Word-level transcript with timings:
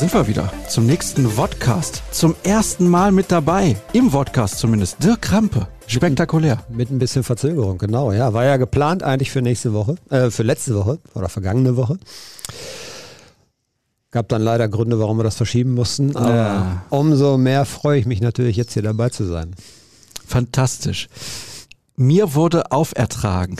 sind 0.00 0.14
wir 0.14 0.26
wieder 0.26 0.50
zum 0.68 0.86
nächsten 0.86 1.28
Vodcast. 1.28 2.02
Zum 2.10 2.34
ersten 2.42 2.88
Mal 2.88 3.12
mit 3.12 3.30
dabei, 3.30 3.76
im 3.92 4.10
Vodcast 4.10 4.58
zumindest, 4.58 5.02
Dirk 5.02 5.20
Krampe. 5.22 5.68
Spektakulär. 5.86 6.64
Mit 6.70 6.90
ein 6.90 6.98
bisschen 6.98 7.22
Verzögerung, 7.22 7.76
genau. 7.76 8.10
Ja, 8.12 8.32
war 8.32 8.44
ja 8.44 8.56
geplant 8.56 9.02
eigentlich 9.02 9.30
für 9.30 9.42
nächste 9.42 9.74
Woche, 9.74 9.96
äh, 10.08 10.30
für 10.30 10.42
letzte 10.42 10.74
Woche 10.74 10.98
oder 11.14 11.28
vergangene 11.28 11.76
Woche. 11.76 11.98
Gab 14.10 14.28
dann 14.30 14.42
leider 14.42 14.68
Gründe, 14.68 14.98
warum 14.98 15.18
wir 15.18 15.24
das 15.24 15.36
verschieben 15.36 15.74
mussten. 15.74 16.16
Aber 16.16 16.34
Ja. 16.34 16.82
umso 16.88 17.36
mehr 17.36 17.64
freue 17.66 17.98
ich 18.00 18.06
mich 18.06 18.20
natürlich, 18.22 18.56
jetzt 18.56 18.72
hier 18.72 18.82
dabei 18.82 19.10
zu 19.10 19.24
sein. 19.24 19.54
Fantastisch. 20.26 21.08
Mir 21.96 22.34
wurde 22.34 22.72
aufertragen, 22.72 23.56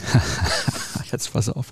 jetzt 1.11 1.33
pass 1.33 1.49
auf, 1.49 1.67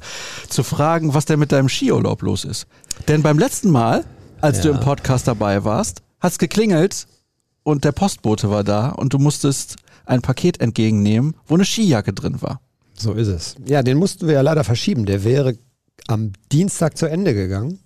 zu 0.48 0.62
fragen, 0.62 1.16
was 1.16 1.26
denn 1.26 1.40
mit 1.40 1.52
deinem 1.52 1.70
Skiurlaub 1.70 2.22
los 2.22 2.46
ist. 2.46 2.68
Denn 3.08 3.24
beim 3.24 3.40
letzten 3.40 3.72
Mal, 3.72 4.04
als 4.42 4.62
du 4.62 4.70
Ja. 4.70 4.76
im 4.76 4.80
Podcast 4.82 5.28
dabei 5.28 5.64
warst, 5.64 6.02
hat's 6.20 6.38
geklingelt 6.40 7.08
und 7.64 7.84
der 7.84 7.92
Postbote 7.92 8.50
war 8.50 8.64
da 8.64 8.90
und 8.90 9.14
du 9.14 9.20
musstest 9.20 9.76
ein 10.06 10.22
Paket 10.22 10.60
entgegennehmen, 10.60 11.36
wo 11.48 11.56
eine 11.56 11.66
Skijacke 11.66 12.14
drin 12.14 12.42
war. 12.42 12.62
So 12.98 13.14
ist 13.14 13.28
es. 13.28 13.56
Ja, 13.66 13.84
den 13.84 13.98
mussten 13.98 14.28
wir 14.28 14.34
ja 14.36 14.42
leider 14.42 14.64
verschieben. 14.64 15.06
Der 15.06 15.24
wäre 15.24 15.56
am 16.08 16.32
Dienstag 16.52 16.98
zu 16.98 17.06
Ende 17.06 17.34
gegangen. 17.34 17.80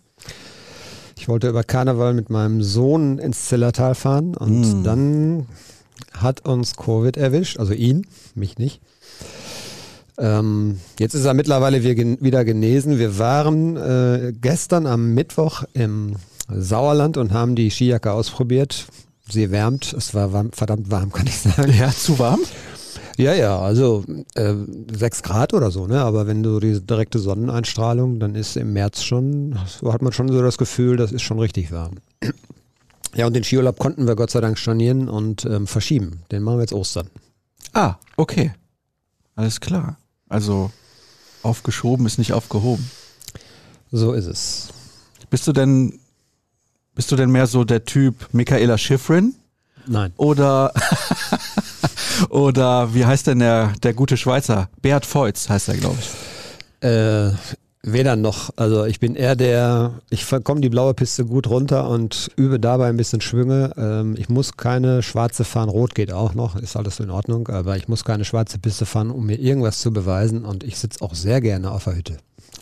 Ich 1.17 1.27
wollte 1.27 1.49
über 1.49 1.63
Karneval 1.63 2.13
mit 2.13 2.29
meinem 2.29 2.63
Sohn 2.63 3.19
ins 3.19 3.45
Zillertal 3.45 3.95
fahren 3.95 4.35
und 4.35 4.83
dann 4.83 5.45
hat 6.11 6.45
uns 6.45 6.75
Covid 6.75 7.15
erwischt, 7.17 7.57
also 7.59 7.73
ihn, 7.73 8.07
mich 8.35 8.57
nicht. 8.57 8.81
Ähm, 10.17 10.79
jetzt 10.99 11.15
ist 11.15 11.25
er 11.25 11.33
mittlerweile 11.33 11.83
wieder 11.83 12.45
genesen. 12.45 12.99
Wir 12.99 13.17
waren 13.17 13.77
äh, 13.77 14.33
gestern 14.39 14.85
am 14.85 15.13
Mittwoch 15.13 15.63
im 15.73 16.15
Sauerland 16.47 17.17
und 17.17 17.31
haben 17.31 17.55
die 17.55 17.71
Skijacke 17.71 18.11
ausprobiert. 18.11 18.87
Sie 19.29 19.51
wärmt, 19.51 19.93
es 19.93 20.13
war 20.13 20.33
warm, 20.33 20.51
verdammt 20.51 20.91
warm, 20.91 21.11
kann 21.13 21.27
ich 21.27 21.39
sagen. 21.39 21.73
Ja, 21.77 21.91
zu 21.91 22.19
warm? 22.19 22.39
Ja, 23.17 23.33
ja, 23.33 23.59
also 23.59 24.03
äh, 24.33 24.55
6 24.91 25.21
Grad 25.23 25.53
oder 25.53 25.69
so, 25.69 25.85
ne? 25.85 26.01
Aber 26.01 26.25
wenn 26.25 26.41
du 26.41 26.59
diese 26.59 26.81
direkte 26.81 27.19
Sonneneinstrahlung, 27.19 28.19
dann 28.19 28.33
ist 28.33 28.57
im 28.57 28.73
März 28.73 29.03
schon, 29.03 29.57
so 29.67 29.93
hat 29.93 30.01
man 30.01 30.13
schon 30.13 30.29
so 30.29 30.41
das 30.41 30.57
Gefühl, 30.57 30.97
das 30.97 31.11
ist 31.11 31.21
schon 31.21 31.39
richtig 31.39 31.71
warm. 31.71 31.95
Ja, 33.15 33.27
und 33.27 33.33
den 33.33 33.43
Skiurlaub 33.43 33.77
konnten 33.77 34.07
wir 34.07 34.15
Gott 34.15 34.31
sei 34.31 34.41
Dank 34.41 34.57
stornieren 34.57 35.07
und 35.07 35.45
ähm, 35.45 35.67
verschieben. 35.67 36.23
Den 36.31 36.41
machen 36.41 36.57
wir 36.57 36.61
jetzt 36.61 36.73
Ostern. 36.73 37.11
Ah, 37.71 37.97
okay. 38.17 38.53
Alles 39.35 39.61
klar. 39.61 39.97
Also 40.29 40.71
aufgeschoben 41.43 42.07
ist 42.07 42.17
nicht 42.17 42.33
aufgehoben. 42.33 42.89
So 43.91 44.13
ist 44.13 44.25
es. 44.25 44.69
Bist 45.29 45.47
du 45.47 45.53
denn, 45.53 45.99
bist 46.95 47.11
du 47.11 47.15
denn 47.15 47.31
mehr 47.31 47.47
so 47.47 47.63
der 47.63 47.85
Typ 47.85 48.27
Michaela 48.31 48.77
Schifrin? 48.77 49.35
Nein. 49.87 50.13
Oder, 50.17 50.73
oder 52.29 52.93
wie 52.93 53.05
heißt 53.05 53.27
denn 53.27 53.39
der, 53.39 53.73
der 53.83 53.93
gute 53.93 54.17
Schweizer? 54.17 54.69
Beat 54.81 55.05
Feutz 55.05 55.49
heißt 55.49 55.69
er, 55.69 55.77
glaube 55.77 55.97
ich. 55.99 56.87
Äh, 56.87 57.31
weder 57.83 58.15
noch. 58.15 58.51
Also 58.55 58.85
ich 58.85 58.99
bin 58.99 59.15
eher 59.15 59.35
der, 59.35 59.91
ich 60.09 60.25
komme 60.43 60.61
die 60.61 60.69
blaue 60.69 60.93
Piste 60.93 61.25
gut 61.25 61.47
runter 61.47 61.89
und 61.89 62.31
übe 62.37 62.59
dabei 62.59 62.87
ein 62.87 62.97
bisschen 62.97 63.21
Schwünge. 63.21 63.73
Ähm, 63.77 64.15
ich 64.17 64.29
muss 64.29 64.55
keine 64.55 65.03
schwarze 65.03 65.43
fahren, 65.43 65.69
rot 65.69 65.93
geht 65.93 66.11
auch 66.11 66.33
noch, 66.33 66.55
ist 66.55 66.77
alles 66.77 66.99
in 66.99 67.09
Ordnung, 67.09 67.49
aber 67.49 67.75
ich 67.75 67.87
muss 67.87 68.05
keine 68.05 68.25
schwarze 68.25 68.57
Piste 68.57 68.85
fahren, 68.85 69.11
um 69.11 69.25
mir 69.25 69.39
irgendwas 69.39 69.79
zu 69.79 69.91
beweisen 69.91 70.45
und 70.45 70.63
ich 70.63 70.77
sitze 70.77 71.01
auch 71.01 71.13
sehr 71.13 71.41
gerne 71.41 71.71
auf 71.71 71.83
der 71.83 71.97
Hütte. 71.97 72.17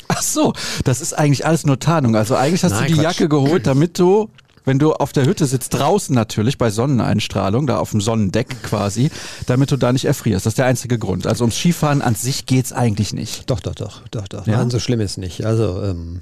Ach 0.07 0.22
so, 0.22 0.53
das 0.84 1.02
ist 1.02 1.18
eigentlich 1.18 1.46
alles 1.46 1.66
nur 1.66 1.79
Tarnung. 1.79 2.16
Also 2.16 2.35
eigentlich 2.35 2.63
hast 2.63 2.74
Nein, 2.74 2.81
du 2.84 2.88
die 2.88 2.94
Quatsch. 2.96 3.03
Jacke 3.03 3.29
geholt, 3.29 3.66
damit 3.66 3.97
du, 3.97 4.29
wenn 4.66 4.78
du 4.78 4.94
auf 4.94 5.13
der 5.13 5.25
Hütte 5.25 5.46
sitzt, 5.46 5.74
draußen 5.74 6.13
natürlich 6.13 6.57
bei 6.57 6.69
Sonneneinstrahlung, 6.69 7.66
da 7.66 7.78
auf 7.79 7.91
dem 7.91 8.01
Sonnendeck 8.01 8.62
quasi, 8.63 9.09
damit 9.47 9.72
du 9.72 9.78
da 9.78 9.94
nicht 9.94 10.06
erfrierst. 10.06 10.46
Das 10.46 10.51
ist 10.51 10.57
der 10.57 10.66
einzige 10.66 11.00
Grund. 11.00 11.28
Also 11.28 11.44
ums 11.44 11.57
Skifahren 11.57 12.01
an 12.01 12.16
sich 12.16 12.46
geht's 12.46 12.74
eigentlich 12.74 13.13
nicht. 13.13 13.50
Doch, 13.50 13.59
doch, 13.59 13.75
doch, 13.75 14.01
doch, 14.12 14.28
doch. 14.28 14.46
Ja? 14.47 14.57
Nein, 14.57 14.69
so 14.69 14.80
schlimm 14.80 15.00
ist 15.00 15.18
nicht. 15.18 15.46
Also, 15.46 15.81
ähm, 15.81 16.22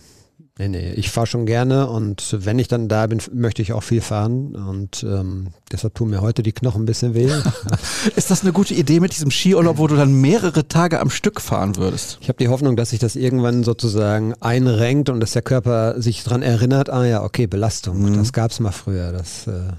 nee, 0.60 0.68
nee, 0.68 0.92
ich 0.92 1.10
fahre 1.10 1.26
schon 1.26 1.46
gerne 1.48 1.90
und 1.90 2.36
wenn 2.38 2.60
ich 2.60 2.68
dann 2.68 2.88
da 2.88 3.08
bin, 3.08 3.20
möchte 3.34 3.62
ich 3.62 3.74
auch 3.74 3.82
viel 3.82 4.02
fahren 4.02 4.56
und 4.56 5.04
ähm, 5.04 5.48
deshalb 5.72 5.96
tun 5.96 6.12
mir 6.12 6.22
heute 6.22 6.44
die 6.44 6.52
Knochen 6.52 6.84
ein 6.84 6.86
bisschen 6.86 7.16
weh. 7.16 7.32
Ist 8.16 8.30
das 8.30 8.44
eine 8.44 8.52
gute 8.54 8.76
Idee 8.76 9.00
mit 9.00 9.14
diesem 9.14 9.32
Skiurlaub, 9.32 9.78
wo 9.78 9.88
du 9.88 9.96
dann 9.96 10.14
mehrere 10.14 10.68
Tage 10.68 11.00
am 11.00 11.10
Stück 11.10 11.42
fahren 11.42 11.78
würdest? 11.78 12.20
Ich 12.22 12.30
habe 12.30 12.38
die 12.38 12.50
Hoffnung, 12.50 12.76
dass 12.76 12.92
sich 12.92 13.00
das 13.00 13.16
irgendwann 13.16 13.64
sozusagen 13.64 14.34
einrenkt 14.42 15.10
und 15.10 15.20
dass 15.20 15.32
der 15.32 15.42
Körper 15.42 16.00
sich 16.00 16.24
dran 16.24 16.44
erinnert, 16.44 16.90
ah 16.90 17.06
ja, 17.06 17.24
okay, 17.24 17.48
Belastung, 17.48 18.18
das 18.18 18.34
gab's 18.34 18.60
mal 18.60 18.72
früher. 18.72 19.12
Das, 19.12 19.48
äh, 19.48 19.72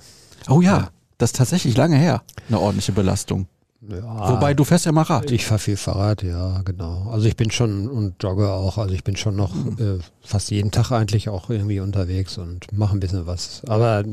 Oh 0.48 0.60
ja, 0.60 0.90
das 1.18 1.30
ist 1.30 1.36
tatsächlich 1.36 1.76
lange 1.76 1.96
her. 1.96 2.22
Eine 2.48 2.58
ordentliche 2.58 2.92
Belastung. 2.92 3.46
Ja, 3.88 4.28
Wobei 4.28 4.52
du 4.52 4.64
fährst 4.64 4.84
ja 4.84 4.92
mal 4.92 5.02
Rad. 5.02 5.30
ich 5.30 5.46
fahre 5.46 5.58
viel 5.58 5.78
Fahrrad, 5.78 6.22
ja, 6.22 6.60
genau. 6.66 7.08
Also 7.10 7.26
ich 7.26 7.34
bin 7.34 7.50
schon 7.50 7.88
und 7.88 8.22
jogge 8.22 8.50
auch, 8.50 8.76
also 8.76 8.92
ich 8.92 9.04
bin 9.04 9.16
schon 9.16 9.36
noch 9.36 9.54
äh, 9.78 9.98
fast 10.20 10.50
jeden 10.50 10.70
Tag 10.70 10.90
eigentlich 10.92 11.30
auch 11.30 11.48
irgendwie 11.48 11.80
unterwegs 11.80 12.36
und 12.36 12.70
mache 12.76 12.94
ein 12.94 13.00
bisschen 13.00 13.26
was. 13.26 13.62
Aber 13.66 14.04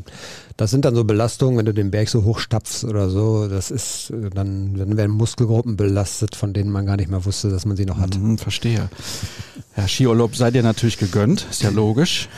das 0.55 0.71
sind 0.71 0.85
dann 0.85 0.95
so 0.95 1.03
Belastungen, 1.03 1.57
wenn 1.57 1.65
du 1.65 1.73
den 1.73 1.91
Berg 1.91 2.07
so 2.07 2.23
hochstapfst 2.23 2.85
oder 2.85 3.09
so, 3.09 3.49
das 3.49 3.69
ist, 3.69 4.09
äh, 4.11 4.29
dann, 4.29 4.75
dann 4.75 4.95
werden 4.95 5.11
Muskelgruppen 5.11 5.75
belastet, 5.75 6.37
von 6.37 6.53
denen 6.53 6.71
man 6.71 6.85
gar 6.85 6.95
nicht 6.95 7.09
mehr 7.09 7.25
wusste, 7.25 7.49
dass 7.49 7.65
man 7.65 7.75
sie 7.75 7.85
noch 7.85 7.97
hat. 7.97 8.17
Mhm, 8.17 8.37
verstehe. 8.37 8.87
Ja, 9.75 9.87
Skiurlaub 9.87 10.35
sei 10.35 10.49
dir 10.49 10.63
natürlich 10.63 10.97
gegönnt, 10.97 11.45
ist 11.49 11.61
ja 11.61 11.71
logisch. 11.71 12.29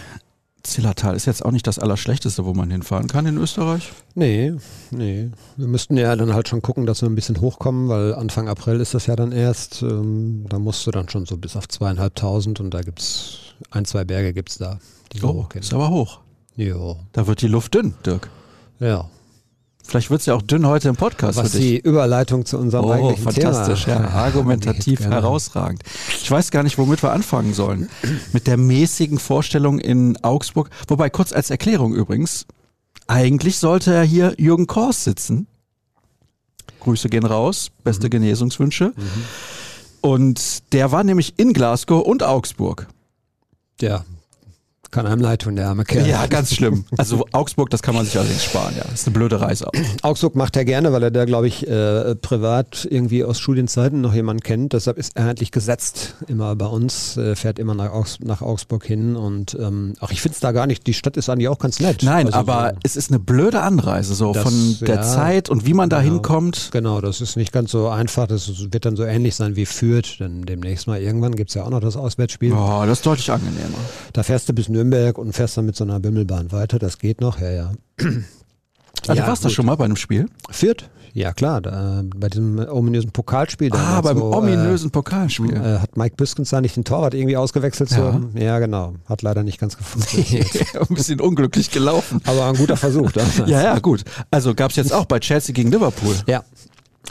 Zillertal 0.63 1.15
ist 1.15 1.25
jetzt 1.25 1.43
auch 1.45 1.51
nicht 1.51 1.65
das 1.67 1.79
Allerschlechteste, 1.79 2.45
wo 2.45 2.53
man 2.53 2.69
hinfahren 2.69 3.07
kann 3.07 3.25
in 3.25 3.37
Österreich. 3.37 3.91
Nee, 4.15 4.53
nee. 4.91 5.29
Wir 5.57 5.67
müssten 5.67 5.95
ja 5.97 6.15
dann 6.15 6.33
halt 6.33 6.47
schon 6.49 6.61
gucken, 6.61 6.85
dass 6.85 7.01
wir 7.01 7.09
ein 7.09 7.15
bisschen 7.15 7.39
hochkommen, 7.39 7.87
weil 7.89 8.13
Anfang 8.13 8.47
April 8.49 8.79
ist 8.81 8.93
das 8.93 9.05
ja 9.07 9.15
dann 9.15 9.31
erst. 9.31 9.81
Ähm, 9.81 10.45
da 10.49 10.59
musst 10.59 10.85
du 10.85 10.91
dann 10.91 11.07
schon 11.09 11.25
so 11.25 11.37
bis 11.37 11.55
auf 11.55 11.67
zweieinhalbtausend 11.67 12.59
und 12.59 12.73
da 12.73 12.81
gibt's 12.81 13.39
ein, 13.71 13.85
zwei 13.85 14.03
Berge 14.03 14.33
gibt's 14.33 14.57
da, 14.57 14.79
die 15.13 15.23
Oh, 15.23 15.33
hochgehen. 15.33 15.63
ist 15.63 15.73
aber 15.73 15.89
hoch. 15.89 16.19
Jo. 16.55 16.97
Da 17.13 17.25
wird 17.25 17.41
die 17.41 17.47
Luft 17.47 17.73
dünn, 17.73 17.93
Dirk. 18.05 18.29
Ja. 18.79 19.09
Vielleicht 19.89 20.11
wird's 20.11 20.27
ja 20.27 20.35
auch 20.35 20.41
dünn 20.43 20.67
heute 20.67 20.87
im 20.89 20.95
Podcast 20.95 21.39
Was 21.39 21.51
für 21.51 21.57
dich. 21.57 21.67
die 21.67 21.79
Überleitung 21.79 22.45
zu 22.45 22.59
unserem 22.59 22.85
Oh, 22.85 22.91
eigentlichen 22.91 23.23
fantastisch, 23.23 23.85
Thema. 23.85 24.01
ja. 24.01 24.09
Argumentativ 24.13 24.99
Genau. 24.99 25.11
herausragend. 25.15 25.81
Ich 26.21 26.29
weiß 26.29 26.51
gar 26.51 26.61
nicht, 26.61 26.77
womit 26.77 27.01
wir 27.01 27.11
anfangen 27.11 27.53
sollen. 27.55 27.89
Mit 28.31 28.45
der 28.45 28.57
mäßigen 28.57 29.17
Vorstellung 29.17 29.79
in 29.79 30.15
Augsburg. 30.23 30.69
Wobei, 30.87 31.09
kurz 31.09 31.33
als 31.33 31.49
Erklärung 31.49 31.93
übrigens, 31.95 32.45
eigentlich 33.07 33.57
sollte 33.57 33.93
ja 33.95 34.01
hier 34.03 34.35
Jürgen 34.37 34.67
Kors 34.67 35.03
sitzen. 35.05 35.47
Grüße 36.81 37.09
gehen 37.09 37.25
raus, 37.25 37.71
beste 37.83 38.07
Mhm. 38.07 38.11
Genesungswünsche. 38.11 38.93
Und 40.01 40.71
der 40.71 40.91
war 40.91 41.03
nämlich 41.03 41.33
in 41.37 41.51
Glasgow 41.51 42.03
und 42.05 42.21
Augsburg. 42.23 42.87
Ja. 43.81 44.05
Kann 44.91 45.05
einem 45.05 45.21
leid 45.21 45.41
tun, 45.43 45.55
der 45.55 45.67
arme 45.69 45.83
Kerl. 45.85 46.07
Ja, 46.07 46.25
ganz 46.25 46.53
schlimm. 46.55 46.83
Also 46.97 47.25
Augsburg, 47.31 47.69
das 47.69 47.81
kann 47.83 47.93
man 47.95 48.05
sich 48.05 48.17
allerdings 48.17 48.43
sparen, 48.43 48.73
ja. 48.75 48.83
Das 48.83 49.01
ist 49.01 49.07
eine 49.07 49.13
blöde 49.13 49.39
Reise 49.39 49.67
auch. 49.67 49.71
Augsburg 50.01 50.35
macht 50.35 50.55
er 50.57 50.65
gerne, 50.65 50.91
weil 50.91 51.03
er 51.03 51.11
da, 51.11 51.25
glaube 51.25 51.47
ich, 51.47 51.67
äh, 51.67 52.15
privat 52.15 52.87
irgendwie 52.89 53.23
aus 53.23 53.39
Studienzeiten 53.39 54.01
noch 54.01 54.13
jemanden 54.15 54.41
kennt. 54.41 54.73
Deshalb 54.73 54.97
ist 54.97 55.15
er 55.15 55.27
eigentlich 55.29 55.51
gesetzt 55.51 56.15
immer 56.27 56.55
bei 56.55 56.65
uns, 56.65 57.17
äh, 57.17 57.35
fährt 57.35 57.59
immer 57.59 57.75
nach, 57.75 57.91
Augs 57.91 58.17
nach 58.23 58.41
Augsburg 58.41 58.83
hin. 58.83 59.15
Und 59.15 59.55
ähm, 59.59 59.93
ach, 59.99 60.09
ich 60.11 60.21
finde 60.21 60.33
es 60.33 60.39
da 60.39 60.51
gar 60.51 60.65
nicht, 60.65 60.87
die 60.87 60.93
Stadt 60.95 61.17
ist 61.17 61.29
eigentlich 61.29 61.49
auch 61.49 61.59
ganz 61.59 61.79
nett. 61.79 62.01
Nein, 62.01 62.25
Also 62.25 62.39
aber 62.39 62.71
so- 62.73 62.79
es 62.83 62.95
ist 62.95 63.11
eine 63.11 63.19
blöde 63.19 63.61
Anreise, 63.61 64.15
so 64.15 64.33
Das- 64.33 64.41
von 64.43 64.77
der 64.81 64.95
ja, 64.95 65.01
Zeit 65.03 65.49
und 65.49 65.67
wie 65.67 65.75
man 65.75 65.89
da 65.89 66.01
genau. 66.01 66.13
hinkommt. 66.15 66.69
Genau, 66.71 66.99
das 66.99 67.21
ist 67.21 67.35
nicht 67.37 67.51
ganz 67.53 67.69
so 67.69 67.89
einfach. 67.89 68.25
Das 68.25 68.49
wird 68.71 68.85
dann 68.85 68.95
so 68.95 69.03
ähnlich 69.03 69.35
sein 69.35 69.55
wie 69.55 69.67
Fürth. 69.67 70.17
Denn 70.19 70.47
demnächst 70.47 70.87
mal 70.87 70.99
irgendwann 70.99 71.35
gibt 71.35 71.51
es 71.51 71.53
ja 71.55 71.63
auch 71.63 71.69
noch 71.69 71.79
das 71.81 71.95
Auswärtsspiel. 71.95 72.53
Oh, 72.53 72.81
das 72.87 72.99
ist 72.99 73.05
deutlich 73.05 73.31
angenehmer. 73.31 73.77
Da 74.13 74.23
fährst 74.23 74.49
du 74.49 74.53
bis 74.53 74.67
Nürnberg 74.67 74.78
und 75.17 75.33
fährst 75.33 75.57
dann 75.57 75.65
mit 75.65 75.75
so 75.75 75.83
einer 75.83 75.99
Bimmelbahn 75.99 76.51
weiter. 76.51 76.79
Das 76.79 76.97
geht 76.97 77.21
noch, 77.21 77.39
ja, 77.39 77.51
ja. 77.51 77.71
Ah, 79.07 79.13
Ja, 79.13 79.15
du 79.15 79.27
warst 79.27 79.43
gut. 79.43 79.51
schon 79.51 79.65
mal 79.65 79.75
bei 79.75 79.85
einem 79.85 79.95
Spiel? 79.95 80.27
Fürth? 80.49 80.89
Ja, 81.13 81.33
klar. 81.33 81.61
Da, 81.61 82.03
bei 82.15 82.29
diesem 82.29 82.59
ominösen 82.69 83.11
Pokalspiel. 83.11 83.71
Ah, 83.73 83.99
beim 84.01 84.19
wo, 84.19 84.31
ominösen 84.31 84.91
Pokalspiel. 84.91 85.55
Äh, 85.55 85.79
hat 85.79 85.97
Mike 85.97 86.15
Büskens 86.15 86.49
da 86.51 86.61
nicht 86.61 86.75
den 86.75 86.83
Torwart 86.83 87.13
irgendwie 87.15 87.35
ausgewechselt? 87.35 87.89
Ja. 87.91 88.13
So? 88.13 88.39
ja, 88.39 88.59
genau. 88.59 88.93
Hat 89.05 89.21
leider 89.23 89.43
nicht 89.43 89.59
ganz 89.59 89.75
funktioniert. 89.75 90.47
ein 90.89 90.95
bisschen 90.95 91.19
unglücklich 91.19 91.71
gelaufen. 91.71 92.21
Aber 92.25 92.45
ein 92.45 92.55
guter 92.55 92.77
Versuch. 92.77 93.11
Ja, 93.47 93.63
ja, 93.63 93.79
gut. 93.79 94.03
Also 94.29 94.53
gab's 94.53 94.75
jetzt 94.75 94.93
auch 94.93 95.05
bei 95.05 95.19
Chelsea 95.19 95.53
gegen 95.53 95.71
Liverpool. 95.71 96.15
Ja. 96.27 96.43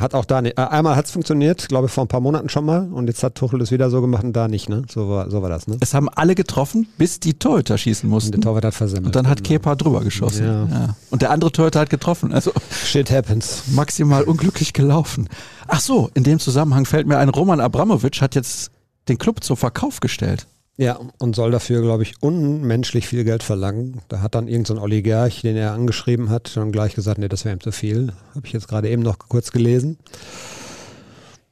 Hat 0.00 0.14
auch 0.14 0.24
da 0.24 0.42
nicht. 0.42 0.58
Äh, 0.58 0.62
einmal 0.62 0.96
hat 0.96 1.06
es 1.06 1.10
funktioniert, 1.10 1.68
glaube 1.68 1.86
ich, 1.86 1.92
vor 1.92 2.04
ein 2.04 2.08
paar 2.08 2.20
Monaten 2.20 2.48
schon 2.48 2.64
mal. 2.64 2.88
Und 2.92 3.06
jetzt 3.08 3.22
hat 3.22 3.34
Tuchel 3.34 3.60
es 3.60 3.70
wieder 3.70 3.90
so 3.90 4.00
gemacht 4.00 4.24
und 4.24 4.32
da 4.32 4.48
nicht, 4.48 4.68
ne? 4.68 4.82
So 4.90 5.08
war, 5.08 5.30
so 5.30 5.42
war 5.42 5.48
das, 5.48 5.66
ne? 5.66 5.76
Es 5.80 5.94
haben 5.94 6.08
alle 6.08 6.34
getroffen, 6.34 6.86
bis 6.98 7.20
die 7.20 7.34
Torhüter 7.34 7.76
schießen 7.78 8.06
Und 8.08 8.10
mussten. 8.14 8.32
der 8.32 8.40
Torwart 8.40 8.64
hat 8.64 8.74
versemmelt. 8.74 9.06
Und 9.06 9.16
dann 9.16 9.28
hat 9.28 9.42
Kepa 9.44 9.74
drüber 9.74 10.00
geschossen. 10.00 10.46
Ja. 10.46 10.64
Ja. 10.66 10.96
Und 11.10 11.22
der 11.22 11.30
andere 11.30 11.50
Torhüter 11.52 11.80
hat 11.80 11.90
getroffen. 11.90 12.32
Also 12.32 12.52
Shit 12.84 13.10
happens. 13.10 13.64
maximal 13.72 14.22
unglücklich 14.22 14.72
gelaufen. 14.72 15.28
Ach 15.66 15.80
so, 15.80 16.10
in 16.14 16.22
dem 16.24 16.38
Zusammenhang 16.38 16.84
fällt 16.84 17.06
mir 17.06 17.18
ein, 17.18 17.28
Roman 17.28 17.60
Abramovic 17.60 18.20
hat 18.20 18.34
jetzt 18.34 18.70
den 19.08 19.18
Club 19.18 19.42
zum 19.42 19.56
Verkauf 19.56 20.00
gestellt. 20.00 20.46
Ja, 20.78 21.00
und 21.18 21.34
soll 21.34 21.50
dafür, 21.50 21.82
glaube 21.82 22.04
ich, 22.04 22.14
unmenschlich 22.22 23.08
viel 23.08 23.24
Geld 23.24 23.42
verlangen. 23.42 24.00
Da 24.06 24.20
hat 24.20 24.36
dann 24.36 24.46
irgendein 24.46 24.76
so 24.76 24.82
Oligarch, 24.82 25.42
den 25.42 25.56
er 25.56 25.72
angeschrieben 25.72 26.30
hat, 26.30 26.56
dann 26.56 26.70
gleich 26.70 26.94
gesagt, 26.94 27.18
nee, 27.18 27.28
das 27.28 27.44
wäre 27.44 27.56
ihm 27.56 27.60
zu 27.60 27.72
viel. 27.72 28.12
Habe 28.36 28.46
ich 28.46 28.52
jetzt 28.52 28.68
gerade 28.68 28.88
eben 28.88 29.02
noch 29.02 29.18
kurz 29.18 29.50
gelesen. 29.50 29.98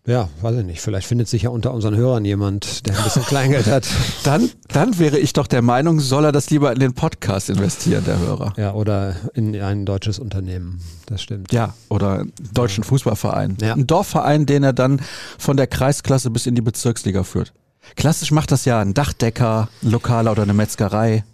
Ja, 0.07 0.29
weiß 0.41 0.59
ich 0.59 0.65
nicht. 0.65 0.81
Vielleicht 0.81 1.09
findet 1.09 1.27
sich 1.27 1.43
ja 1.43 1.51
unter 1.51 1.75
unseren 1.75 1.97
Hörern 1.97 2.25
jemand, 2.25 2.87
der 2.87 2.97
ein 2.97 3.03
bisschen 3.03 3.25
Kleingeld 3.27 3.67
hat. 3.67 3.89
Dann, 4.23 4.49
dann 4.69 4.97
wäre 5.01 5.19
ich 5.19 5.33
doch 5.33 5.49
der 5.49 5.63
Meinung, 5.63 5.99
soll 5.99 6.25
er 6.25 6.31
das 6.31 6.49
lieber 6.51 6.73
in 6.73 6.79
den 6.79 6.95
Podcast 6.95 7.51
investieren, 7.51 8.05
der 8.05 8.21
Hörer. 8.21 8.53
Ja, 8.57 8.75
oder 8.75 9.17
in 9.35 9.61
ein 9.61 9.85
deutsches 9.85 10.21
Unternehmen. 10.21 10.81
Das 11.07 11.21
stimmt. 11.21 11.53
Ja, 11.53 11.75
oder 11.89 12.21
einen 12.21 12.33
deutschen 12.55 12.85
Fußballverein. 12.85 13.57
Ja. 13.61 13.75
Ein 13.75 13.89
Dorfverein, 13.89 14.47
den 14.47 14.63
er 14.63 14.73
dann 14.73 15.01
von 15.37 15.57
der 15.57 15.67
Kreisklasse 15.67 16.31
bis 16.31 16.47
in 16.47 16.55
die 16.55 16.63
Bezirksliga 16.63 17.25
führt. 17.25 17.53
Klassisch 17.95 18.33
macht 18.33 18.51
das 18.53 18.65
ja 18.65 18.81
ein 18.81 18.95
Dachdecker, 18.95 19.69
ein 19.83 19.91
Lokaler 19.91 20.33
oder 20.33 20.43
eine 20.43 20.55
Metzgerei. 20.55 21.25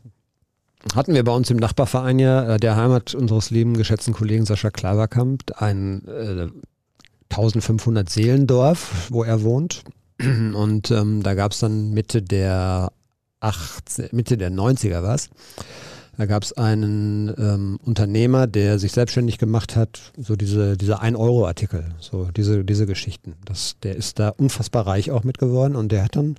Hatten 0.95 1.15
wir 1.15 1.25
bei 1.25 1.33
uns 1.33 1.49
im 1.51 1.57
Nachbarverein 1.59 2.19
ja, 2.19 2.55
äh, 2.55 2.61
der 2.61 2.77
Heimat 2.77 3.15
unseres 3.15 3.51
lieben 3.51 3.77
geschätzten 3.77 4.13
Kollegen 4.13 4.45
Sascha 4.45 4.71
Klaverkamp, 4.71 5.43
ein 5.57 6.07
äh, 6.07 6.49
1500 7.31 8.11
Seelendorf, 8.11 9.09
wo 9.11 9.25
er 9.25 9.43
wohnt. 9.43 9.85
Und 10.21 10.91
ähm, 10.91 11.23
da 11.23 11.35
gab 11.35 11.53
es 11.53 11.61
dann 11.61 11.91
Mitte 11.91 12.21
der 12.21 12.93
18, 13.41 14.09
Mitte 14.13 14.37
der 14.37 14.51
90er 14.51 15.03
was. 15.03 15.31
Da 16.19 16.27
gab 16.27 16.43
es 16.43 16.53
einen 16.53 17.33
ähm, 17.39 17.79
Unternehmer, 17.83 18.47
der 18.47 18.79
sich 18.79 18.93
selbstständig 18.93 19.39
gemacht 19.39 19.77
hat, 19.77 20.13
so 20.19 20.37
diese, 20.37 20.77
diese 20.77 21.01
1-Euro-Artikel, 21.03 21.87
so 22.01 22.29
diese, 22.37 22.65
diese 22.65 22.87
Geschichten. 22.87 23.35
Das, 23.47 23.77
der 23.83 23.97
ist 23.97 24.19
da 24.19 24.29
unfassbar 24.29 24.87
reich 24.87 25.11
auch 25.11 25.25
mit 25.25 25.39
geworden 25.39 25.75
und 25.75 25.91
der 25.91 26.05
hat 26.05 26.17
dann 26.17 26.37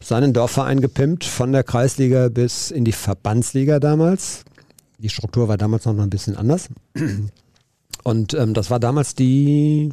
seinen 0.00 0.32
Dorfverein 0.32 0.80
gepimpt, 0.80 1.24
von 1.24 1.52
der 1.52 1.62
Kreisliga 1.64 2.28
bis 2.28 2.70
in 2.70 2.84
die 2.84 2.92
Verbandsliga 2.92 3.80
damals. 3.80 4.44
Die 4.98 5.08
Struktur 5.08 5.48
war 5.48 5.56
damals 5.56 5.86
noch 5.86 5.98
ein 5.98 6.10
bisschen 6.10 6.36
anders. 6.36 6.68
Und 8.04 8.34
ähm, 8.34 8.54
das 8.54 8.70
war 8.70 8.80
damals 8.80 9.14
die 9.14 9.90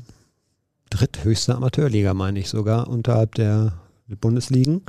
dritthöchste 0.89 1.55
Amateurliga, 1.55 2.13
meine 2.13 2.39
ich 2.39 2.49
sogar, 2.49 2.87
unterhalb 2.89 3.35
der 3.35 3.73
Bundesligen. 4.19 4.81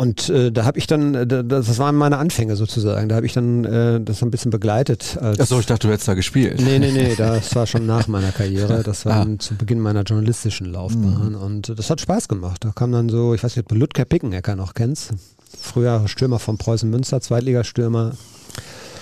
Und 0.00 0.28
äh, 0.28 0.52
da 0.52 0.64
habe 0.64 0.78
ich 0.78 0.86
dann, 0.86 1.12
äh, 1.16 1.26
das 1.26 1.76
waren 1.78 1.96
meine 1.96 2.18
Anfänge 2.18 2.54
sozusagen, 2.54 3.08
da 3.08 3.16
habe 3.16 3.26
ich 3.26 3.32
dann 3.32 3.64
äh, 3.64 4.00
das 4.00 4.22
ein 4.22 4.30
bisschen 4.30 4.52
begleitet. 4.52 5.18
Als 5.20 5.40
Achso, 5.40 5.58
ich 5.58 5.66
dachte, 5.66 5.88
du 5.88 5.92
hättest 5.92 6.06
da 6.06 6.14
gespielt. 6.14 6.60
Nee, 6.60 6.78
nee, 6.78 6.92
nee, 6.92 7.16
das 7.16 7.52
war 7.56 7.66
schon 7.66 7.84
nach 7.84 8.06
meiner 8.06 8.30
Karriere. 8.30 8.82
Das 8.84 9.04
war 9.04 9.14
Ah. 9.14 9.18
dann 9.24 9.40
zu 9.40 9.56
Beginn 9.56 9.80
meiner 9.80 10.02
journalistischen 10.04 10.70
Laufbahn. 10.72 11.34
Und 11.34 11.76
das 11.76 11.90
hat 11.90 12.00
Spaß 12.00 12.28
gemacht. 12.28 12.64
Da 12.64 12.70
kam 12.70 12.92
dann 12.92 13.08
so, 13.08 13.34
ich 13.34 13.42
weiß 13.42 13.56
nicht, 13.56 13.64
ob 13.64 13.68
du 13.70 13.74
Ludger 13.74 14.04
Pickenecker 14.04 14.54
noch 14.54 14.74
kennst. 14.74 15.14
Früher 15.60 16.06
Stürmer 16.06 16.38
von 16.38 16.58
Preußen 16.58 16.88
Münster, 16.88 17.20
Zweitligastürmer. 17.20 18.12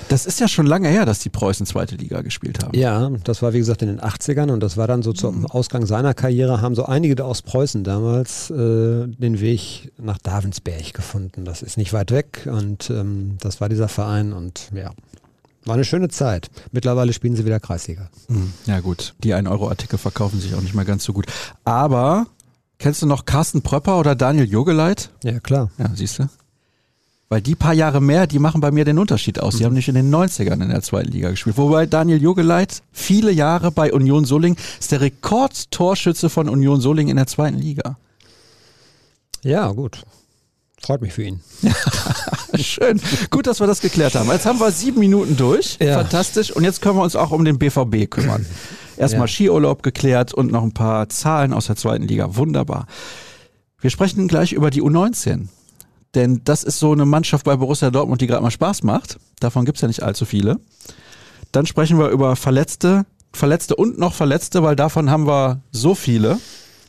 Das 0.09 0.25
ist 0.25 0.39
ja 0.39 0.47
schon 0.47 0.67
lange 0.67 0.89
her, 0.89 1.05
dass 1.05 1.19
die 1.19 1.31
Preußen 1.31 1.67
zweite 1.67 1.97
Liga 1.97 2.21
gespielt 2.23 2.63
haben. 2.63 2.79
Ja, 2.79 3.11
das 3.25 3.43
war 3.43 3.53
wie 3.53 3.59
gesagt 3.59 3.83
in 3.83 3.89
den 3.89 4.01
80ern 4.01 4.53
und 4.53 4.61
das 4.61 4.77
war 4.77 4.87
dann 4.87 5.03
so 5.03 5.13
zum 5.13 5.47
Ausgang 5.47 5.85
seiner 5.85 6.15
Karriere, 6.15 6.61
haben 6.61 6.75
so 6.77 6.85
einige 6.87 7.25
aus 7.25 7.43
Preußen 7.43 7.83
damals 7.83 8.51
äh, 8.51 8.55
den 9.09 9.41
Weg 9.41 9.93
nach 9.99 10.19
Davensberg 10.19 10.95
gefunden. 10.95 11.45
Das 11.45 11.63
ist 11.63 11.77
nicht 11.77 11.93
weit 11.93 12.13
weg 12.13 12.49
und 12.51 12.89
ähm, 12.91 13.37
das 13.41 13.61
war 13.61 13.69
dieser 13.69 13.89
Verein 13.89 14.33
und 14.33 14.71
ja, 14.73 14.93
war 15.65 15.75
eine 15.75 15.85
schöne 15.85 16.09
Zeit. 16.09 16.51
Mittlerweile 16.71 17.13
spielen 17.13 17.35
sie 17.35 17.45
wieder 17.45 17.59
Kreisliga. 17.59 18.09
Hm, 18.29 18.53
Ja 18.67 18.79
gut, 18.81 19.15
die 19.25 19.35
1-Euro-Artikel 19.35 19.99
verkaufen 19.99 20.41
sich 20.41 20.55
auch 20.55 20.61
nicht 20.63 20.75
mehr 20.75 20.85
ganz 20.85 21.03
so 21.03 21.13
gut. 21.13 21.27
Aber 21.65 22.27
kennst 22.79 23.03
du 23.03 23.07
noch 23.07 23.25
Carsten 23.25 23.63
Pröpper 23.63 23.99
oder 23.99 24.15
Daniel 24.15 24.49
Jogeleit? 24.49 25.11
Ja, 25.25 25.41
klar. 25.41 25.71
Ja, 25.79 25.91
siehst 25.95 26.21
du? 26.21 26.29
Weil 27.29 27.41
die 27.43 27.57
paar 27.57 27.73
Jahre 27.75 28.01
mehr, 28.01 28.29
die 28.29 28.39
machen 28.39 28.61
bei 28.61 28.71
mir 28.71 28.85
den 28.85 28.99
Unterschied 28.99 29.41
aus. 29.41 29.57
Die 29.57 29.65
haben 29.65 29.75
nicht 29.75 29.89
in 29.89 29.97
den 29.97 30.15
90ern 30.15 30.63
in 30.63 30.69
der 30.69 30.83
zweiten 30.83 31.11
Liga 31.11 31.31
gespielt. 31.31 31.57
Wobei 31.57 31.87
Daniel 31.87 32.23
Jogeleit 32.23 32.83
viele 32.93 33.33
Jahre 33.33 33.73
bei 33.73 33.93
Union 33.93 34.25
Solingen 34.25 34.57
ist 34.79 34.93
der 34.93 35.01
Rekordtorschütze 35.01 36.31
von 36.31 36.49
Union 36.49 36.81
Solingen 36.81 37.11
in 37.11 37.17
der 37.17 37.27
zweiten 37.27 37.59
Liga. 37.59 37.97
Ja, 39.43 39.73
gut. 39.73 40.03
Freut 40.81 41.01
mich 41.01 41.15
für 41.15 41.25
ihn. 41.25 41.41
Schön. 42.61 43.01
Gut, 43.31 43.49
dass 43.49 43.59
wir 43.59 43.67
das 43.67 43.81
geklärt 43.81 44.15
haben. 44.15 44.31
Jetzt 44.31 44.47
haben 44.47 44.61
wir 44.61 44.71
sieben 44.71 45.01
Minuten 45.01 45.37
durch. 45.37 45.79
Ja. 45.81 45.95
Fantastisch. 45.99 46.53
Und 46.53 46.63
jetzt 46.63 46.81
können 46.81 46.97
wir 46.97 47.03
uns 47.03 47.17
auch 47.17 47.33
um 47.33 47.45
den 47.45 47.59
BVB 47.59 48.09
kümmern. 48.09 48.47
Erstmal 48.97 49.27
Ja. 49.27 49.33
Skiurlaub 49.33 49.83
geklärt 49.83 50.33
und 50.33 50.53
noch 50.53 50.63
ein 50.63 50.73
paar 50.73 51.09
Zahlen 51.09 51.53
aus 51.53 51.67
der 51.67 51.77
zweiten 51.77 52.05
Liga. 52.07 52.37
Wunderbar. 52.37 52.87
Wir 53.81 53.91
sprechen 53.91 54.29
gleich 54.29 54.53
über 54.53 54.71
die 54.71 54.83
U19. 54.83 55.49
Denn 56.17 56.41
das 56.45 56.65
ist 56.65 56.79
so 56.79 56.93
eine 56.93 57.05
Mannschaft 57.05 57.45
bei 57.45 57.55
Borussia 57.57 57.91
Dortmund, 57.91 58.23
die 58.23 58.27
gerade 58.27 58.43
mal 58.43 58.51
Spaß 58.51 58.83
macht. 58.83 59.19
Davon 59.39 59.67
gibt's 59.67 59.83
ja 59.83 59.89
nicht 59.89 60.03
allzu 60.03 60.25
viele. 60.25 60.59
Dann 61.53 61.67
sprechen 61.67 61.99
wir 61.99 62.09
über 62.09 62.37
Verletzte, 62.37 63.05
Verletzte 63.33 63.77
und 63.77 63.99
noch 63.99 64.15
Verletzte, 64.15 64.63
weil 64.63 64.77
davon 64.77 65.11
haben 65.11 65.27
wir 65.27 65.61
so 65.73 65.95
viele. 65.95 66.41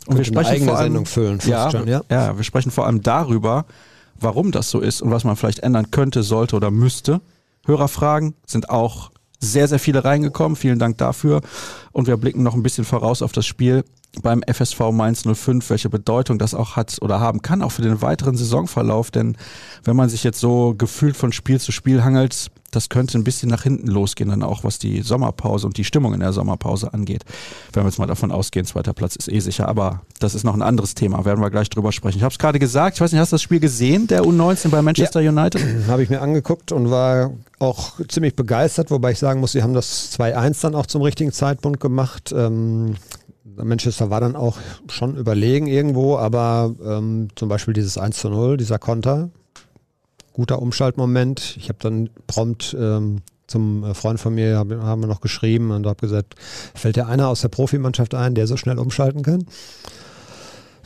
Und 0.08 0.18
wir 0.18 0.24
Könnte 0.24 0.40
eine 0.40 0.46
sprechen 0.46 0.50
eigene 0.50 0.72
vor 0.72 0.78
allem, 0.78 0.86
Sendung 0.86 1.06
füllen, 1.06 1.40
ja, 1.46 1.70
schon, 1.70 1.88
ja. 1.88 2.02
ja, 2.10 2.38
wir 2.38 2.44
sprechen 2.46 2.72
vor 2.72 2.86
allem 2.86 3.02
darüber, 3.02 3.66
warum 4.18 4.54
das 4.54 4.70
so 4.70 4.80
ist 4.80 5.02
und 5.02 5.12
was 5.12 5.26
man 5.26 5.36
vielleicht 5.36 5.60
ändern 5.60 5.92
könnte, 5.92 6.24
sollte 6.24 6.56
oder 6.56 6.72
müsste. 6.72 7.20
Hörerfragen 7.66 8.34
sind 8.46 8.70
auch 8.70 9.12
sehr, 9.40 9.68
sehr 9.68 9.80
viele 9.80 10.06
reingekommen. 10.06 10.56
Vielen 10.56 10.80
Dank 10.80 10.98
dafür. 10.98 11.42
Und 11.92 12.08
wir 12.08 12.16
blicken 12.16 12.44
noch 12.44 12.56
ein 12.56 12.64
bisschen 12.64 12.86
voraus 12.86 13.22
auf 13.22 13.34
das 13.34 13.46
Spiel 13.46 13.84
beim 14.22 14.44
FSV 14.44 14.92
Mainz 14.92 15.24
05, 15.24 15.70
welche 15.70 15.90
Bedeutung 15.90 16.38
das 16.40 16.54
auch 16.54 16.76
hat 16.76 16.98
oder 17.02 17.20
haben 17.20 17.42
kann, 17.42 17.62
auch 17.62 17.72
für 17.72 17.82
den 17.82 18.02
weiteren 18.02 18.38
Saisonverlauf. 18.38 19.12
Denn 19.12 19.38
wenn 19.84 19.96
man 19.96 20.10
sich 20.10 20.24
jetzt 20.24 20.40
so 20.40 20.76
gefühlt 20.78 21.18
von 21.18 21.32
Spiel 21.32 21.60
zu 21.60 21.72
Spiel 21.72 22.04
hangelt, 22.04 22.52
das 22.72 22.90
könnte 22.90 23.18
ein 23.18 23.24
bisschen 23.24 23.50
nach 23.50 23.64
hinten 23.64 23.88
losgehen, 23.88 24.30
dann 24.30 24.44
auch 24.44 24.64
was 24.64 24.78
die 24.78 25.02
Sommerpause 25.02 25.66
und 25.68 25.78
die 25.78 25.84
Stimmung 25.84 26.14
in 26.14 26.20
der 26.20 26.34
Sommerpause 26.34 26.94
angeht. 26.94 27.24
Wenn 27.72 27.84
wir 27.84 27.90
jetzt 27.90 27.98
mal 27.98 28.08
davon 28.08 28.32
ausgehen, 28.32 28.66
zweiter 28.66 28.94
Platz 28.94 29.16
ist 29.16 29.32
eh 29.32 29.40
sicher, 29.40 29.68
aber 29.68 30.02
das 30.20 30.36
ist 30.36 30.44
noch 30.44 30.54
ein 30.54 30.62
anderes 30.62 30.94
Thema, 30.94 31.24
werden 31.26 31.42
wir 31.42 31.50
gleich 31.50 31.70
drüber 31.70 31.92
sprechen. 31.92 32.18
Ich 32.18 32.24
habe 32.24 32.34
es 32.34 32.40
gerade 32.40 32.60
gesagt, 32.60 32.98
ich 32.98 33.02
weiß 33.02 33.12
nicht, 33.12 33.22
hast 33.22 33.32
du 33.32 33.36
das 33.36 33.42
Spiel 33.42 33.60
gesehen, 33.60 34.08
der 34.08 34.24
U19 34.24 34.70
bei 34.70 34.82
Manchester 34.82 35.22
United? 35.22 35.62
Habe 35.88 36.04
ich 36.04 36.10
mir 36.10 36.22
angeguckt 36.22 36.72
und 36.72 36.92
war 36.92 37.32
auch 37.60 37.94
ziemlich 38.08 38.36
begeistert, 38.36 38.92
wobei 38.92 39.12
ich 39.12 39.20
sagen 39.20 39.40
muss, 39.40 39.54
sie 39.54 39.64
haben 39.64 39.74
das 39.74 40.12
2-1 40.18 40.62
dann 40.62 40.76
auch 40.76 40.86
zum 40.86 41.02
richtigen 41.02 41.32
Zeitpunkt 41.32 41.80
gemacht. 41.80 42.34
Ähm, 42.36 42.96
Manchester 43.64 44.10
war 44.10 44.22
dann 44.22 44.36
auch 44.36 44.58
schon 44.90 45.16
überlegen 45.16 45.68
irgendwo, 45.68 46.18
aber 46.18 46.76
ähm, 46.84 47.30
zum 47.36 47.50
Beispiel 47.50 47.74
dieses 47.74 47.98
1 47.98 48.18
zu 48.18 48.30
0, 48.30 48.58
dieser 48.58 48.80
Konter, 48.80 49.30
guter 50.34 50.62
Umschaltmoment. 50.62 51.56
Ich 51.58 51.70
habe 51.70 51.80
dann 51.82 52.10
prompt 52.28 52.76
ähm, 52.80 53.22
zum 53.48 53.84
äh, 53.84 53.94
Freund 53.94 54.20
von 54.20 54.36
mir, 54.36 54.58
hab, 54.58 54.70
haben 54.72 55.02
wir 55.02 55.08
noch 55.08 55.22
geschrieben 55.22 55.72
und 55.72 55.86
habe 55.88 56.00
gesagt, 56.00 56.36
fällt 56.76 56.96
dir 56.96 57.08
einer 57.08 57.28
aus 57.30 57.42
der 57.42 57.50
Profimannschaft 57.50 58.14
ein, 58.14 58.36
der 58.36 58.48
so 58.48 58.58
schnell 58.58 58.78
umschalten 58.78 59.24
kann? 59.24 59.46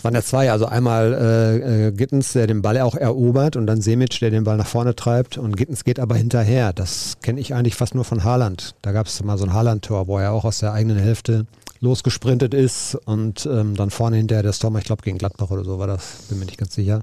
Es 0.02 0.04
waren 0.04 0.16
ja 0.16 0.24
zwei, 0.24 0.52
also 0.52 0.66
einmal 0.66 1.14
äh, 1.14 1.88
äh, 1.88 1.92
Gittens, 1.92 2.34
der 2.34 2.48
den 2.48 2.64
Ball 2.64 2.80
auch 2.80 2.96
erobert 2.96 3.56
und 3.56 3.68
dann 3.68 3.82
Semic, 3.82 4.20
der 4.20 4.32
den 4.32 4.46
Ball 4.46 4.58
nach 4.58 4.66
vorne 4.66 4.96
treibt 4.96 5.38
und 5.38 5.56
Gittens 5.56 5.84
geht 5.84 6.00
aber 6.00 6.16
hinterher. 6.16 6.74
Das 6.74 7.18
kenne 7.22 7.40
ich 7.40 7.54
eigentlich 7.54 7.76
fast 7.76 7.94
nur 7.94 8.04
von 8.04 8.24
Haaland. 8.24 8.74
Da 8.82 8.94
gab 8.94 9.06
es 9.06 9.24
mal 9.24 9.38
so 9.38 9.46
ein 9.46 9.54
Haaland-Tor, 9.54 10.08
wo 10.08 10.18
er 10.18 10.32
auch 10.32 10.44
aus 10.44 10.58
der 10.58 10.74
eigenen 10.74 10.98
Hälfte 10.98 11.46
losgesprintet 11.82 12.54
ist 12.54 12.96
und 13.06 13.46
ähm, 13.46 13.76
dann 13.76 13.90
vorne 13.90 14.18
hinterher 14.18 14.44
der 14.44 14.54
Storm, 14.54 14.78
ich 14.78 14.86
glaube 14.86 15.02
gegen 15.02 15.18
Gladbach 15.18 15.50
oder 15.50 15.66
so 15.66 15.80
war 15.80 15.88
das, 15.88 16.24
bin 16.30 16.40
mir 16.40 16.46
nicht 16.46 16.58
ganz 16.58 16.76
sicher. 16.76 17.02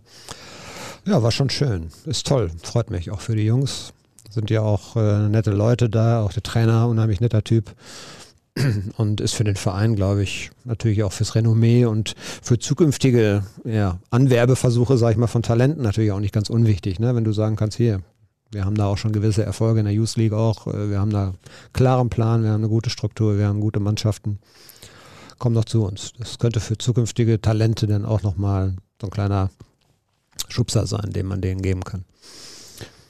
Ja, 1.04 1.22
war 1.22 1.32
schon 1.32 1.50
schön. 1.50 1.88
Ist 2.06 2.26
toll. 2.26 2.50
Freut 2.62 2.90
mich 2.90 3.10
auch 3.10 3.20
für 3.20 3.34
die 3.34 3.44
Jungs. 3.44 3.92
Sind 4.30 4.50
ja 4.50 4.60
auch 4.60 4.96
äh, 4.96 5.28
nette 5.28 5.50
Leute 5.50 5.88
da, 5.88 6.22
auch 6.22 6.32
der 6.32 6.42
Trainer, 6.42 6.86
unheimlich 6.86 7.20
netter 7.20 7.42
Typ. 7.42 7.74
Und 8.96 9.20
ist 9.20 9.34
für 9.34 9.44
den 9.44 9.56
Verein, 9.56 9.96
glaube 9.96 10.22
ich, 10.22 10.50
natürlich 10.64 11.02
auch 11.02 11.12
fürs 11.12 11.34
Renommee 11.34 11.84
und 11.84 12.14
für 12.42 12.58
zukünftige 12.58 13.44
ja, 13.64 14.00
Anwerbeversuche, 14.10 14.98
sage 14.98 15.12
ich 15.12 15.18
mal, 15.18 15.28
von 15.28 15.42
Talenten 15.42 15.82
natürlich 15.82 16.12
auch 16.12 16.20
nicht 16.20 16.34
ganz 16.34 16.50
unwichtig. 16.50 16.98
Ne? 16.98 17.14
Wenn 17.14 17.24
du 17.24 17.32
sagen 17.32 17.56
kannst, 17.56 17.76
hier, 17.76 18.00
wir 18.50 18.64
haben 18.64 18.74
da 18.74 18.86
auch 18.86 18.98
schon 18.98 19.12
gewisse 19.12 19.44
Erfolge 19.44 19.80
in 19.80 19.86
der 19.86 19.94
Youth 19.94 20.16
League 20.16 20.32
auch. 20.32 20.66
äh, 20.66 20.90
Wir 20.90 20.98
haben 20.98 21.10
da 21.10 21.34
klaren 21.72 22.10
Plan, 22.10 22.42
wir 22.42 22.50
haben 22.50 22.62
eine 22.62 22.68
gute 22.68 22.90
Struktur, 22.90 23.38
wir 23.38 23.46
haben 23.46 23.60
gute 23.60 23.80
Mannschaften. 23.80 24.40
Komm 25.38 25.54
doch 25.54 25.64
zu 25.64 25.84
uns. 25.84 26.12
Das 26.18 26.38
könnte 26.38 26.60
für 26.60 26.78
zukünftige 26.78 27.40
Talente 27.40 27.86
dann 27.86 28.04
auch 28.04 28.22
nochmal 28.22 28.74
so 29.00 29.06
ein 29.06 29.10
kleiner 29.10 29.50
Schubser 30.48 30.86
sein, 30.86 31.10
den 31.10 31.26
man 31.26 31.40
denen 31.40 31.62
geben 31.62 31.84
kann. 31.84 32.04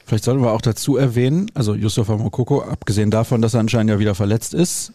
Vielleicht 0.05 0.25
sollten 0.25 0.43
wir 0.43 0.53
auch 0.53 0.63
dazu 0.63 0.97
erwähnen, 0.97 1.51
also 1.55 1.75
Yusufa 1.75 2.17
Mokoko, 2.17 2.63
abgesehen 2.63 3.11
davon, 3.11 3.43
dass 3.43 3.55
er 3.55 3.61
anscheinend 3.61 3.91
ja 3.91 3.99
wieder 3.99 4.15
verletzt 4.15 4.55
ist, 4.55 4.93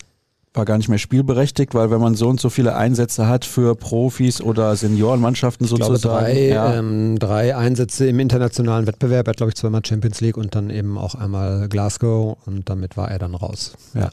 war 0.56 0.66
gar 0.66 0.78
nicht 0.78 0.90
mehr 0.90 1.00
spielberechtigt, 1.00 1.74
weil 1.74 1.90
wenn 1.92 2.00
man 2.00 2.16
so 2.16 2.28
und 2.30 2.40
so 2.40 2.50
viele 2.50 2.76
Einsätze 2.76 3.28
hat 3.28 3.46
für 3.46 3.76
Profis 3.76 4.42
oder 4.42 4.76
Seniorenmannschaften 4.76 5.66
Ich 5.66 5.74
glaube, 5.74 5.96
sozusagen. 5.96 6.26
drei, 6.26 6.48
ja. 6.48 6.76
ähm, 6.76 7.18
drei 7.18 7.56
Einsätze 7.56 8.08
im 8.08 8.20
internationalen 8.20 8.86
Wettbewerb. 8.86 9.28
Er 9.28 9.32
hat, 9.32 9.38
glaube 9.38 9.50
ich, 9.50 9.56
zweimal 9.56 9.82
Champions 9.86 10.22
League 10.22 10.38
und 10.38 10.54
dann 10.54 10.70
eben 10.70 10.98
auch 10.98 11.16
einmal 11.16 11.68
Glasgow 11.70 12.38
und 12.46 12.70
damit 12.70 12.98
war 12.98 13.10
er 13.10 13.20
dann 13.20 13.36
raus. 13.36 13.74
ja. 13.94 14.10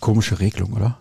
Komische 0.00 0.40
Regelung, 0.40 0.72
oder? 0.72 0.98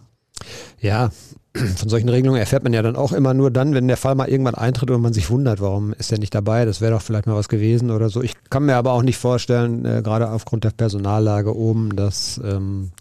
Ja, 0.80 1.10
von 1.54 1.90
solchen 1.90 2.08
Regelungen 2.08 2.40
erfährt 2.40 2.64
man 2.64 2.72
ja 2.72 2.82
dann 2.82 2.96
auch 2.96 3.12
immer 3.12 3.34
nur 3.34 3.52
dann, 3.52 3.74
wenn 3.74 3.88
der 3.88 3.98
Fall 3.98 4.16
mal 4.16 4.30
irgendwann 4.30 4.56
eintritt 4.56 4.90
und 4.90 5.02
man 5.02 5.14
sich 5.14 5.30
wundert, 5.30 5.60
warum 5.60 5.92
ist 5.94 6.12
er 6.12 6.18
nicht 6.18 6.34
dabei, 6.34 6.64
das 6.64 6.80
wäre 6.80 6.94
doch 6.94 7.02
vielleicht 7.02 7.28
mal 7.28 7.36
was 7.36 7.50
gewesen 7.50 7.92
oder 7.92 8.10
so. 8.10 8.22
Ich 8.22 8.34
kann 8.50 8.66
mir 8.66 8.76
aber 8.76 8.94
auch 8.94 9.04
nicht 9.04 9.18
vorstellen, 9.18 9.84
äh, 9.86 10.02
gerade 10.02 10.30
aufgrund 10.30 10.64
der 10.64 10.72
Personallage 10.72 11.56
oben, 11.56 11.96
dass 11.96 12.40
ähm, 12.44 12.92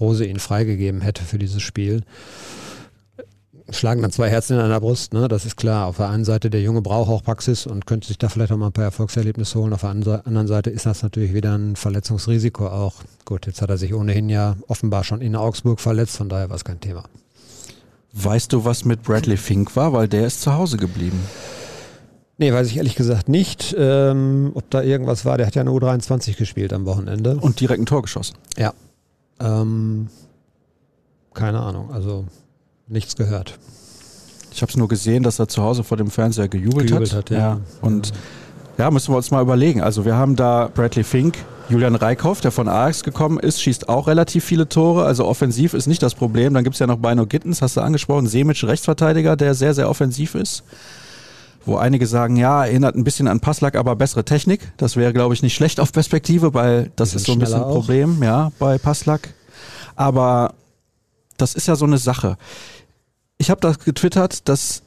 Rose 0.00 0.24
ihn 0.24 0.38
freigegeben 0.38 1.00
hätte 1.00 1.24
für 1.24 1.38
dieses 1.38 1.62
Spiel. 1.62 2.02
Schlagen 3.70 4.00
dann 4.00 4.12
zwei 4.12 4.30
Herzen 4.30 4.54
in 4.54 4.60
einer 4.62 4.80
Brust, 4.80 5.12
ne? 5.12 5.28
das 5.28 5.44
ist 5.44 5.56
klar. 5.56 5.88
Auf 5.88 5.98
der 5.98 6.08
einen 6.08 6.24
Seite, 6.24 6.48
der 6.48 6.62
Junge 6.62 6.80
braucht 6.80 7.10
auch 7.10 7.22
Praxis 7.22 7.66
und 7.66 7.84
könnte 7.84 8.08
sich 8.08 8.16
da 8.16 8.30
vielleicht 8.30 8.50
auch 8.50 8.56
mal 8.56 8.68
ein 8.68 8.72
paar 8.72 8.84
Erfolgserlebnisse 8.84 9.58
holen. 9.58 9.74
Auf 9.74 9.82
der 9.82 9.90
anderen 9.90 10.46
Seite 10.46 10.70
ist 10.70 10.86
das 10.86 11.02
natürlich 11.02 11.34
wieder 11.34 11.58
ein 11.58 11.76
Verletzungsrisiko 11.76 12.68
auch. 12.68 12.94
Gut, 13.26 13.46
jetzt 13.46 13.60
hat 13.60 13.68
er 13.68 13.76
sich 13.76 13.92
ohnehin 13.92 14.30
ja 14.30 14.56
offenbar 14.68 15.04
schon 15.04 15.20
in 15.20 15.36
Augsburg 15.36 15.80
verletzt, 15.80 16.16
von 16.16 16.30
daher 16.30 16.48
war 16.48 16.56
es 16.56 16.64
kein 16.64 16.80
Thema. 16.80 17.04
Weißt 18.12 18.52
du, 18.52 18.64
was 18.64 18.84
mit 18.84 19.02
Bradley 19.02 19.36
Fink 19.36 19.76
war? 19.76 19.92
Weil 19.92 20.08
der 20.08 20.26
ist 20.26 20.42
zu 20.42 20.54
Hause 20.54 20.76
geblieben. 20.76 21.20
Nee, 22.38 22.52
weiß 22.52 22.68
ich 22.68 22.76
ehrlich 22.76 22.94
gesagt 22.94 23.28
nicht, 23.28 23.74
ähm, 23.76 24.52
ob 24.54 24.70
da 24.70 24.82
irgendwas 24.82 25.24
war. 25.24 25.36
Der 25.38 25.46
hat 25.46 25.56
ja 25.56 25.62
eine 25.62 25.70
U23 25.70 26.36
gespielt 26.36 26.72
am 26.72 26.86
Wochenende. 26.86 27.36
Und 27.36 27.60
direkt 27.60 27.82
ein 27.82 27.86
Tor 27.86 28.02
geschossen. 28.02 28.36
Ja. 28.56 28.72
Ähm, 29.40 30.08
keine 31.34 31.60
Ahnung, 31.60 31.90
also 31.92 32.26
nichts 32.86 33.16
gehört. 33.16 33.58
Ich 34.52 34.62
habe 34.62 34.70
es 34.70 34.76
nur 34.76 34.88
gesehen, 34.88 35.22
dass 35.22 35.38
er 35.38 35.48
zu 35.48 35.62
Hause 35.62 35.84
vor 35.84 35.96
dem 35.96 36.10
Fernseher 36.10 36.48
gejubelt, 36.48 36.88
Gejubelt 36.88 37.12
hat. 37.12 37.30
hat, 37.30 37.30
ja. 37.30 37.60
Und 37.80 38.12
ja, 38.78 38.90
müssen 38.90 39.12
wir 39.12 39.16
uns 39.16 39.30
mal 39.30 39.42
überlegen. 39.42 39.80
Also 39.82 40.04
wir 40.04 40.14
haben 40.14 40.36
da 40.36 40.70
Bradley 40.72 41.04
Fink, 41.04 41.36
Julian 41.68 41.94
Reikhoff, 41.94 42.40
der 42.40 42.50
von 42.50 42.66
Ajax 42.66 43.02
gekommen 43.04 43.38
ist, 43.38 43.60
schießt 43.60 43.88
auch 43.88 44.06
relativ 44.06 44.44
viele 44.44 44.68
Tore. 44.68 45.04
Also 45.04 45.26
offensiv 45.26 45.74
ist 45.74 45.86
nicht 45.86 46.02
das 46.02 46.14
Problem. 46.14 46.54
Dann 46.54 46.64
gibt 46.64 46.74
es 46.74 46.80
ja 46.80 46.86
noch 46.86 46.96
Beino 46.96 47.26
Gittens, 47.26 47.60
hast 47.60 47.76
du 47.76 47.82
angesprochen, 47.82 48.26
Semic, 48.26 48.62
Rechtsverteidiger, 48.62 49.36
der 49.36 49.54
sehr, 49.54 49.74
sehr 49.74 49.90
offensiv 49.90 50.34
ist. 50.34 50.64
Wo 51.66 51.76
einige 51.76 52.06
sagen, 52.06 52.36
ja, 52.36 52.64
erinnert 52.64 52.96
ein 52.96 53.04
bisschen 53.04 53.28
an 53.28 53.40
Passlack, 53.40 53.76
aber 53.76 53.96
bessere 53.96 54.24
Technik. 54.24 54.72
Das 54.78 54.96
wäre, 54.96 55.12
glaube 55.12 55.34
ich, 55.34 55.42
nicht 55.42 55.54
schlecht 55.54 55.80
auf 55.80 55.92
Perspektive, 55.92 56.54
weil 56.54 56.90
das 56.96 57.14
ist 57.14 57.26
so 57.26 57.32
ein 57.32 57.38
bisschen 57.38 57.56
ein 57.56 57.62
auch. 57.62 57.74
Problem, 57.74 58.22
ja, 58.22 58.50
bei 58.58 58.78
Passlack. 58.78 59.34
Aber 59.94 60.54
das 61.36 61.54
ist 61.54 61.68
ja 61.68 61.76
so 61.76 61.84
eine 61.84 61.98
Sache. 61.98 62.38
Ich 63.36 63.50
habe 63.50 63.60
das 63.60 63.78
getwittert, 63.80 64.48
das 64.48 64.82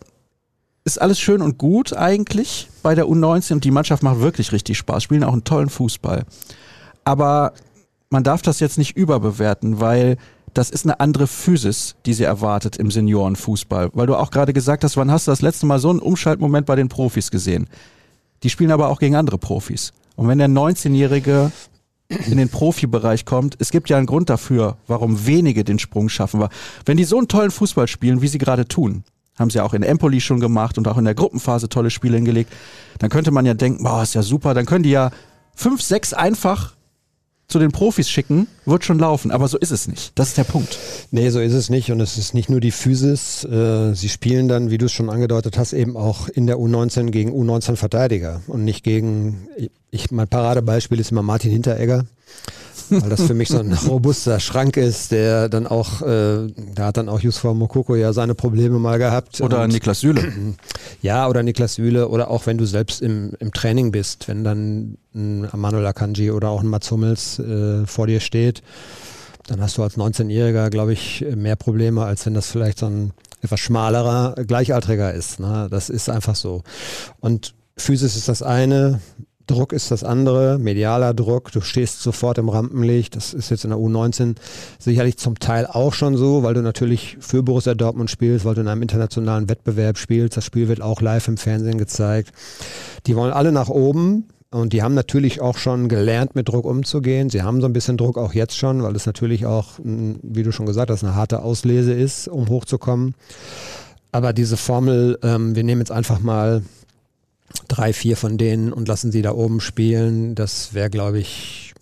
ist 0.83 0.99
alles 0.99 1.19
schön 1.19 1.43
und 1.43 1.59
gut 1.59 1.93
eigentlich 1.95 2.67
bei 2.81 2.95
der 2.95 3.05
U19 3.05 3.53
und 3.53 3.63
die 3.63 3.71
Mannschaft 3.71 4.01
macht 4.01 4.19
wirklich 4.19 4.51
richtig 4.51 4.79
Spaß, 4.79 5.03
spielen 5.03 5.23
auch 5.23 5.33
einen 5.33 5.43
tollen 5.43 5.69
Fußball. 5.69 6.25
Aber 7.03 7.53
man 8.09 8.23
darf 8.23 8.41
das 8.41 8.59
jetzt 8.59 8.77
nicht 8.77 8.95
überbewerten, 8.95 9.79
weil 9.79 10.17
das 10.53 10.69
ist 10.69 10.85
eine 10.85 10.99
andere 10.99 11.27
Physis, 11.27 11.95
die 12.05 12.13
sie 12.13 12.25
erwartet 12.25 12.77
im 12.77 12.91
Seniorenfußball. 12.91 13.91
Weil 13.93 14.07
du 14.07 14.15
auch 14.15 14.31
gerade 14.31 14.53
gesagt 14.53 14.83
hast, 14.83 14.97
wann 14.97 15.11
hast 15.11 15.27
du 15.27 15.31
das 15.31 15.41
letzte 15.41 15.65
Mal 15.65 15.79
so 15.79 15.89
einen 15.89 15.99
Umschaltmoment 15.99 16.65
bei 16.65 16.75
den 16.75 16.89
Profis 16.89 17.31
gesehen? 17.31 17.67
Die 18.43 18.49
spielen 18.49 18.71
aber 18.71 18.89
auch 18.89 18.99
gegen 18.99 19.15
andere 19.15 19.37
Profis. 19.37 19.93
Und 20.15 20.27
wenn 20.27 20.39
der 20.39 20.49
19-Jährige 20.49 21.51
in 22.09 22.37
den 22.37 22.49
Profibereich 22.49 23.25
kommt, 23.25 23.55
es 23.59 23.71
gibt 23.71 23.89
ja 23.89 23.97
einen 23.97 24.07
Grund 24.07 24.29
dafür, 24.29 24.77
warum 24.87 25.25
wenige 25.25 25.63
den 25.63 25.79
Sprung 25.79 26.09
schaffen. 26.09 26.45
Wenn 26.85 26.97
die 26.97 27.05
so 27.05 27.17
einen 27.17 27.29
tollen 27.29 27.51
Fußball 27.51 27.87
spielen, 27.87 28.21
wie 28.21 28.27
sie 28.27 28.37
gerade 28.37 28.67
tun, 28.67 29.03
haben 29.39 29.49
sie 29.49 29.61
auch 29.61 29.73
in 29.73 29.83
Empoli 29.83 30.19
schon 30.19 30.41
gemacht 30.41 30.77
und 30.77 30.87
auch 30.87 30.97
in 30.97 31.05
der 31.05 31.15
Gruppenphase 31.15 31.69
tolle 31.69 31.89
Spiele 31.89 32.17
hingelegt, 32.17 32.51
dann 32.99 33.09
könnte 33.09 33.31
man 33.31 33.45
ja 33.45 33.53
denken, 33.53 33.83
boah, 33.83 34.03
ist 34.03 34.13
ja 34.13 34.23
super, 34.23 34.53
dann 34.53 34.65
können 34.65 34.83
die 34.83 34.91
ja 34.91 35.11
fünf, 35.55 35.81
sechs 35.81 36.13
einfach 36.13 36.73
zu 37.51 37.59
den 37.59 37.71
Profis 37.71 38.09
schicken, 38.09 38.47
wird 38.65 38.85
schon 38.85 38.99
laufen. 38.99 39.31
Aber 39.31 39.47
so 39.47 39.57
ist 39.57 39.71
es 39.71 39.87
nicht. 39.87 40.11
Das 40.15 40.29
ist 40.29 40.37
der 40.37 40.43
Punkt. 40.43 40.77
Nee, 41.11 41.29
so 41.29 41.39
ist 41.39 41.53
es 41.53 41.69
nicht. 41.69 41.91
Und 41.91 41.99
es 41.99 42.17
ist 42.17 42.33
nicht 42.33 42.49
nur 42.49 42.59
die 42.59 42.71
Physis. 42.71 43.43
Äh, 43.43 43.93
sie 43.93 44.09
spielen 44.09 44.47
dann, 44.47 44.71
wie 44.71 44.77
du 44.77 44.85
es 44.85 44.91
schon 44.91 45.09
angedeutet 45.09 45.57
hast, 45.57 45.73
eben 45.73 45.97
auch 45.97 46.27
in 46.29 46.47
der 46.47 46.57
U19 46.57 47.11
gegen 47.11 47.31
U19 47.31 47.75
Verteidiger 47.75 48.41
und 48.47 48.63
nicht 48.63 48.83
gegen, 48.83 49.47
ich, 49.91 50.11
mein 50.11 50.27
Paradebeispiel 50.27 50.99
ist 50.99 51.11
immer 51.11 51.23
Martin 51.23 51.51
Hinteregger. 51.51 52.05
Weil 52.91 53.09
das 53.09 53.21
für 53.23 53.33
mich 53.33 53.49
so 53.49 53.59
ein 53.59 53.73
robuster 53.87 54.39
Schrank 54.39 54.77
ist, 54.77 55.11
der 55.11 55.49
dann 55.49 55.65
auch, 55.65 56.01
äh, 56.01 56.47
da 56.75 56.85
hat 56.87 56.97
dann 56.97 57.09
auch 57.09 57.21
Yusuf 57.21 57.43
Mokoko 57.53 57.95
ja 57.95 58.13
seine 58.13 58.35
Probleme 58.35 58.79
mal 58.79 58.99
gehabt. 58.99 59.41
Oder 59.41 59.63
Und- 59.63 59.73
Niklas 59.73 60.01
Süle. 60.01 60.21
Ja, 61.01 61.27
oder 61.27 61.41
Niklas 61.41 61.75
Süle 61.75 62.09
oder 62.09 62.29
auch 62.29 62.45
wenn 62.45 62.57
du 62.59 62.65
selbst 62.65 63.01
im, 63.01 63.31
im 63.39 63.51
Training 63.51 63.91
bist, 63.91 64.27
wenn 64.27 64.43
dann 64.43 64.97
ein 65.15 65.47
Manuel 65.55 65.85
Akanji 65.87 66.29
oder 66.29 66.49
auch 66.49 66.61
ein 66.61 66.67
Mats 66.67 66.91
Hummels 66.91 67.39
äh, 67.39 67.85
vor 67.87 68.05
dir 68.05 68.19
steht, 68.19 68.61
dann 69.47 69.61
hast 69.61 69.77
du 69.77 69.83
als 69.83 69.97
19-Jähriger, 69.97 70.69
glaube 70.69 70.93
ich, 70.93 71.25
mehr 71.35 71.55
Probleme, 71.55 72.05
als 72.05 72.25
wenn 72.25 72.33
das 72.35 72.47
vielleicht 72.47 72.77
so 72.79 72.85
ein 72.85 73.11
etwas 73.41 73.59
schmalerer 73.59 74.35
Gleichaltriger 74.45 75.13
ist. 75.13 75.39
Ne? 75.39 75.67
Das 75.71 75.89
ist 75.89 76.09
einfach 76.09 76.35
so. 76.35 76.61
Und 77.19 77.55
Physis 77.77 78.15
ist 78.15 78.27
das 78.29 78.43
eine, 78.43 78.99
Druck 79.47 79.73
ist 79.73 79.91
das 79.91 80.03
andere, 80.03 80.59
medialer 80.59 81.13
Druck, 81.13 81.51
du 81.51 81.61
stehst 81.61 82.01
sofort 82.01 82.37
im 82.37 82.49
Rampenlicht, 82.49 83.15
das 83.15 83.33
ist 83.33 83.49
jetzt 83.49 83.63
in 83.63 83.71
der 83.71 83.79
U19 83.79 84.35
sicherlich 84.79 85.17
zum 85.17 85.39
Teil 85.39 85.65
auch 85.65 85.93
schon 85.93 86.17
so, 86.17 86.43
weil 86.43 86.53
du 86.53 86.61
natürlich 86.61 87.17
für 87.19 87.43
Borussia 87.43 87.73
Dortmund 87.73 88.09
spielst, 88.09 88.45
weil 88.45 88.55
du 88.55 88.61
in 88.61 88.67
einem 88.67 88.81
internationalen 88.81 89.49
Wettbewerb 89.49 89.97
spielst, 89.97 90.37
das 90.37 90.45
Spiel 90.45 90.67
wird 90.67 90.81
auch 90.81 91.01
live 91.01 91.27
im 91.27 91.37
Fernsehen 91.37 91.77
gezeigt. 91.77 92.31
Die 93.07 93.15
wollen 93.15 93.33
alle 93.33 93.51
nach 93.51 93.69
oben 93.69 94.27
und 94.51 94.73
die 94.73 94.83
haben 94.83 94.93
natürlich 94.93 95.39
auch 95.39 95.57
schon 95.57 95.87
gelernt, 95.87 96.35
mit 96.35 96.49
Druck 96.49 96.65
umzugehen. 96.65 97.29
Sie 97.29 97.41
haben 97.41 97.61
so 97.61 97.67
ein 97.67 97.73
bisschen 97.73 97.97
Druck 97.97 98.17
auch 98.17 98.33
jetzt 98.33 98.57
schon, 98.57 98.83
weil 98.83 98.95
es 98.95 99.05
natürlich 99.05 99.45
auch, 99.45 99.79
mh, 99.81 100.15
wie 100.23 100.43
du 100.43 100.51
schon 100.51 100.65
gesagt 100.65 100.91
hast, 100.91 101.03
eine 101.03 101.15
harte 101.15 101.41
Auslese 101.41 101.93
ist, 101.93 102.27
um 102.27 102.49
hochzukommen. 102.49 103.15
Aber 104.11 104.33
diese 104.33 104.57
Formel, 104.57 105.17
ähm, 105.23 105.55
wir 105.55 105.63
nehmen 105.63 105.79
jetzt 105.79 105.91
einfach 105.91 106.19
mal 106.19 106.63
drei, 107.67 107.93
vier 107.93 108.17
von 108.17 108.37
denen 108.37 108.73
und 108.73 108.87
lassen 108.87 109.11
sie 109.11 109.21
da 109.21 109.31
oben 109.31 109.59
spielen, 109.59 110.35
das 110.35 110.73
wäre, 110.73 110.89
glaube 110.89 111.19
ich, 111.19 111.73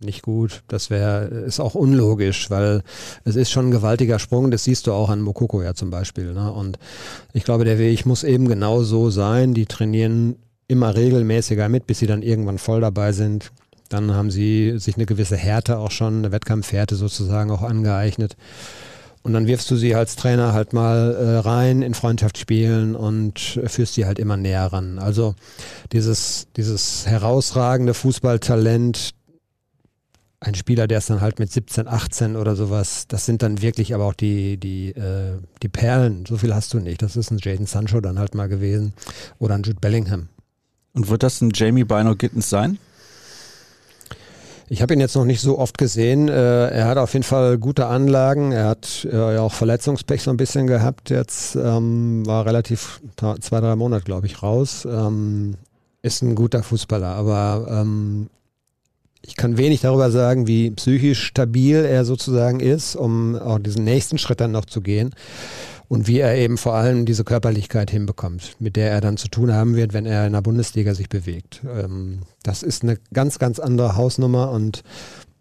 nicht 0.00 0.22
gut. 0.22 0.62
Das 0.68 0.90
wäre, 0.90 1.24
ist 1.24 1.60
auch 1.60 1.74
unlogisch, 1.74 2.50
weil 2.50 2.82
es 3.24 3.36
ist 3.36 3.50
schon 3.50 3.68
ein 3.68 3.70
gewaltiger 3.70 4.18
Sprung. 4.18 4.50
Das 4.50 4.64
siehst 4.64 4.86
du 4.86 4.92
auch 4.92 5.08
an 5.08 5.20
Mokoko 5.20 5.62
ja 5.62 5.74
zum 5.74 5.90
Beispiel. 5.90 6.32
Ne? 6.34 6.52
Und 6.52 6.78
ich 7.32 7.44
glaube, 7.44 7.64
der 7.64 7.78
Weg 7.78 8.06
muss 8.06 8.22
eben 8.24 8.48
genau 8.48 8.82
so 8.82 9.10
sein. 9.10 9.54
Die 9.54 9.66
trainieren 9.66 10.36
immer 10.68 10.94
regelmäßiger 10.94 11.68
mit, 11.68 11.86
bis 11.86 11.98
sie 11.98 12.06
dann 12.06 12.22
irgendwann 12.22 12.58
voll 12.58 12.80
dabei 12.80 13.12
sind. 13.12 13.52
Dann 13.88 14.12
haben 14.12 14.30
sie 14.30 14.78
sich 14.78 14.96
eine 14.96 15.06
gewisse 15.06 15.36
Härte 15.36 15.78
auch 15.78 15.90
schon, 15.90 16.18
eine 16.18 16.32
Wettkampfhärte 16.32 16.96
sozusagen 16.96 17.50
auch 17.50 17.62
angeeignet. 17.62 18.36
Und 19.24 19.32
dann 19.32 19.46
wirfst 19.46 19.70
du 19.70 19.76
sie 19.76 19.94
als 19.94 20.16
Trainer 20.16 20.52
halt 20.52 20.74
mal 20.74 21.14
äh, 21.14 21.38
rein 21.38 21.80
in 21.80 21.94
Freundschaftsspielen 21.94 22.94
und 22.94 23.56
äh, 23.56 23.70
führst 23.70 23.94
sie 23.94 24.04
halt 24.04 24.18
immer 24.18 24.36
näher 24.36 24.66
ran. 24.66 24.98
Also 24.98 25.34
dieses, 25.92 26.46
dieses 26.58 27.06
herausragende 27.06 27.94
Fußballtalent, 27.94 29.14
ein 30.40 30.54
Spieler, 30.54 30.86
der 30.86 30.98
ist 30.98 31.08
dann 31.08 31.22
halt 31.22 31.38
mit 31.38 31.50
17, 31.50 31.88
18 31.88 32.36
oder 32.36 32.54
sowas, 32.54 33.06
das 33.08 33.24
sind 33.24 33.40
dann 33.42 33.62
wirklich 33.62 33.94
aber 33.94 34.04
auch 34.04 34.12
die, 34.12 34.58
die, 34.58 34.90
äh, 34.90 35.38
die 35.62 35.70
Perlen. 35.70 36.26
So 36.26 36.36
viel 36.36 36.54
hast 36.54 36.74
du 36.74 36.78
nicht. 36.78 37.00
Das 37.00 37.16
ist 37.16 37.30
ein 37.30 37.38
Jaden 37.38 37.64
Sancho 37.64 38.02
dann 38.02 38.18
halt 38.18 38.34
mal 38.34 38.48
gewesen 38.48 38.92
oder 39.38 39.54
ein 39.54 39.62
Jude 39.62 39.80
Bellingham. 39.80 40.28
Und 40.92 41.08
wird 41.08 41.22
das 41.22 41.40
ein 41.40 41.50
Jamie 41.54 41.84
Bino 41.84 42.14
Gittens 42.14 42.50
sein? 42.50 42.78
Ich 44.68 44.80
habe 44.80 44.94
ihn 44.94 45.00
jetzt 45.00 45.14
noch 45.14 45.24
nicht 45.26 45.40
so 45.40 45.58
oft 45.58 45.76
gesehen. 45.76 46.28
Äh, 46.28 46.68
er 46.68 46.86
hat 46.86 46.96
auf 46.96 47.12
jeden 47.12 47.24
Fall 47.24 47.58
gute 47.58 47.86
Anlagen. 47.86 48.52
Er 48.52 48.66
hat 48.66 49.06
äh, 49.10 49.34
ja 49.34 49.40
auch 49.42 49.52
Verletzungspech 49.52 50.22
so 50.22 50.30
ein 50.30 50.38
bisschen 50.38 50.66
gehabt. 50.66 51.10
Jetzt 51.10 51.54
ähm, 51.56 52.26
war 52.26 52.46
relativ 52.46 53.00
zwei, 53.40 53.60
drei 53.60 53.76
Monate, 53.76 54.04
glaube 54.04 54.26
ich, 54.26 54.42
raus. 54.42 54.86
Ähm, 54.90 55.56
ist 56.02 56.22
ein 56.22 56.34
guter 56.34 56.62
Fußballer, 56.62 57.08
aber 57.08 57.66
ähm, 57.68 58.28
ich 59.22 59.36
kann 59.36 59.56
wenig 59.56 59.80
darüber 59.80 60.10
sagen, 60.10 60.46
wie 60.46 60.70
psychisch 60.70 61.24
stabil 61.24 61.76
er 61.76 62.04
sozusagen 62.04 62.60
ist, 62.60 62.94
um 62.94 63.36
auch 63.36 63.58
diesen 63.58 63.84
nächsten 63.84 64.18
Schritt 64.18 64.40
dann 64.40 64.52
noch 64.52 64.66
zu 64.66 64.82
gehen. 64.82 65.14
Und 65.94 66.08
wie 66.08 66.18
er 66.18 66.34
eben 66.36 66.58
vor 66.58 66.74
allem 66.74 67.06
diese 67.06 67.24
Körperlichkeit 67.24 67.90
hinbekommt, 67.90 68.56
mit 68.58 68.76
der 68.76 68.90
er 68.90 69.00
dann 69.00 69.16
zu 69.16 69.28
tun 69.28 69.52
haben 69.52 69.76
wird, 69.76 69.92
wenn 69.92 70.06
er 70.06 70.26
in 70.26 70.32
der 70.32 70.42
Bundesliga 70.42 70.94
sich 70.94 71.08
bewegt. 71.08 71.62
Ähm, 71.64 72.22
das 72.42 72.62
ist 72.62 72.82
eine 72.82 72.98
ganz, 73.12 73.38
ganz 73.38 73.58
andere 73.58 73.96
Hausnummer 73.96 74.50
und 74.50 74.82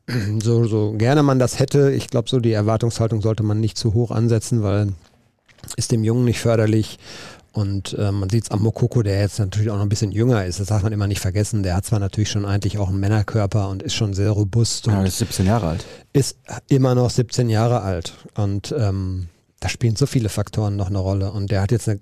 so, 0.43 0.65
so 0.65 0.93
gerne 0.93 1.23
man 1.23 1.39
das 1.39 1.59
hätte, 1.59 1.91
ich 1.91 2.07
glaube, 2.07 2.29
so 2.29 2.39
die 2.39 2.51
Erwartungshaltung 2.51 3.21
sollte 3.21 3.43
man 3.43 3.59
nicht 3.59 3.77
zu 3.77 3.93
hoch 3.93 4.11
ansetzen, 4.11 4.61
weil 4.63 4.89
ist 5.77 5.91
dem 5.91 6.03
Jungen 6.03 6.25
nicht 6.25 6.39
förderlich. 6.39 6.99
Und 7.51 7.95
äh, 7.99 8.11
man 8.11 8.29
sieht 8.29 8.45
es 8.45 8.51
am 8.51 8.63
Mokoko, 8.63 9.03
der 9.03 9.21
jetzt 9.21 9.37
natürlich 9.37 9.69
auch 9.69 9.75
noch 9.75 9.83
ein 9.83 9.89
bisschen 9.89 10.11
jünger 10.11 10.43
ist. 10.43 10.59
Das 10.59 10.67
darf 10.67 10.81
man 10.81 10.91
immer 10.91 11.05
nicht 11.05 11.19
vergessen. 11.19 11.61
Der 11.61 11.75
hat 11.75 11.85
zwar 11.85 11.99
natürlich 11.99 12.29
schon 12.31 12.45
eigentlich 12.45 12.79
auch 12.79 12.89
einen 12.89 12.99
Männerkörper 12.99 13.69
und 13.69 13.83
ist 13.83 13.93
schon 13.93 14.15
sehr 14.15 14.31
robust 14.31 14.87
und 14.87 14.93
Ja, 14.93 15.03
ist 15.03 15.19
17 15.19 15.45
Jahre 15.45 15.67
alt. 15.67 15.85
ist 16.13 16.37
immer 16.67 16.95
noch 16.95 17.11
17 17.11 17.49
Jahre 17.49 17.81
alt. 17.81 18.13
Und 18.35 18.73
ähm, 18.77 19.29
da 19.63 19.69
spielen 19.69 19.95
so 19.95 20.05
viele 20.05 20.27
Faktoren 20.27 20.75
noch 20.75 20.87
eine 20.87 20.97
Rolle. 20.97 21.31
Und 21.31 21.49
der 21.49 21.61
hat 21.61 21.71
jetzt 21.71 21.87
eine 21.87 22.01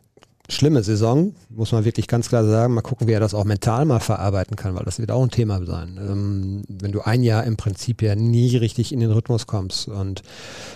schlimme 0.50 0.82
Saison, 0.82 1.36
muss 1.50 1.72
man 1.72 1.86
wirklich 1.86 2.08
ganz 2.08 2.28
klar 2.28 2.44
sagen. 2.44 2.74
Mal 2.74 2.82
gucken, 2.82 3.08
wie 3.08 3.12
er 3.12 3.20
das 3.20 3.36
auch 3.36 3.44
mental 3.44 3.86
mal 3.86 4.00
verarbeiten 4.00 4.56
kann, 4.56 4.74
weil 4.74 4.84
das 4.84 4.98
wird 4.98 5.12
auch 5.12 5.22
ein 5.22 5.30
Thema 5.30 5.64
sein. 5.64 6.00
Ähm, 6.02 6.64
wenn 6.68 6.92
du 6.92 7.02
ein 7.02 7.22
Jahr 7.22 7.44
im 7.44 7.58
Prinzip 7.58 8.02
ja 8.02 8.16
nie 8.16 8.58
richtig 8.58 8.92
in 8.92 9.00
den 9.00 9.12
Rhythmus 9.12 9.46
kommst. 9.46 9.88
Und 9.88 10.24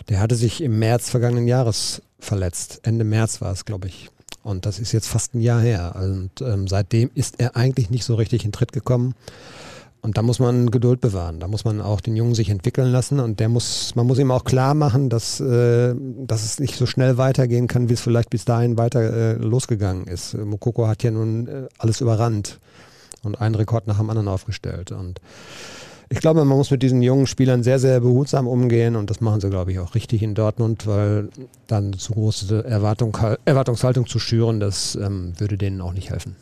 der 0.09 0.19
hatte 0.19 0.35
sich 0.35 0.61
im 0.61 0.77
März 0.77 1.09
vergangenen 1.09 1.47
Jahres 1.47 2.03
verletzt. 2.19 2.81
Ende 2.83 3.03
März 3.03 3.41
war 3.41 3.51
es, 3.51 3.65
glaube 3.65 3.87
ich. 3.87 4.11
Und 4.43 4.67
das 4.67 4.77
ist 4.77 4.91
jetzt 4.91 5.07
fast 5.07 5.33
ein 5.33 5.41
Jahr 5.41 5.61
her. 5.61 5.95
Und 5.99 6.39
ähm, 6.41 6.67
seitdem 6.67 7.09
ist 7.15 7.39
er 7.39 7.55
eigentlich 7.55 7.89
nicht 7.89 8.05
so 8.05 8.13
richtig 8.13 8.45
in 8.45 8.51
Tritt 8.51 8.73
gekommen. 8.73 9.15
Und 10.05 10.17
da 10.17 10.21
muss 10.21 10.37
man 10.37 10.69
Geduld 10.69 11.01
bewahren. 11.01 11.39
Da 11.39 11.47
muss 11.47 11.65
man 11.65 11.81
auch 11.81 11.99
den 11.99 12.15
Jungen 12.15 12.35
sich 12.35 12.51
entwickeln 12.51 12.91
lassen 12.91 13.19
und 13.19 13.39
der 13.39 13.49
muss, 13.49 13.95
man 13.95 14.05
muss 14.05 14.19
ihm 14.19 14.29
auch 14.29 14.43
klar 14.43 14.75
machen, 14.75 15.09
dass, 15.09 15.39
äh, 15.39 15.95
dass 15.97 16.45
es 16.45 16.59
nicht 16.59 16.75
so 16.75 16.85
schnell 16.85 17.17
weitergehen 17.17 17.65
kann, 17.65 17.89
wie 17.89 17.93
es 17.93 18.01
vielleicht 18.01 18.29
bis 18.29 18.45
dahin 18.45 18.77
weiter 18.77 19.01
äh, 19.01 19.33
losgegangen 19.33 20.05
ist. 20.05 20.37
Mokoko 20.37 20.85
hat 20.87 21.01
ja 21.01 21.09
nun 21.09 21.47
äh, 21.47 21.67
alles 21.79 22.01
überrannt 22.01 22.59
und 23.23 23.41
einen 23.41 23.55
Rekord 23.55 23.87
nach 23.87 23.97
dem 23.97 24.11
anderen 24.11 24.27
aufgestellt. 24.27 24.91
Und 24.91 25.21
ich 26.09 26.19
glaube, 26.19 26.45
man 26.45 26.55
muss 26.55 26.69
mit 26.69 26.83
diesen 26.83 27.01
jungen 27.01 27.25
Spielern 27.25 27.63
sehr, 27.63 27.79
sehr 27.79 27.99
behutsam 27.99 28.47
umgehen 28.47 28.95
und 28.95 29.09
das 29.09 29.21
machen 29.21 29.41
sie, 29.41 29.49
glaube 29.49 29.71
ich, 29.71 29.79
auch 29.79 29.95
richtig 29.95 30.21
in 30.21 30.35
Dortmund, 30.35 30.85
weil 30.85 31.29
dann 31.65 31.93
zu 31.93 32.13
große 32.13 32.63
Erwartung, 32.63 33.17
Erwartungshaltung 33.45 34.05
zu 34.05 34.19
schüren, 34.19 34.59
das 34.59 34.93
ähm, 35.01 35.33
würde 35.39 35.57
denen 35.57 35.81
auch 35.81 35.93
nicht 35.93 36.11
helfen. 36.11 36.35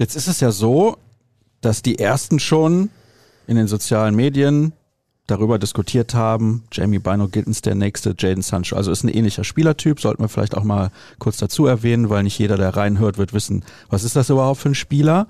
Jetzt 0.00 0.16
ist 0.16 0.26
es 0.26 0.40
ja 0.40 0.50
so, 0.50 0.96
dass 1.60 1.82
die 1.82 1.98
ersten 1.98 2.38
schon 2.38 2.90
in 3.46 3.56
den 3.56 3.66
sozialen 3.66 4.14
Medien 4.14 4.72
darüber 5.26 5.58
diskutiert 5.58 6.14
haben. 6.14 6.64
Jamie 6.72 6.98
Bino 6.98 7.28
Gittens 7.28 7.62
der 7.62 7.74
nächste, 7.74 8.14
Jaden 8.18 8.42
Sancho. 8.42 8.76
Also 8.76 8.90
ist 8.90 9.04
ein 9.04 9.08
ähnlicher 9.08 9.44
Spielertyp, 9.44 10.00
sollten 10.00 10.22
wir 10.22 10.28
vielleicht 10.28 10.56
auch 10.56 10.64
mal 10.64 10.90
kurz 11.18 11.36
dazu 11.36 11.66
erwähnen, 11.66 12.10
weil 12.10 12.22
nicht 12.22 12.38
jeder, 12.38 12.56
der 12.56 12.76
reinhört, 12.76 13.18
wird 13.18 13.32
wissen, 13.32 13.64
was 13.90 14.04
ist 14.04 14.16
das 14.16 14.30
überhaupt 14.30 14.60
für 14.60 14.70
ein 14.70 14.74
Spieler. 14.74 15.28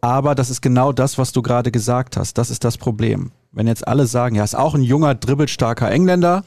Aber 0.00 0.34
das 0.34 0.50
ist 0.50 0.62
genau 0.62 0.92
das, 0.92 1.18
was 1.18 1.32
du 1.32 1.42
gerade 1.42 1.70
gesagt 1.70 2.16
hast. 2.16 2.38
Das 2.38 2.50
ist 2.50 2.64
das 2.64 2.78
Problem. 2.78 3.32
Wenn 3.52 3.66
jetzt 3.66 3.86
alle 3.86 4.06
sagen, 4.06 4.36
ja, 4.36 4.44
ist 4.44 4.56
auch 4.56 4.74
ein 4.74 4.82
junger, 4.82 5.14
dribbelstarker 5.14 5.90
Engländer 5.90 6.44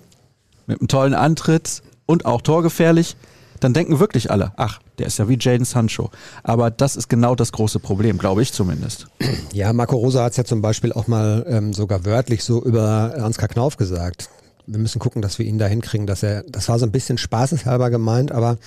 mit 0.68 0.80
einem 0.80 0.88
tollen 0.88 1.14
Antritt 1.14 1.82
und 2.06 2.26
auch 2.26 2.42
torgefährlich, 2.42 3.16
dann 3.60 3.74
denken 3.74 4.00
wirklich 4.00 4.32
alle, 4.32 4.54
ach, 4.58 4.80
der 4.98 5.08
ist 5.08 5.20
ja 5.20 5.30
wie 5.30 5.38
Jaden 5.40 5.66
Sancho. 5.66 6.10
Aber 6.44 6.72
das 6.72 6.96
ist 6.96 7.10
genau 7.10 7.36
das 7.36 7.52
große 7.52 7.80
Problem, 7.80 8.18
glaube 8.18 8.42
ich 8.42 8.54
zumindest. 8.54 9.08
Ja, 9.54 9.74
Marco 9.74 9.96
Rosa 9.96 10.24
hat 10.24 10.32
es 10.32 10.38
ja 10.38 10.46
zum 10.46 10.62
Beispiel 10.62 10.94
auch 10.94 11.08
mal 11.08 11.46
ähm, 11.48 11.74
sogar 11.74 12.06
wörtlich 12.06 12.44
so 12.44 12.64
über 12.64 13.16
Ansgar 13.18 13.48
Knauf 13.48 13.78
gesagt. 13.78 14.30
Wir 14.68 14.80
müssen 14.80 15.00
gucken, 15.00 15.22
dass 15.24 15.40
wir 15.40 15.46
ihn 15.48 15.58
da 15.58 15.66
hinkriegen, 15.66 16.06
dass 16.06 16.22
er, 16.22 16.44
das 16.44 16.70
war 16.70 16.78
so 16.78 16.86
ein 16.86 16.92
bisschen 16.92 17.18
spaßeshalber 17.18 17.90
gemeint, 17.90 18.32
aber 18.32 18.58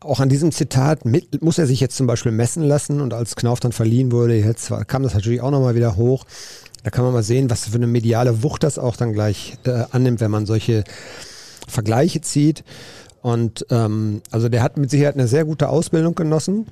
auch 0.00 0.20
an 0.20 0.28
diesem 0.28 0.52
Zitat 0.52 1.06
mit, 1.06 1.42
muss 1.42 1.58
er 1.58 1.66
sich 1.66 1.80
jetzt 1.80 1.96
zum 1.96 2.06
Beispiel 2.06 2.32
messen 2.32 2.62
lassen 2.62 3.00
und 3.00 3.14
als 3.14 3.36
Knauf 3.36 3.60
dann 3.60 3.72
verliehen 3.72 4.12
wurde, 4.12 4.36
jetzt 4.36 4.70
kam 4.86 5.02
das 5.02 5.14
natürlich 5.14 5.40
auch 5.40 5.50
nochmal 5.50 5.74
wieder 5.74 5.96
hoch. 5.96 6.24
Da 6.82 6.90
kann 6.90 7.04
man 7.04 7.14
mal 7.14 7.22
sehen, 7.22 7.50
was 7.50 7.68
für 7.68 7.74
eine 7.74 7.86
mediale 7.86 8.42
Wucht 8.42 8.62
das 8.62 8.78
auch 8.78 8.96
dann 8.96 9.12
gleich 9.12 9.56
äh, 9.64 9.84
annimmt, 9.90 10.20
wenn 10.20 10.30
man 10.30 10.46
solche 10.46 10.84
Vergleiche 11.66 12.20
zieht. 12.20 12.62
Und 13.26 13.66
ähm, 13.70 14.22
also 14.30 14.48
der 14.48 14.62
hat 14.62 14.76
mit 14.76 14.88
Sicherheit 14.88 15.16
eine 15.16 15.26
sehr 15.26 15.44
gute 15.44 15.68
Ausbildung 15.68 16.14
genossen. 16.14 16.68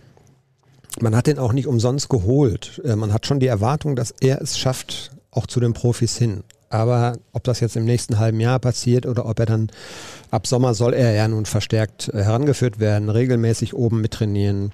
Man 1.01 1.17
hat 1.17 1.27
den 1.27 1.41
auch 1.41 1.53
nicht 1.53 1.67
umsonst 1.67 2.09
geholt. 2.09 2.81
Äh, 2.85 2.95
man 2.95 3.13
hat 3.13 3.27
schon 3.27 3.41
die 3.41 3.49
Erwartung, 3.49 3.97
dass 3.97 4.15
er 4.21 4.41
es 4.41 4.57
schafft, 4.57 5.11
auch 5.33 5.49
zu 5.49 5.59
den 5.59 5.73
Profis 5.73 6.17
hin. 6.17 6.45
Aber 6.71 7.19
ob 7.33 7.43
das 7.43 7.59
jetzt 7.59 7.75
im 7.75 7.85
nächsten 7.85 8.21
halben 8.21 8.39
Jahr 8.39 8.61
passiert 8.61 9.05
oder 9.05 9.27
ob 9.27 9.41
er 9.41 9.47
dann 9.47 9.69
ab 10.31 10.47
Sommer 10.47 10.75
soll 10.75 10.95
er 10.95 11.11
ja 11.15 11.27
nun 11.27 11.45
verstärkt 11.45 12.11
äh, 12.15 12.23
herangeführt 12.23 12.79
werden, 12.79 13.11
regelmäßig 13.11 13.75
oben 13.75 14.01
mittrainieren. 14.01 14.71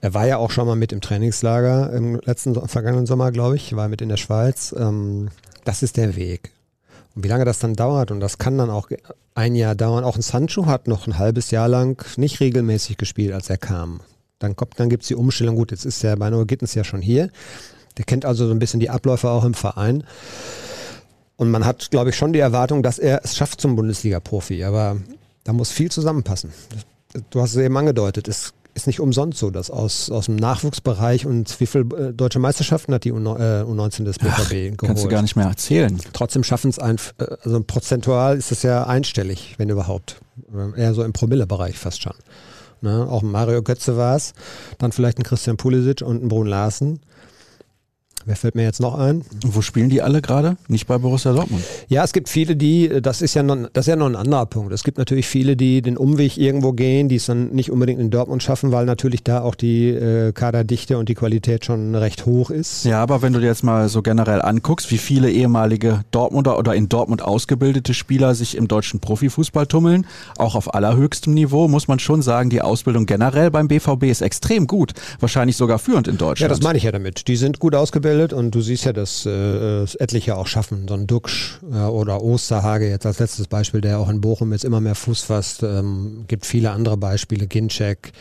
Er 0.00 0.14
war 0.14 0.26
ja 0.26 0.38
auch 0.38 0.50
schon 0.50 0.66
mal 0.66 0.74
mit 0.74 0.90
im 0.90 1.00
Trainingslager 1.00 1.92
im 1.92 2.18
letzten 2.24 2.56
vergangenen 2.66 3.06
Sommer, 3.06 3.30
glaube 3.30 3.54
ich, 3.54 3.76
war 3.76 3.86
mit 3.86 4.02
in 4.02 4.08
der 4.08 4.16
Schweiz. 4.16 4.74
Ähm, 4.76 5.28
das 5.64 5.84
ist 5.84 5.96
der 5.96 6.16
Weg. 6.16 6.53
Und 7.14 7.24
wie 7.24 7.28
lange 7.28 7.44
das 7.44 7.58
dann 7.58 7.74
dauert, 7.74 8.10
und 8.10 8.20
das 8.20 8.38
kann 8.38 8.58
dann 8.58 8.70
auch 8.70 8.88
ein 9.34 9.54
Jahr 9.54 9.74
dauern. 9.74 10.04
Auch 10.04 10.16
ein 10.16 10.22
Sancho 10.22 10.66
hat 10.66 10.88
noch 10.88 11.06
ein 11.06 11.18
halbes 11.18 11.50
Jahr 11.50 11.68
lang 11.68 12.04
nicht 12.16 12.40
regelmäßig 12.40 12.96
gespielt, 12.96 13.32
als 13.32 13.50
er 13.50 13.58
kam. 13.58 14.00
Dann, 14.38 14.54
dann 14.76 14.88
gibt 14.88 15.04
es 15.04 15.08
die 15.08 15.14
Umstellung. 15.14 15.56
Gut, 15.56 15.70
jetzt 15.70 15.84
ist 15.84 16.02
der 16.02 16.16
Bino 16.16 16.44
Gittens 16.44 16.74
ja 16.74 16.84
schon 16.84 17.00
hier. 17.00 17.30
Der 17.96 18.04
kennt 18.04 18.24
also 18.24 18.46
so 18.46 18.52
ein 18.52 18.58
bisschen 18.58 18.80
die 18.80 18.90
Abläufe 18.90 19.30
auch 19.30 19.44
im 19.44 19.54
Verein. 19.54 20.04
Und 21.36 21.50
man 21.50 21.64
hat, 21.64 21.90
glaube 21.90 22.10
ich, 22.10 22.16
schon 22.16 22.32
die 22.32 22.40
Erwartung, 22.40 22.82
dass 22.82 22.98
er 22.98 23.24
es 23.24 23.36
schafft 23.36 23.60
zum 23.60 23.76
Bundesliga-Profi. 23.76 24.64
Aber 24.64 24.96
da 25.44 25.52
muss 25.52 25.70
viel 25.70 25.90
zusammenpassen. 25.90 26.50
Du 27.30 27.40
hast 27.40 27.54
es 27.54 27.62
eben 27.62 27.76
angedeutet. 27.76 28.28
Es 28.28 28.52
ist 28.74 28.86
nicht 28.86 29.00
umsonst 29.00 29.38
so, 29.38 29.50
dass 29.50 29.70
aus, 29.70 30.10
aus 30.10 30.26
dem 30.26 30.36
Nachwuchsbereich 30.36 31.26
und 31.26 31.60
wie 31.60 31.66
viele 31.66 31.84
äh, 31.96 32.12
deutsche 32.12 32.38
Meisterschaften 32.38 32.92
hat 32.92 33.04
die 33.04 33.12
U, 33.12 33.18
äh, 33.18 33.62
U19 33.62 34.04
des 34.04 34.18
BVB 34.18 34.30
Ach, 34.32 34.48
geholt? 34.48 34.78
Kannst 34.78 35.04
du 35.04 35.08
gar 35.08 35.22
nicht 35.22 35.36
mehr 35.36 35.46
erzählen. 35.46 36.00
Trotzdem 36.12 36.44
schaffen 36.44 36.70
es 36.70 36.78
ein, 36.78 36.96
äh, 37.18 37.24
also 37.42 37.62
prozentual 37.62 38.36
ist 38.36 38.52
es 38.52 38.62
ja 38.62 38.86
einstellig, 38.86 39.54
wenn 39.58 39.68
überhaupt. 39.68 40.20
Eher 40.76 40.94
so 40.94 41.04
im 41.04 41.12
Promillebereich 41.12 41.78
fast 41.78 42.02
schon. 42.02 42.14
Ne? 42.80 43.06
Auch 43.08 43.22
Mario 43.22 43.62
Götze 43.62 43.96
war 43.96 44.16
es, 44.16 44.34
dann 44.78 44.92
vielleicht 44.92 45.18
ein 45.18 45.22
Christian 45.22 45.56
Pulisic 45.56 46.02
und 46.02 46.22
ein 46.22 46.28
Brun 46.28 46.46
Larsen. 46.46 47.00
Wer 48.26 48.36
fällt 48.36 48.54
mir 48.54 48.62
jetzt 48.62 48.80
noch 48.80 48.98
ein? 48.98 49.22
Wo 49.44 49.60
spielen 49.60 49.90
die 49.90 50.00
alle 50.00 50.22
gerade? 50.22 50.56
Nicht 50.68 50.86
bei 50.86 50.96
Borussia 50.96 51.34
Dortmund. 51.34 51.62
Ja, 51.88 52.04
es 52.04 52.14
gibt 52.14 52.30
viele, 52.30 52.56
die, 52.56 53.02
das 53.02 53.20
ist 53.20 53.34
ja 53.34 53.42
noch, 53.42 53.68
das 53.74 53.84
ist 53.84 53.90
ja 53.90 53.96
noch 53.96 54.06
ein 54.06 54.16
anderer 54.16 54.46
Punkt. 54.46 54.72
Es 54.72 54.82
gibt 54.82 54.96
natürlich 54.96 55.26
viele, 55.26 55.56
die 55.56 55.82
den 55.82 55.98
Umweg 55.98 56.38
irgendwo 56.38 56.72
gehen, 56.72 57.10
die 57.10 57.16
es 57.16 57.26
dann 57.26 57.50
nicht 57.50 57.70
unbedingt 57.70 58.00
in 58.00 58.10
Dortmund 58.10 58.42
schaffen, 58.42 58.72
weil 58.72 58.86
natürlich 58.86 59.24
da 59.24 59.42
auch 59.42 59.54
die 59.54 59.90
äh, 59.90 60.32
Kaderdichte 60.32 60.96
und 60.96 61.10
die 61.10 61.14
Qualität 61.14 61.66
schon 61.66 61.94
recht 61.94 62.24
hoch 62.24 62.48
ist. 62.48 62.86
Ja, 62.86 63.02
aber 63.02 63.20
wenn 63.20 63.34
du 63.34 63.40
dir 63.40 63.46
jetzt 63.46 63.62
mal 63.62 63.90
so 63.90 64.00
generell 64.00 64.40
anguckst, 64.40 64.90
wie 64.90 64.98
viele 64.98 65.30
ehemalige 65.30 66.00
Dortmunder 66.10 66.58
oder 66.58 66.74
in 66.74 66.88
Dortmund 66.88 67.20
ausgebildete 67.20 67.92
Spieler 67.92 68.34
sich 68.34 68.56
im 68.56 68.68
deutschen 68.68 69.00
Profifußball 69.00 69.66
tummeln, 69.66 70.06
auch 70.38 70.54
auf 70.54 70.72
allerhöchstem 70.72 71.34
Niveau, 71.34 71.68
muss 71.68 71.88
man 71.88 71.98
schon 71.98 72.22
sagen, 72.22 72.48
die 72.48 72.62
Ausbildung 72.62 73.04
generell 73.04 73.50
beim 73.50 73.68
BVB 73.68 74.04
ist 74.04 74.22
extrem 74.22 74.66
gut. 74.66 74.94
Wahrscheinlich 75.20 75.58
sogar 75.58 75.78
führend 75.78 76.08
in 76.08 76.16
Deutschland. 76.16 76.40
Ja, 76.40 76.48
das 76.48 76.62
meine 76.62 76.78
ich 76.78 76.84
ja 76.84 76.92
damit. 76.92 77.28
Die 77.28 77.36
sind 77.36 77.58
gut 77.58 77.74
ausgebildet 77.74 78.13
ausgebildet 78.14 78.32
und 78.32 78.54
du 78.54 78.60
siehst 78.60 78.84
ja, 78.84 78.92
dass 78.92 79.26
äh, 79.26 79.30
es 79.30 79.94
etliche 79.96 80.36
auch 80.36 80.46
schaffen. 80.46 80.86
So 80.88 80.94
ein 80.94 81.06
Duxch 81.06 81.58
äh, 81.70 81.84
oder 81.84 82.22
Osterhage 82.22 82.88
jetzt 82.88 83.06
als 83.06 83.18
letztes 83.18 83.48
Beispiel, 83.48 83.80
der 83.80 83.98
auch 83.98 84.08
in 84.08 84.20
Bochum 84.20 84.52
jetzt 84.52 84.64
immer 84.64 84.80
mehr 84.80 84.94
Fuß 84.94 85.22
fasst. 85.22 85.62
Ähm, 85.62 86.24
gibt 86.28 86.46
viele 86.46 86.70
andere 86.70 86.96
Beispiele, 86.96 87.46
Ginczek, 87.46 88.12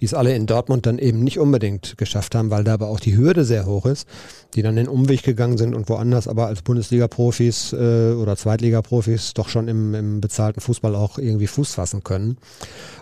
die 0.00 0.04
es 0.04 0.14
alle 0.14 0.34
in 0.34 0.46
Dortmund 0.46 0.86
dann 0.86 0.98
eben 0.98 1.22
nicht 1.22 1.38
unbedingt 1.38 1.96
geschafft 1.96 2.34
haben, 2.34 2.50
weil 2.50 2.64
da 2.64 2.74
aber 2.74 2.88
auch 2.88 3.00
die 3.00 3.16
Hürde 3.16 3.44
sehr 3.44 3.66
hoch 3.66 3.86
ist, 3.86 4.08
die 4.54 4.62
dann 4.62 4.76
den 4.76 4.88
Umweg 4.88 5.22
gegangen 5.22 5.58
sind 5.58 5.74
und 5.74 5.88
woanders 5.88 6.28
aber 6.28 6.46
als 6.46 6.62
Bundesliga-Profis 6.62 7.72
äh, 7.72 8.12
oder 8.12 8.36
Zweitliga-Profis 8.36 9.34
doch 9.34 9.48
schon 9.48 9.68
im, 9.68 9.94
im 9.94 10.20
bezahlten 10.20 10.60
Fußball 10.60 10.94
auch 10.94 11.18
irgendwie 11.18 11.46
Fuß 11.46 11.74
fassen 11.74 12.02
können. 12.02 12.38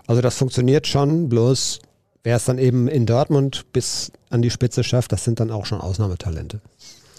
Also 0.07 0.21
das 0.21 0.37
funktioniert 0.37 0.87
schon, 0.87 1.29
bloß 1.29 1.81
wer 2.25 2.37
es 2.37 2.47
dann 2.47 2.59
eben 2.59 2.89
in 2.89 3.07
Dortmund 3.07 3.67
bis 3.73 4.11
an 4.35 4.43
die 4.43 4.51
Spitze 4.51 4.85
schafft, 4.85 5.13
das 5.13 5.25
sind 5.25 5.41
dann 5.41 5.51
auch 5.51 5.65
schon 5.65 5.81
Ausnahmetalente. 5.81 6.61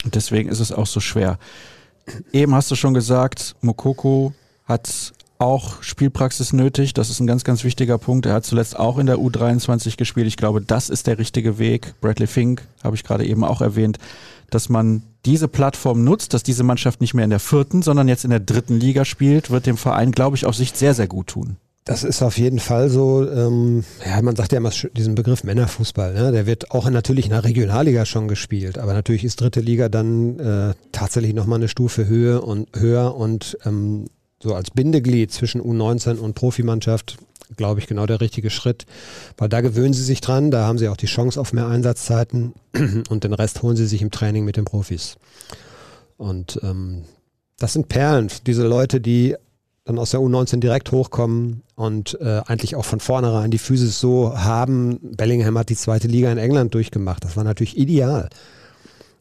Und 0.04 0.15
deswegen 0.15 0.49
ist 0.49 0.60
es 0.60 0.71
auch 0.71 0.86
so 0.86 0.99
schwer. 0.99 1.39
Eben 2.32 2.54
hast 2.54 2.69
du 2.69 2.75
schon 2.75 2.93
gesagt, 2.93 3.56
Mokoko 3.62 4.34
hat 4.65 5.13
auch 5.38 5.82
Spielpraxis 5.82 6.54
nötig. 6.54 6.93
Das 6.93 7.10
ist 7.10 7.19
ein 7.19 7.28
ganz, 7.28 7.43
ganz 7.43 7.63
wichtiger 7.63 7.97
Punkt. 7.97 8.25
Er 8.25 8.34
hat 8.34 8.45
zuletzt 8.45 8.78
auch 8.78 8.97
in 8.97 9.06
der 9.06 9.17
U23 9.17 9.97
gespielt. 9.97 10.28
Ich 10.28 10.38
glaube, 10.38 10.62
das 10.62 10.89
ist 10.89 11.08
der 11.08 11.17
richtige 11.17 11.58
Weg. 11.58 11.95
Bradley 12.01 12.28
Fink 12.28 12.67
habe 12.84 12.95
ich 12.95 13.04
gerade 13.04 13.25
eben 13.25 13.43
auch 13.43 13.62
erwähnt, 13.62 13.97
dass 14.49 14.69
man 14.69 15.04
diese 15.25 15.47
Plattform 15.47 16.04
nutzt, 16.04 16.34
dass 16.34 16.43
diese 16.43 16.63
Mannschaft 16.63 17.01
nicht 17.01 17.13
mehr 17.13 17.25
in 17.25 17.32
der 17.32 17.39
vierten, 17.39 17.82
sondern 17.82 18.08
jetzt 18.08 18.23
in 18.23 18.30
der 18.30 18.39
dritten 18.39 18.80
Liga 18.80 19.04
spielt, 19.04 19.49
wird 19.49 19.65
dem 19.65 19.78
Verein, 19.78 20.12
glaube 20.12 20.38
ich, 20.38 20.45
auf 20.45 20.56
Sicht 20.56 20.78
sehr, 20.78 20.93
sehr 20.93 21.08
gut 21.08 21.28
tun. 21.28 21.58
Das 21.85 22.03
ist 22.03 22.23
auf 22.23 22.39
jeden 22.39 22.57
Fall 22.57 22.89
so. 22.89 23.29
Ähm, 23.29 23.83
ja, 24.03 24.19
man 24.23 24.35
sagt 24.35 24.51
ja 24.51 24.57
immer 24.57 24.71
diesen 24.93 25.13
Begriff 25.13 25.43
Männerfußball. 25.43 26.15
Ne? 26.15 26.31
Der 26.31 26.47
wird 26.47 26.71
auch 26.71 26.89
natürlich 26.89 27.25
in 27.25 27.31
der 27.31 27.43
Regionalliga 27.43 28.05
schon 28.05 28.27
gespielt, 28.27 28.79
aber 28.79 28.93
natürlich 28.93 29.23
ist 29.23 29.39
dritte 29.39 29.61
Liga 29.61 29.87
dann 29.87 30.39
äh, 30.39 30.73
tatsächlich 30.91 31.35
nochmal 31.35 31.59
eine 31.59 31.67
Stufe 31.67 32.07
höher 32.07 32.43
und 32.43 32.69
höher 32.75 33.15
und 33.15 33.57
ähm, 33.65 34.07
so 34.41 34.55
als 34.55 34.71
Bindeglied 34.71 35.31
zwischen 35.31 35.61
U19 35.61 36.17
und 36.17 36.33
Profimannschaft 36.33 37.17
glaube 37.57 37.79
ich, 37.79 37.85
genau 37.85 38.07
der 38.07 38.21
richtige 38.21 38.49
Schritt, 38.49 38.87
weil 39.37 39.49
da 39.49 39.61
gewöhnen 39.61 39.93
sie 39.93 40.03
sich 40.03 40.19
dran, 40.19 40.49
da 40.49 40.65
haben 40.65 40.79
sie 40.79 40.89
auch 40.89 40.97
die 40.97 41.05
Chance 41.05 41.39
auf 41.39 41.53
mehr 41.53 41.67
Einsatzzeiten 41.67 42.53
und 43.09 43.23
den 43.23 43.33
Rest 43.33 43.61
holen 43.61 43.77
sie 43.77 43.85
sich 43.85 44.01
im 44.01 44.09
Training 44.09 44.45
mit 44.45 44.57
den 44.57 44.65
Profis. 44.65 45.17
Und 46.17 46.59
ähm, 46.63 47.03
das 47.59 47.73
sind 47.73 47.87
Perlen, 47.87 48.29
diese 48.47 48.67
Leute, 48.67 48.99
die 48.99 49.35
dann 49.85 49.99
aus 49.99 50.09
der 50.09 50.19
U19 50.19 50.59
direkt 50.59 50.91
hochkommen 50.91 51.61
und 51.75 52.19
äh, 52.19 52.41
eigentlich 52.47 52.75
auch 52.75 52.85
von 52.85 52.99
vornherein 52.99 53.51
die 53.51 53.59
Physis 53.59 53.99
so 53.99 54.35
haben. 54.35 54.99
Bellingham 55.01 55.57
hat 55.57 55.69
die 55.69 55.75
zweite 55.75 56.07
Liga 56.07 56.31
in 56.31 56.39
England 56.39 56.73
durchgemacht. 56.73 57.23
Das 57.23 57.37
war 57.37 57.43
natürlich 57.43 57.77
ideal, 57.77 58.29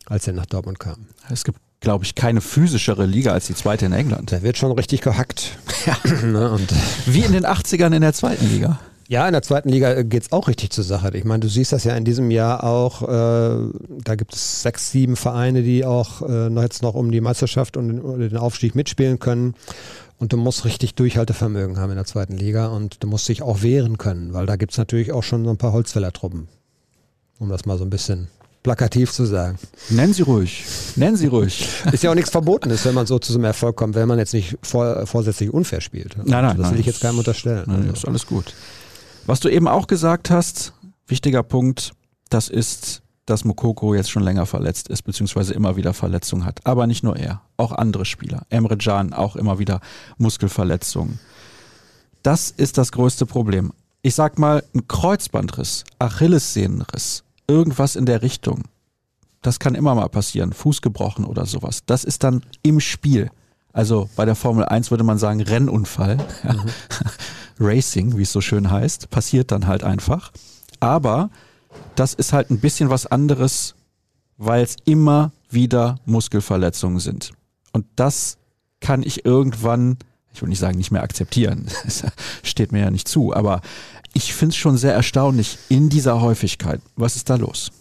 als 0.06 0.26
er 0.26 0.32
nach 0.32 0.46
Dortmund 0.46 0.80
kam. 0.80 1.06
Es 1.30 1.44
gibt, 1.44 1.58
glaube 1.80 2.06
ich, 2.06 2.14
keine 2.14 2.40
physischere 2.40 3.04
Liga 3.04 3.32
als 3.32 3.46
die 3.46 3.54
zweite 3.54 3.84
in 3.84 3.92
England. 3.92 4.30
Der 4.30 4.42
wird 4.42 4.56
schon 4.56 4.72
richtig 4.72 5.02
gehackt. 5.02 5.58
Ja. 5.84 5.98
ne, 6.26 6.50
und 6.50 6.72
Wie 7.04 7.20
in 7.20 7.32
den 7.32 7.44
80ern 7.44 7.94
in 7.94 8.00
der 8.00 8.14
zweiten 8.14 8.48
Liga. 8.50 8.80
Ja, 9.06 9.26
in 9.26 9.32
der 9.34 9.42
zweiten 9.42 9.68
Liga 9.68 10.02
geht 10.02 10.22
es 10.22 10.32
auch 10.32 10.48
richtig 10.48 10.70
zur 10.70 10.82
Sache. 10.82 11.14
Ich 11.14 11.24
meine, 11.24 11.40
du 11.40 11.48
siehst 11.48 11.72
das 11.72 11.84
ja 11.84 11.94
in 11.94 12.06
diesem 12.06 12.30
Jahr 12.30 12.64
auch, 12.64 13.02
äh, 13.02 13.68
da 14.02 14.14
gibt 14.14 14.34
es 14.34 14.62
sechs, 14.62 14.90
sieben 14.90 15.16
Vereine, 15.16 15.62
die 15.62 15.84
auch 15.84 16.22
äh, 16.22 16.48
jetzt 16.62 16.82
noch 16.82 16.94
um 16.94 17.10
die 17.10 17.20
Meisterschaft 17.20 17.76
und 17.76 18.18
den 18.18 18.38
Aufstieg 18.38 18.74
mitspielen 18.74 19.18
können. 19.18 19.54
Und 20.18 20.32
du 20.32 20.36
musst 20.36 20.64
richtig 20.64 20.94
Durchhaltevermögen 20.94 21.78
haben 21.78 21.90
in 21.90 21.96
der 21.96 22.04
zweiten 22.04 22.36
Liga 22.36 22.68
und 22.68 23.02
du 23.02 23.08
musst 23.08 23.28
dich 23.28 23.42
auch 23.42 23.62
wehren 23.62 23.98
können, 23.98 24.32
weil 24.32 24.46
da 24.46 24.56
gibt 24.56 24.72
es 24.72 24.78
natürlich 24.78 25.12
auch 25.12 25.22
schon 25.22 25.44
so 25.44 25.50
ein 25.50 25.58
paar 25.58 25.72
Holzfällertruppen. 25.72 26.48
Um 27.38 27.48
das 27.48 27.66
mal 27.66 27.76
so 27.76 27.84
ein 27.84 27.90
bisschen 27.90 28.28
plakativ 28.64 29.12
zu 29.12 29.26
sagen. 29.26 29.58
Nennen 29.90 30.14
Sie 30.14 30.22
ruhig. 30.22 30.64
Nennen 30.96 31.16
Sie 31.16 31.26
ruhig. 31.26 31.68
Ist 31.92 32.02
ja 32.02 32.10
auch 32.10 32.14
nichts 32.14 32.30
Verbotenes, 32.30 32.84
wenn 32.84 32.94
man 32.94 33.06
so 33.06 33.18
zu 33.18 33.32
so 33.32 33.38
einem 33.38 33.44
Erfolg 33.44 33.76
kommt, 33.76 33.94
wenn 33.94 34.08
man 34.08 34.18
jetzt 34.18 34.34
nicht 34.34 34.56
vor, 34.62 35.06
vorsätzlich 35.06 35.52
unfair 35.52 35.80
spielt. 35.80 36.16
Nein, 36.16 36.26
nein. 36.26 36.56
Das 36.56 36.56
will 36.56 36.64
nein, 36.64 36.80
ich 36.80 36.86
jetzt 36.86 37.00
keinem 37.00 37.18
unterstellen. 37.18 37.64
Nein, 37.66 37.88
das 37.88 37.98
ist 37.98 38.08
alles 38.08 38.26
gut. 38.26 38.54
Was 39.26 39.40
du 39.40 39.48
eben 39.48 39.68
auch 39.68 39.86
gesagt 39.86 40.30
hast, 40.30 40.72
wichtiger 41.06 41.42
Punkt, 41.42 41.92
das 42.30 42.48
ist, 42.48 43.02
dass 43.26 43.44
Mokoko 43.44 43.94
jetzt 43.94 44.10
schon 44.10 44.22
länger 44.22 44.46
verletzt 44.46 44.88
ist, 44.88 45.02
beziehungsweise 45.02 45.54
immer 45.54 45.76
wieder 45.76 45.94
Verletzungen 45.94 46.44
hat. 46.44 46.66
Aber 46.66 46.86
nicht 46.86 47.02
nur 47.02 47.16
er, 47.16 47.42
auch 47.56 47.72
andere 47.72 48.04
Spieler. 48.04 48.46
Emre 48.50 48.76
Can 48.76 49.12
auch 49.12 49.36
immer 49.36 49.58
wieder 49.58 49.80
Muskelverletzungen. 50.18 51.18
Das 52.22 52.50
ist 52.50 52.78
das 52.78 52.92
größte 52.92 53.26
Problem. 53.26 53.72
Ich 54.02 54.14
sag 54.14 54.38
mal, 54.38 54.62
ein 54.74 54.86
Kreuzbandriss, 54.88 55.84
Achillessehnenriss, 55.98 57.24
irgendwas 57.46 57.96
in 57.96 58.06
der 58.06 58.22
Richtung. 58.22 58.64
Das 59.40 59.58
kann 59.58 59.74
immer 59.74 59.94
mal 59.94 60.08
passieren. 60.08 60.52
Fuß 60.52 60.82
gebrochen 60.82 61.24
oder 61.24 61.46
sowas. 61.46 61.82
Das 61.86 62.04
ist 62.04 62.24
dann 62.24 62.42
im 62.62 62.80
Spiel. 62.80 63.30
Also 63.72 64.08
bei 64.16 64.24
der 64.24 64.36
Formel 64.36 64.64
1 64.64 64.90
würde 64.90 65.04
man 65.04 65.18
sagen 65.18 65.42
Rennunfall. 65.42 66.16
Mhm. 66.16 66.70
Racing, 67.60 68.16
wie 68.16 68.22
es 68.22 68.32
so 68.32 68.40
schön 68.40 68.70
heißt, 68.70 69.10
passiert 69.10 69.50
dann 69.50 69.66
halt 69.66 69.84
einfach. 69.84 70.32
Aber 70.80 71.30
das 71.94 72.14
ist 72.14 72.32
halt 72.32 72.50
ein 72.50 72.60
bisschen 72.60 72.90
was 72.90 73.06
anderes, 73.06 73.74
weil 74.36 74.62
es 74.62 74.76
immer 74.84 75.32
wieder 75.50 75.98
Muskelverletzungen 76.06 76.98
sind. 76.98 77.32
Und 77.72 77.86
das 77.96 78.38
kann 78.80 79.02
ich 79.02 79.24
irgendwann, 79.24 79.98
ich 80.32 80.42
will 80.42 80.48
nicht 80.48 80.58
sagen, 80.58 80.78
nicht 80.78 80.90
mehr 80.90 81.02
akzeptieren. 81.02 81.66
Das 81.84 82.04
steht 82.42 82.72
mir 82.72 82.80
ja 82.80 82.90
nicht 82.90 83.08
zu, 83.08 83.34
aber 83.34 83.60
ich 84.12 84.34
finde 84.34 84.52
es 84.52 84.56
schon 84.56 84.76
sehr 84.76 84.94
erstaunlich 84.94 85.58
in 85.68 85.88
dieser 85.88 86.20
Häufigkeit. 86.20 86.80
Was 86.96 87.16
ist 87.16 87.30
da 87.30 87.36
los? 87.36 87.72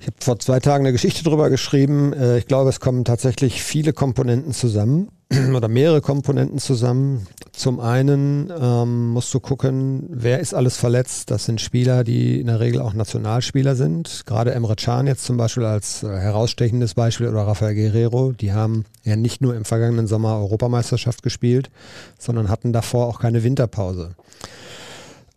Ich 0.00 0.06
habe 0.06 0.16
vor 0.18 0.38
zwei 0.38 0.60
Tagen 0.60 0.86
eine 0.86 0.92
Geschichte 0.92 1.22
drüber 1.22 1.50
geschrieben. 1.50 2.14
Äh, 2.14 2.38
ich 2.38 2.46
glaube, 2.46 2.70
es 2.70 2.80
kommen 2.80 3.04
tatsächlich 3.04 3.62
viele 3.62 3.92
Komponenten 3.92 4.52
zusammen 4.52 5.10
oder 5.54 5.68
mehrere 5.68 6.00
Komponenten 6.00 6.58
zusammen. 6.58 7.26
Zum 7.52 7.80
einen 7.80 8.50
ähm, 8.58 9.08
musst 9.08 9.34
du 9.34 9.40
gucken, 9.40 10.06
wer 10.08 10.40
ist 10.40 10.54
alles 10.54 10.78
verletzt. 10.78 11.30
Das 11.30 11.44
sind 11.44 11.60
Spieler, 11.60 12.02
die 12.02 12.40
in 12.40 12.46
der 12.46 12.60
Regel 12.60 12.80
auch 12.80 12.94
Nationalspieler 12.94 13.76
sind. 13.76 14.22
Gerade 14.24 14.54
Emre 14.54 14.74
Can 14.74 15.06
jetzt 15.06 15.26
zum 15.26 15.36
Beispiel 15.36 15.66
als 15.66 16.02
äh, 16.02 16.08
herausstechendes 16.08 16.94
Beispiel 16.94 17.28
oder 17.28 17.46
Rafael 17.46 17.74
Guerrero. 17.74 18.32
Die 18.32 18.54
haben 18.54 18.86
ja 19.04 19.16
nicht 19.16 19.42
nur 19.42 19.54
im 19.54 19.66
vergangenen 19.66 20.06
Sommer 20.06 20.38
Europameisterschaft 20.38 21.22
gespielt, 21.22 21.70
sondern 22.18 22.48
hatten 22.48 22.72
davor 22.72 23.06
auch 23.06 23.20
keine 23.20 23.44
Winterpause. 23.44 24.12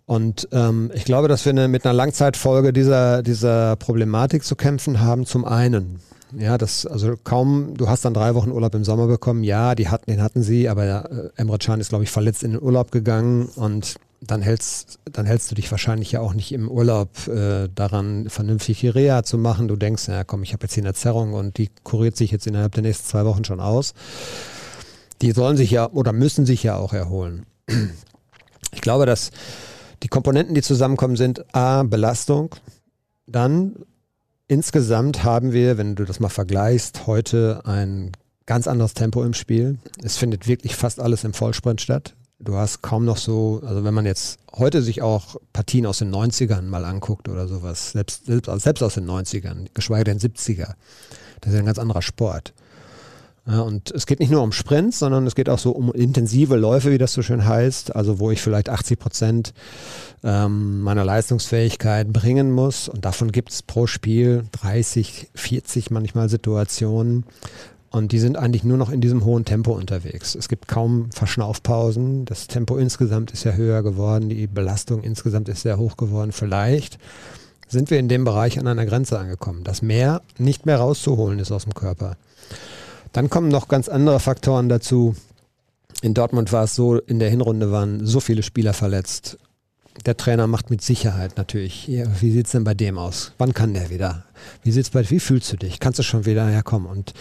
Und 0.05 0.49
ähm, 0.51 0.91
ich 0.93 1.05
glaube, 1.05 1.27
dass 1.27 1.45
wir 1.45 1.51
eine, 1.51 1.67
mit 1.67 1.85
einer 1.85 1.93
Langzeitfolge 1.93 2.73
dieser, 2.73 3.23
dieser 3.23 3.75
Problematik 3.77 4.43
zu 4.43 4.55
kämpfen 4.55 4.99
haben. 4.99 5.25
Zum 5.25 5.45
einen, 5.45 5.99
ja, 6.37 6.57
das, 6.57 6.85
also 6.85 7.15
kaum, 7.23 7.75
du 7.77 7.87
hast 7.87 8.03
dann 8.03 8.13
drei 8.13 8.35
Wochen 8.35 8.51
Urlaub 8.51 8.75
im 8.75 8.83
Sommer 8.83 9.07
bekommen. 9.07 9.43
Ja, 9.43 9.75
die 9.75 9.87
hatten, 9.87 10.11
den 10.11 10.21
hatten 10.21 10.43
sie, 10.43 10.67
aber 10.67 11.09
äh, 11.09 11.29
Emre 11.35 11.57
Can 11.57 11.79
ist, 11.79 11.89
glaube 11.89 12.03
ich, 12.03 12.11
verletzt 12.11 12.43
in 12.43 12.51
den 12.51 12.61
Urlaub 12.61 12.91
gegangen 12.91 13.45
und 13.55 13.95
dann 14.25 14.41
hältst, 14.41 14.99
dann 15.11 15.25
hältst 15.25 15.51
du 15.51 15.55
dich 15.55 15.69
wahrscheinlich 15.69 16.13
ja 16.13 16.21
auch 16.21 16.33
nicht 16.33 16.51
im 16.53 16.69
Urlaub 16.69 17.27
äh, 17.27 17.67
daran, 17.73 18.29
vernünftig 18.29 18.83
Reha 18.95 19.23
zu 19.23 19.37
machen. 19.37 19.67
Du 19.67 19.75
denkst, 19.75 20.07
ja 20.07 20.23
komm, 20.23 20.43
ich 20.43 20.53
habe 20.53 20.63
jetzt 20.63 20.73
hier 20.73 20.83
eine 20.83 20.93
Zerrung 20.93 21.33
und 21.33 21.57
die 21.57 21.69
kuriert 21.83 22.15
sich 22.15 22.31
jetzt 22.31 22.47
innerhalb 22.47 22.73
der 22.73 22.83
nächsten 22.83 23.07
zwei 23.07 23.25
Wochen 23.25 23.43
schon 23.43 23.59
aus. 23.59 23.93
Die 25.21 25.31
sollen 25.31 25.57
sich 25.57 25.71
ja 25.71 25.89
oder 25.89 26.13
müssen 26.13 26.45
sich 26.45 26.63
ja 26.63 26.77
auch 26.77 26.93
erholen. 26.93 27.45
Ich 28.73 28.81
glaube, 28.81 29.05
dass 29.05 29.31
die 30.03 30.09
Komponenten, 30.09 30.53
die 30.53 30.61
zusammenkommen, 30.61 31.15
sind 31.15 31.55
A, 31.55 31.83
Belastung. 31.83 32.55
Dann 33.25 33.75
insgesamt 34.47 35.23
haben 35.23 35.53
wir, 35.53 35.77
wenn 35.77 35.95
du 35.95 36.03
das 36.03 36.19
mal 36.19 36.29
vergleichst, 36.29 37.07
heute 37.07 37.61
ein 37.65 38.11
ganz 38.45 38.67
anderes 38.67 38.93
Tempo 38.93 39.23
im 39.23 39.33
Spiel. 39.33 39.79
Es 40.03 40.17
findet 40.17 40.47
wirklich 40.47 40.75
fast 40.75 40.99
alles 40.99 41.23
im 41.23 41.33
Vollsprint 41.33 41.79
statt. 41.81 42.15
Du 42.39 42.55
hast 42.55 42.81
kaum 42.81 43.05
noch 43.05 43.15
so, 43.15 43.61
also 43.65 43.85
wenn 43.85 43.93
man 43.93 44.05
jetzt 44.05 44.39
heute 44.53 44.81
sich 44.81 45.01
auch 45.01 45.37
Partien 45.53 45.85
aus 45.85 45.99
den 45.99 46.13
90ern 46.13 46.63
mal 46.63 46.83
anguckt 46.83 47.29
oder 47.29 47.47
sowas, 47.47 47.91
selbst, 47.91 48.25
selbst, 48.25 48.51
selbst 48.61 48.83
aus 48.83 48.95
den 48.95 49.09
90ern, 49.09 49.67
geschweige 49.73 50.03
denn 50.03 50.19
70er, 50.19 50.73
das 51.39 51.53
ist 51.53 51.59
ein 51.59 51.65
ganz 51.65 51.79
anderer 51.79 52.01
Sport. 52.01 52.53
Und 53.45 53.91
es 53.91 54.05
geht 54.05 54.21
nicht 54.21 54.31
nur 54.31 54.41
um 54.41 54.53
Sprints, 54.53 54.99
sondern 54.99 55.27
es 55.27 55.35
geht 55.35 55.49
auch 55.49 55.59
so 55.59 55.71
um 55.71 55.91
intensive 55.91 56.55
Läufe, 56.55 56.91
wie 56.91 56.97
das 56.97 57.11
so 57.11 57.21
schön 57.21 57.45
heißt, 57.45 57.93
also 57.93 58.19
wo 58.19 58.31
ich 58.31 58.41
vielleicht 58.41 58.69
80 58.69 58.97
Prozent 58.97 59.53
ähm, 60.23 60.79
meiner 60.81 61.03
Leistungsfähigkeit 61.03 62.13
bringen 62.13 62.51
muss. 62.51 62.87
Und 62.87 63.03
davon 63.03 63.33
gibt 63.33 63.51
es 63.51 63.61
pro 63.61 63.85
Spiel 63.85 64.45
30, 64.53 65.29
40 65.35 65.91
manchmal 65.91 66.29
Situationen. 66.29 67.25
Und 67.89 68.13
die 68.13 68.19
sind 68.19 68.37
eigentlich 68.37 68.63
nur 68.63 68.77
noch 68.77 68.89
in 68.89 69.01
diesem 69.01 69.25
hohen 69.25 69.43
Tempo 69.43 69.73
unterwegs. 69.73 70.35
Es 70.35 70.47
gibt 70.47 70.69
kaum 70.69 71.11
Verschnaufpausen. 71.11 72.23
Das 72.25 72.47
Tempo 72.47 72.77
insgesamt 72.77 73.31
ist 73.31 73.43
ja 73.43 73.51
höher 73.51 73.83
geworden. 73.83 74.29
Die 74.29 74.47
Belastung 74.47 75.03
insgesamt 75.03 75.49
ist 75.49 75.61
sehr 75.61 75.77
hoch 75.77 75.97
geworden. 75.97 76.31
Vielleicht 76.31 76.97
sind 77.67 77.91
wir 77.91 77.99
in 77.99 78.07
dem 78.07 78.23
Bereich 78.23 78.57
an 78.57 78.67
einer 78.67 78.85
Grenze 78.85 79.19
angekommen, 79.19 79.63
dass 79.63 79.81
mehr 79.81 80.21
nicht 80.37 80.65
mehr 80.65 80.77
rauszuholen 80.77 81.39
ist 81.39 81.51
aus 81.51 81.65
dem 81.65 81.73
Körper. 81.73 82.15
Dann 83.13 83.29
kommen 83.29 83.47
noch 83.47 83.67
ganz 83.67 83.87
andere 83.87 84.19
Faktoren 84.19 84.69
dazu. 84.69 85.15
In 86.01 86.13
Dortmund 86.13 86.51
war 86.51 86.65
es 86.65 86.75
so, 86.75 86.97
in 86.97 87.19
der 87.19 87.29
Hinrunde 87.29 87.71
waren 87.71 88.05
so 88.05 88.19
viele 88.19 88.43
Spieler 88.43 88.73
verletzt. 88.73 89.37
Der 90.05 90.17
Trainer 90.17 90.47
macht 90.47 90.71
mit 90.71 90.81
Sicherheit 90.81 91.37
natürlich. 91.37 91.87
Ja, 91.87 92.05
wie 92.19 92.31
sieht 92.31 92.47
es 92.47 92.51
denn 92.51 92.63
bei 92.63 92.73
dem 92.73 92.97
aus? 92.97 93.31
Wann 93.37 93.53
kann 93.53 93.75
der 93.75 93.91
wieder? 93.91 94.25
Wie 94.63 94.71
sieht's 94.71 94.89
bei 94.89 95.07
wie 95.09 95.19
fühlst 95.19 95.53
du 95.53 95.57
dich? 95.57 95.79
Kannst 95.79 95.99
du 95.99 96.03
schon 96.03 96.25
wieder 96.25 96.47
herkommen? 96.47 96.87
Und 96.87 97.13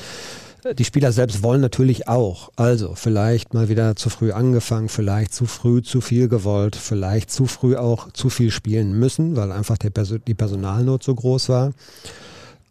äh, 0.64 0.74
die 0.74 0.86
Spieler 0.86 1.12
selbst 1.12 1.42
wollen 1.42 1.60
natürlich 1.60 2.08
auch. 2.08 2.50
Also 2.56 2.94
vielleicht 2.94 3.52
mal 3.52 3.68
wieder 3.68 3.94
zu 3.94 4.08
früh 4.08 4.32
angefangen, 4.32 4.88
vielleicht 4.88 5.34
zu 5.34 5.44
früh 5.44 5.82
zu 5.82 6.00
viel 6.00 6.28
gewollt, 6.28 6.74
vielleicht 6.74 7.30
zu 7.30 7.44
früh 7.44 7.76
auch 7.76 8.10
zu 8.12 8.30
viel 8.30 8.50
spielen 8.50 8.98
müssen, 8.98 9.36
weil 9.36 9.52
einfach 9.52 9.76
Perso 9.78 10.16
die 10.16 10.34
Personalnot 10.34 11.02
so 11.02 11.14
groß 11.14 11.50
war. 11.50 11.72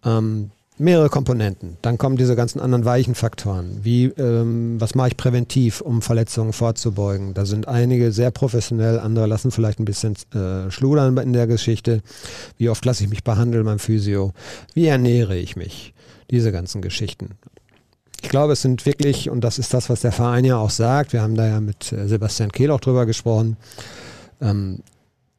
Ähm, 0.04 0.50
mehrere 0.82 1.10
Komponenten. 1.10 1.78
Dann 1.82 1.98
kommen 1.98 2.18
diese 2.18 2.36
ganzen 2.36 2.60
anderen 2.60 2.86
weichen 2.86 3.16
Faktoren. 3.16 3.80
Wie, 3.84 4.06
ähm, 4.06 4.80
was 4.80 4.96
mache 4.96 5.10
ich 5.10 5.18
präventiv, 5.18 5.80
um 5.82 6.02
Verletzungen 6.02 6.54
vorzubeugen? 6.54 7.34
Da 7.34 7.46
sind 7.46 7.68
einige 7.68 8.12
sehr 8.12 8.32
professionell, 8.32 9.00
andere 9.00 9.28
lassen 9.28 9.52
vielleicht 9.52 9.80
ein 9.80 9.86
bisschen 9.86 10.16
äh, 10.34 10.70
schludern 10.72 11.16
in 11.18 11.34
der 11.34 11.48
Geschichte. 11.48 12.02
Wie 12.58 12.70
oft 12.70 12.84
lasse 12.84 13.04
ich 13.04 13.10
mich 13.10 13.24
behandeln 13.24 13.64
beim 13.64 13.80
Physio? 13.80 14.34
Wie 14.74 14.88
ernähre 14.88 15.38
ich 15.38 15.56
mich? 15.56 15.94
Diese 16.30 16.52
ganzen 16.52 16.82
Geschichten. 16.82 17.30
Ich 18.24 18.30
glaube, 18.30 18.54
es 18.54 18.62
sind 18.62 18.86
wirklich, 18.86 19.30
und 19.30 19.42
das 19.44 19.60
ist 19.60 19.74
das, 19.74 19.90
was 19.90 20.02
der 20.02 20.12
Verein 20.12 20.46
ja 20.46 20.58
auch 20.58 20.70
sagt, 20.70 21.14
wir 21.14 21.22
haben 21.22 21.36
da 21.36 21.48
ja 21.48 21.60
mit 21.60 21.92
äh, 21.92 22.08
Sebastian 22.08 22.52
Kehl 22.52 22.72
auch 22.72 22.80
drüber 22.80 23.06
gesprochen, 23.06 23.58
ähm, 24.42 24.80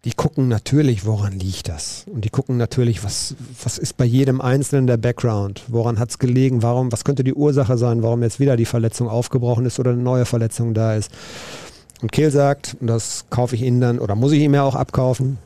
die 0.05 0.13
gucken 0.13 0.49
natürlich, 0.49 1.07
woran 1.07 1.33
liegt 1.39 1.69
das? 1.69 2.07
Und 2.13 2.25
die 2.25 2.31
gucken 2.31 2.57
natürlich, 2.57 3.05
was, 3.05 3.37
was 3.63 3.79
ist 3.79 3.97
bei 3.97 4.05
jedem 4.05 4.41
Einzelnen 4.41 4.89
der 4.89 4.97
Background? 4.97 5.63
Woran 5.69 6.01
hat 6.01 6.11
es 6.11 6.19
gelegen? 6.19 6.63
Warum, 6.63 6.91
was 6.91 7.05
könnte 7.05 7.23
die 7.23 7.35
Ursache 7.35 7.79
sein, 7.79 8.03
warum 8.03 8.23
jetzt 8.23 8.41
wieder 8.41 8.57
die 8.57 8.65
Verletzung 8.65 9.09
aufgebrochen 9.09 9.65
ist 9.65 9.79
oder 9.79 9.93
eine 9.93 10.03
neue 10.03 10.25
Verletzung 10.25 10.75
da 10.75 10.95
ist? 10.95 11.13
Und 12.01 12.11
Kehl 12.11 12.33
sagt, 12.33 12.77
und 12.81 12.89
das 12.89 13.27
kaufe 13.31 13.55
ich 13.55 13.63
Ihnen 13.63 13.81
dann, 13.81 14.01
oder 14.01 14.17
muss 14.17 14.33
ich 14.33 14.41
ihm 14.41 14.55
ja 14.55 14.65
auch 14.65 14.75
abkaufen, 14.75 15.39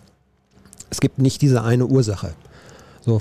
es 0.89 1.01
gibt 1.01 1.19
nicht 1.19 1.43
diese 1.43 1.63
eine 1.63 1.85
Ursache. 1.85 2.33
So, 3.05 3.21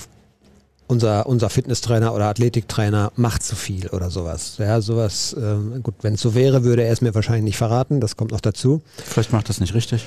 unser, 0.87 1.25
unser 1.25 1.49
Fitnesstrainer 1.49 2.13
oder 2.13 2.27
Athletiktrainer 2.27 3.11
macht 3.17 3.43
zu 3.43 3.57
viel 3.57 3.89
oder 3.89 4.09
sowas. 4.09 4.55
Ja, 4.57 4.79
sowas, 4.79 5.35
ähm, 5.37 5.81
gut, 5.83 5.95
wenn 6.01 6.13
es 6.13 6.21
so 6.21 6.33
wäre, 6.33 6.63
würde 6.63 6.83
er 6.83 6.93
es 6.93 7.01
mir 7.01 7.13
wahrscheinlich 7.13 7.43
nicht 7.43 7.57
verraten, 7.57 7.99
das 7.99 8.15
kommt 8.15 8.31
noch 8.31 8.39
dazu. 8.39 8.81
Vielleicht 9.03 9.33
macht 9.33 9.49
das 9.49 9.59
nicht 9.59 9.73
richtig. 9.73 10.05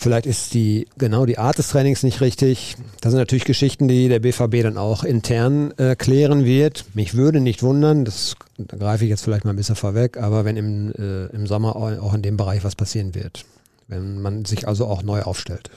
Vielleicht 0.00 0.26
ist 0.26 0.54
die 0.54 0.86
genau 0.96 1.26
die 1.26 1.38
Art 1.38 1.58
des 1.58 1.70
Trainings 1.70 2.04
nicht 2.04 2.20
richtig. 2.20 2.76
Das 3.00 3.10
sind 3.10 3.18
natürlich 3.18 3.44
Geschichten, 3.44 3.88
die 3.88 4.08
der 4.08 4.20
BVB 4.20 4.62
dann 4.62 4.78
auch 4.78 5.02
intern 5.02 5.72
äh, 5.76 5.96
klären 5.96 6.44
wird. 6.44 6.84
Mich 6.94 7.14
würde 7.14 7.40
nicht 7.40 7.64
wundern, 7.64 8.04
das 8.04 8.36
da 8.58 8.76
greife 8.76 9.02
ich 9.02 9.10
jetzt 9.10 9.24
vielleicht 9.24 9.44
mal 9.44 9.50
ein 9.50 9.56
bisschen 9.56 9.74
vorweg, 9.74 10.16
aber 10.16 10.44
wenn 10.44 10.56
im, 10.56 10.92
äh, 10.92 11.26
im 11.34 11.48
Sommer 11.48 11.74
auch 11.74 12.14
in 12.14 12.22
dem 12.22 12.36
Bereich 12.36 12.62
was 12.62 12.76
passieren 12.76 13.16
wird, 13.16 13.44
wenn 13.88 14.22
man 14.22 14.44
sich 14.44 14.68
also 14.68 14.86
auch 14.86 15.02
neu 15.02 15.22
aufstellt, 15.22 15.68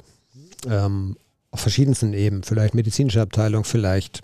ähm, 0.69 1.17
auf 1.49 1.61
verschiedensten 1.61 2.13
Ebenen, 2.13 2.43
vielleicht 2.43 2.75
medizinische 2.75 3.21
Abteilung, 3.21 3.63
vielleicht 3.63 4.21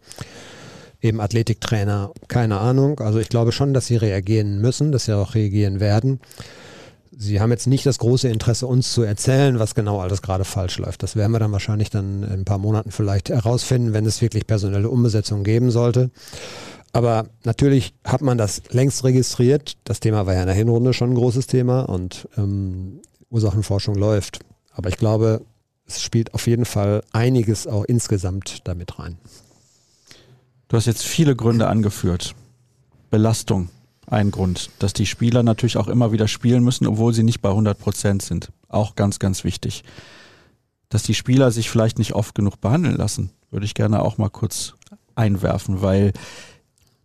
eben 1.02 1.20
Athletiktrainer, 1.20 2.12
keine 2.28 2.60
Ahnung. 2.60 3.00
Also 3.00 3.18
ich 3.18 3.30
glaube 3.30 3.52
schon, 3.52 3.74
dass 3.74 3.88
sie 3.88 3.96
reagieren 3.96 4.62
müssen, 4.62 4.92
dass 4.92 5.06
sie 5.06 5.18
auch 5.18 5.34
reagieren 5.34 5.80
werden 5.80 6.20
Sie 7.20 7.42
haben 7.42 7.50
jetzt 7.50 7.66
nicht 7.66 7.84
das 7.86 7.98
große 7.98 8.30
Interesse, 8.30 8.68
uns 8.68 8.94
zu 8.94 9.02
erzählen, 9.02 9.58
was 9.58 9.74
genau 9.74 10.00
alles 10.00 10.22
gerade 10.22 10.46
falsch 10.46 10.78
läuft. 10.78 11.02
Das 11.02 11.16
werden 11.16 11.32
wir 11.32 11.40
dann 11.40 11.52
wahrscheinlich 11.52 11.90
dann 11.90 12.22
in 12.22 12.30
ein 12.30 12.46
paar 12.46 12.60
Monaten 12.60 12.92
vielleicht 12.92 13.30
herausfinden, 13.30 13.94
wenn 13.94 14.06
es 14.06 14.22
wirklich 14.22 14.46
personelle 14.46 14.88
Umbesetzungen 14.90 15.44
geben 15.44 15.72
sollte. 15.72 16.12
Aber 16.94 17.28
natürlich 17.44 17.96
hat 18.04 18.22
man 18.22 18.38
das 18.38 18.62
längst 18.70 19.04
registriert. 19.04 19.78
Das 19.84 20.00
Thema 20.00 20.28
war 20.28 20.36
ja 20.36 20.42
in 20.42 20.46
der 20.46 20.56
Hinrunde 20.56 20.94
schon 20.94 21.12
ein 21.12 21.16
großes 21.16 21.48
Thema 21.48 21.82
und 21.90 22.28
ähm, 22.38 23.02
Ursachenforschung 23.32 23.96
läuft. 23.96 24.40
Aber 24.72 24.90
ich 24.90 24.98
glaube, 24.98 25.42
es 25.88 26.04
spielt 26.04 26.36
auf 26.36 26.46
jeden 26.46 26.66
Fall 26.66 27.02
einiges 27.14 27.66
auch 27.66 27.84
insgesamt 27.86 28.60
damit 28.66 29.00
rein. 29.00 29.18
Du 30.68 30.78
hast 30.78 30.86
jetzt 30.86 31.04
viele 31.04 31.36
Gründe 31.36 31.68
angeführt. 31.68 32.36
Belastung, 33.10 33.70
ein 34.08 34.32
Grund. 34.32 34.72
Dass 34.80 34.94
die 34.94 35.06
Spieler 35.06 35.44
natürlich 35.44 35.78
auch 35.78 35.88
immer 35.88 36.12
wieder 36.12 36.28
spielen 36.28 36.64
müssen, 36.64 36.88
obwohl 36.88 37.14
sie 37.14 37.24
nicht 37.24 37.42
bei 37.42 37.50
100 37.50 37.78
Prozent 37.78 38.22
sind. 38.22 38.52
Auch 38.68 38.96
ganz, 38.96 39.20
ganz 39.20 39.44
wichtig. 39.44 39.84
Dass 40.90 41.04
die 41.04 41.14
Spieler 41.14 41.52
sich 41.52 41.70
vielleicht 41.70 42.00
nicht 42.00 42.14
oft 42.14 42.34
genug 42.34 42.60
behandeln 42.60 42.96
lassen, 42.96 43.30
würde 43.52 43.66
ich 43.66 43.76
gerne 43.76 44.02
auch 44.02 44.18
mal 44.18 44.30
kurz 44.30 44.74
einwerfen, 45.16 45.82
weil 45.82 46.14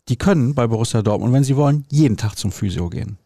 die 0.09 0.17
können 0.17 0.55
bei 0.55 0.67
Borussia 0.67 1.03
Dortmund, 1.03 1.33
wenn 1.33 1.45
sie 1.45 1.57
wollen, 1.57 1.85
jeden 1.91 2.17
Tag 2.17 2.37
zum 2.37 2.53
Physio 2.53 2.89
gehen. 2.89 3.19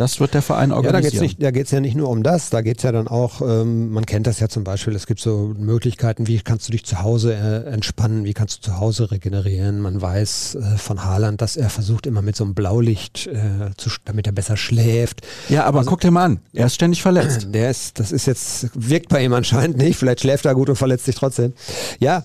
Das 0.00 0.18
wird 0.18 0.32
der 0.32 0.40
Verein 0.40 0.72
organisieren. 0.72 1.26
Ja, 1.26 1.34
da 1.40 1.50
geht 1.50 1.66
es 1.66 1.72
ja 1.72 1.80
nicht 1.80 1.94
nur 1.94 2.08
um 2.08 2.22
das, 2.22 2.48
da 2.48 2.62
geht 2.62 2.78
es 2.78 2.84
ja 2.84 2.90
dann 2.90 3.06
auch, 3.06 3.42
ähm, 3.42 3.90
man 3.90 4.06
kennt 4.06 4.26
das 4.26 4.40
ja 4.40 4.48
zum 4.48 4.64
Beispiel, 4.64 4.94
es 4.94 5.06
gibt 5.06 5.20
so 5.20 5.54
Möglichkeiten, 5.58 6.26
wie 6.26 6.40
kannst 6.40 6.66
du 6.66 6.72
dich 6.72 6.86
zu 6.86 7.02
Hause 7.02 7.34
äh, 7.34 7.70
entspannen, 7.70 8.24
wie 8.24 8.32
kannst 8.32 8.56
du 8.56 8.70
zu 8.70 8.80
Hause 8.80 9.10
regenerieren. 9.10 9.78
Man 9.78 10.00
weiß 10.00 10.54
äh, 10.54 10.78
von 10.78 11.04
Haaland, 11.04 11.42
dass 11.42 11.58
er 11.58 11.68
versucht 11.68 12.06
immer 12.06 12.22
mit 12.22 12.34
so 12.34 12.44
einem 12.44 12.54
Blaulicht, 12.54 13.26
äh, 13.26 13.72
zu, 13.76 13.90
damit 14.06 14.26
er 14.26 14.32
besser 14.32 14.56
schläft. 14.56 15.20
Ja, 15.50 15.64
aber 15.66 15.80
also, 15.80 15.90
guck 15.90 16.00
dir 16.00 16.10
mal 16.10 16.24
an, 16.24 16.40
er 16.54 16.64
ist 16.64 16.76
ständig 16.76 17.02
verletzt. 17.02 17.48
Der 17.52 17.68
ist, 17.68 18.00
das 18.00 18.10
ist 18.10 18.24
jetzt, 18.24 18.70
wirkt 18.72 19.10
bei 19.10 19.22
ihm 19.22 19.34
anscheinend 19.34 19.76
nicht, 19.76 19.98
vielleicht 19.98 20.20
schläft 20.20 20.46
er 20.46 20.54
gut 20.54 20.70
und 20.70 20.76
verletzt 20.76 21.04
sich 21.04 21.16
trotzdem. 21.16 21.52
Ja, 21.98 22.24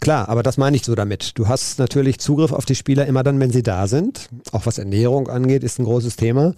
Klar, 0.00 0.28
aber 0.28 0.42
das 0.42 0.56
meine 0.56 0.76
ich 0.76 0.84
so 0.84 0.94
damit. 0.94 1.38
Du 1.38 1.48
hast 1.48 1.78
natürlich 1.78 2.18
Zugriff 2.18 2.52
auf 2.52 2.64
die 2.64 2.74
Spieler 2.74 3.06
immer 3.06 3.22
dann, 3.22 3.40
wenn 3.40 3.50
sie 3.50 3.62
da 3.62 3.86
sind. 3.86 4.28
Auch 4.52 4.66
was 4.66 4.78
Ernährung 4.78 5.28
angeht, 5.28 5.62
ist 5.64 5.78
ein 5.78 5.84
großes 5.84 6.16
Thema. 6.16 6.54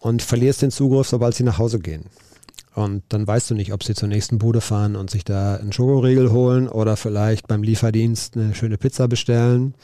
Und 0.00 0.22
verlierst 0.22 0.62
den 0.62 0.70
Zugriff, 0.70 1.08
sobald 1.08 1.34
sie 1.34 1.44
nach 1.44 1.58
Hause 1.58 1.78
gehen. 1.78 2.06
Und 2.74 3.02
dann 3.08 3.26
weißt 3.26 3.50
du 3.50 3.54
nicht, 3.54 3.72
ob 3.72 3.82
sie 3.82 3.94
zur 3.94 4.08
nächsten 4.08 4.38
Bude 4.38 4.60
fahren 4.60 4.96
und 4.96 5.10
sich 5.10 5.24
da 5.24 5.56
einen 5.56 5.72
Schokoriegel 5.72 6.30
holen 6.30 6.68
oder 6.68 6.96
vielleicht 6.96 7.48
beim 7.48 7.62
Lieferdienst 7.62 8.36
eine 8.36 8.54
schöne 8.54 8.78
Pizza 8.78 9.08
bestellen. 9.08 9.74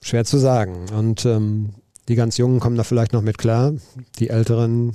Schwer 0.00 0.24
zu 0.24 0.38
sagen. 0.38 0.86
Und 0.96 1.26
ähm, 1.26 1.70
die 2.08 2.14
ganz 2.14 2.38
Jungen 2.38 2.60
kommen 2.60 2.76
da 2.76 2.84
vielleicht 2.84 3.12
noch 3.12 3.22
mit 3.22 3.36
klar. 3.36 3.74
Die 4.18 4.30
Älteren 4.30 4.94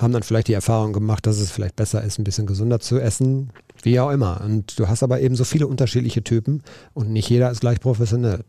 haben 0.00 0.12
dann 0.12 0.22
vielleicht 0.22 0.48
die 0.48 0.54
Erfahrung 0.54 0.92
gemacht, 0.92 1.26
dass 1.26 1.38
es 1.38 1.50
vielleicht 1.50 1.76
besser 1.76 2.02
ist, 2.02 2.18
ein 2.18 2.24
bisschen 2.24 2.46
gesünder 2.46 2.80
zu 2.80 2.98
essen. 2.98 3.50
Wie 3.82 3.98
auch 4.00 4.10
immer. 4.10 4.40
Und 4.42 4.78
du 4.78 4.88
hast 4.88 5.02
aber 5.02 5.20
eben 5.20 5.36
so 5.36 5.44
viele 5.44 5.66
unterschiedliche 5.66 6.22
Typen 6.22 6.62
und 6.92 7.10
nicht 7.10 7.28
jeder 7.28 7.50
ist 7.50 7.60
gleich 7.60 7.80
professionell. 7.80 8.44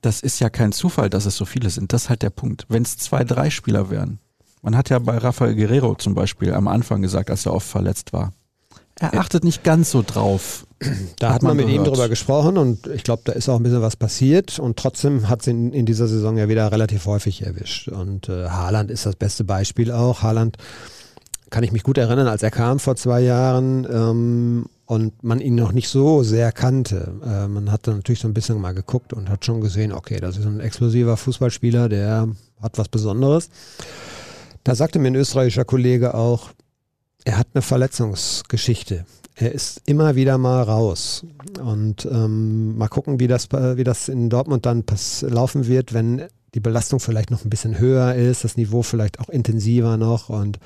Das 0.00 0.20
ist 0.20 0.40
ja 0.40 0.50
kein 0.50 0.72
Zufall, 0.72 1.10
dass 1.10 1.26
es 1.26 1.36
so 1.36 1.44
viele 1.44 1.70
sind. 1.70 1.92
Das 1.92 2.04
ist 2.04 2.08
halt 2.10 2.22
der 2.22 2.30
Punkt. 2.30 2.66
Wenn 2.68 2.82
es 2.82 2.96
zwei, 2.96 3.24
drei 3.24 3.50
Spieler 3.50 3.90
wären. 3.90 4.18
Man 4.62 4.76
hat 4.76 4.90
ja 4.90 4.98
bei 4.98 5.16
Rafael 5.18 5.54
Guerrero 5.54 5.94
zum 5.94 6.14
Beispiel 6.14 6.52
am 6.52 6.68
Anfang 6.68 7.02
gesagt, 7.02 7.30
als 7.30 7.46
er 7.46 7.54
oft 7.54 7.66
verletzt 7.66 8.12
war. 8.12 8.32
Er 8.98 9.14
achtet 9.18 9.44
nicht 9.44 9.62
ganz 9.62 9.90
so 9.90 10.02
drauf. 10.04 10.66
Da 11.18 11.28
hat, 11.28 11.36
hat 11.36 11.42
man, 11.42 11.56
mit 11.56 11.66
gehört. 11.66 11.86
ihm 11.86 11.92
drüber 11.92 12.08
gesprochen 12.08 12.56
und 12.58 12.86
ich 12.86 13.02
glaube, 13.02 13.22
da 13.24 13.32
ist 13.32 13.48
auch 13.48 13.56
ein 13.56 13.62
bisschen 13.62 13.82
was 13.82 13.96
passiert 13.96 14.58
und 14.58 14.76
trotzdem 14.76 15.28
hat 15.28 15.42
es 15.42 15.46
in, 15.46 15.72
in 15.72 15.86
dieser 15.86 16.06
Saison 16.06 16.36
ja 16.36 16.48
wieder 16.48 16.70
relativ 16.72 17.06
häufig 17.06 17.42
erwischt. 17.42 17.88
Und 17.88 18.28
äh, 18.28 18.48
Haaland 18.48 18.90
ist 18.90 19.06
das 19.06 19.16
beste 19.16 19.44
Beispiel 19.44 19.92
auch. 19.92 20.22
Haaland 20.22 20.56
kann 21.50 21.64
ich 21.64 21.72
mich 21.72 21.82
gut 21.82 21.98
erinnern, 21.98 22.26
als 22.26 22.42
er 22.42 22.50
kam 22.50 22.78
vor 22.78 22.96
zwei 22.96 23.20
Jahren 23.20 23.86
ähm, 23.90 24.66
und 24.84 25.22
man 25.22 25.40
ihn 25.40 25.54
noch 25.54 25.72
nicht 25.72 25.88
so 25.88 26.22
sehr 26.22 26.52
kannte. 26.52 27.12
Äh, 27.24 27.48
man 27.48 27.70
hat 27.70 27.86
dann 27.86 27.96
natürlich 27.96 28.20
so 28.20 28.28
ein 28.28 28.34
bisschen 28.34 28.60
mal 28.60 28.74
geguckt 28.74 29.12
und 29.12 29.28
hat 29.28 29.44
schon 29.44 29.60
gesehen, 29.60 29.92
okay, 29.92 30.18
das 30.20 30.36
ist 30.36 30.46
ein 30.46 30.60
explosiver 30.60 31.16
Fußballspieler, 31.16 31.88
der 31.88 32.28
hat 32.60 32.78
was 32.78 32.88
Besonderes. 32.88 33.50
Da 34.64 34.74
sagte 34.74 34.98
mir 34.98 35.08
ein 35.08 35.14
österreichischer 35.14 35.64
Kollege 35.64 36.14
auch, 36.14 36.50
er 37.24 37.38
hat 37.38 37.48
eine 37.54 37.62
Verletzungsgeschichte. 37.62 39.04
Er 39.34 39.52
ist 39.52 39.82
immer 39.86 40.14
wieder 40.16 40.38
mal 40.38 40.62
raus. 40.62 41.24
Und 41.60 42.06
ähm, 42.06 42.76
mal 42.78 42.88
gucken, 42.88 43.20
wie 43.20 43.28
das, 43.28 43.48
wie 43.52 43.84
das 43.84 44.08
in 44.08 44.30
Dortmund 44.30 44.64
dann 44.64 44.84
laufen 45.22 45.66
wird, 45.66 45.92
wenn 45.92 46.22
die 46.54 46.60
Belastung 46.60 47.00
vielleicht 47.00 47.30
noch 47.30 47.44
ein 47.44 47.50
bisschen 47.50 47.78
höher 47.78 48.14
ist, 48.14 48.44
das 48.44 48.56
Niveau 48.56 48.82
vielleicht 48.82 49.20
auch 49.20 49.28
intensiver 49.28 49.96
noch. 49.98 50.30
Und 50.30 50.58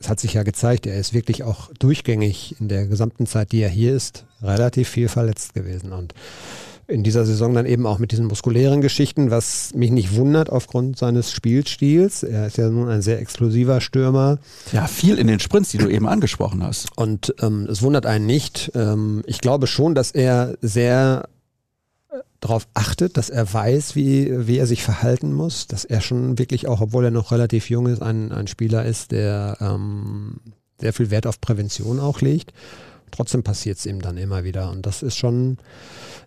es 0.00 0.08
hat 0.08 0.18
sich 0.18 0.34
ja 0.34 0.42
gezeigt, 0.42 0.86
er 0.86 0.98
ist 0.98 1.12
wirklich 1.12 1.44
auch 1.44 1.70
durchgängig 1.78 2.56
in 2.58 2.68
der 2.68 2.86
gesamten 2.86 3.26
Zeit, 3.26 3.52
die 3.52 3.60
er 3.60 3.68
hier 3.68 3.94
ist, 3.94 4.24
relativ 4.42 4.88
viel 4.88 5.08
verletzt 5.08 5.52
gewesen. 5.52 5.92
Und 5.92 6.14
in 6.88 7.04
dieser 7.04 7.24
Saison 7.24 7.54
dann 7.54 7.66
eben 7.66 7.86
auch 7.86 7.98
mit 7.98 8.10
diesen 8.10 8.26
muskulären 8.26 8.80
Geschichten, 8.80 9.30
was 9.30 9.72
mich 9.74 9.90
nicht 9.90 10.16
wundert 10.16 10.50
aufgrund 10.50 10.98
seines 10.98 11.30
Spielstils. 11.30 12.22
Er 12.22 12.46
ist 12.46 12.56
ja 12.56 12.68
nun 12.68 12.88
ein 12.88 13.02
sehr 13.02 13.20
explosiver 13.20 13.80
Stürmer. 13.80 14.38
Ja, 14.72 14.86
viel 14.86 15.18
in 15.18 15.28
den 15.28 15.38
Sprints, 15.38 15.70
die 15.70 15.78
du 15.78 15.88
eben 15.88 16.08
angesprochen 16.08 16.64
hast. 16.64 16.88
Und 16.96 17.34
ähm, 17.40 17.68
es 17.70 17.82
wundert 17.82 18.06
einen 18.06 18.26
nicht. 18.26 18.72
Ähm, 18.74 19.22
ich 19.26 19.40
glaube 19.40 19.66
schon, 19.66 19.94
dass 19.94 20.10
er 20.10 20.56
sehr 20.62 21.28
darauf 22.40 22.66
achtet, 22.74 23.16
dass 23.16 23.30
er 23.30 23.52
weiß, 23.52 23.94
wie, 23.96 24.46
wie 24.46 24.58
er 24.58 24.66
sich 24.66 24.82
verhalten 24.82 25.32
muss, 25.32 25.66
dass 25.66 25.84
er 25.84 26.00
schon 26.00 26.38
wirklich 26.38 26.66
auch, 26.66 26.80
obwohl 26.80 27.04
er 27.04 27.10
noch 27.10 27.32
relativ 27.32 27.70
jung 27.70 27.86
ist, 27.86 28.02
ein, 28.02 28.32
ein 28.32 28.46
Spieler 28.46 28.84
ist, 28.84 29.12
der 29.12 29.56
ähm, 29.60 30.40
sehr 30.80 30.92
viel 30.92 31.10
Wert 31.10 31.26
auf 31.26 31.40
Prävention 31.40 32.00
auch 32.00 32.20
legt. 32.20 32.52
Trotzdem 33.10 33.42
passiert 33.42 33.78
es 33.78 33.86
ihm 33.86 34.00
dann 34.00 34.16
immer 34.16 34.44
wieder. 34.44 34.70
Und 34.70 34.86
das 34.86 35.02
ist 35.02 35.16
schon 35.16 35.58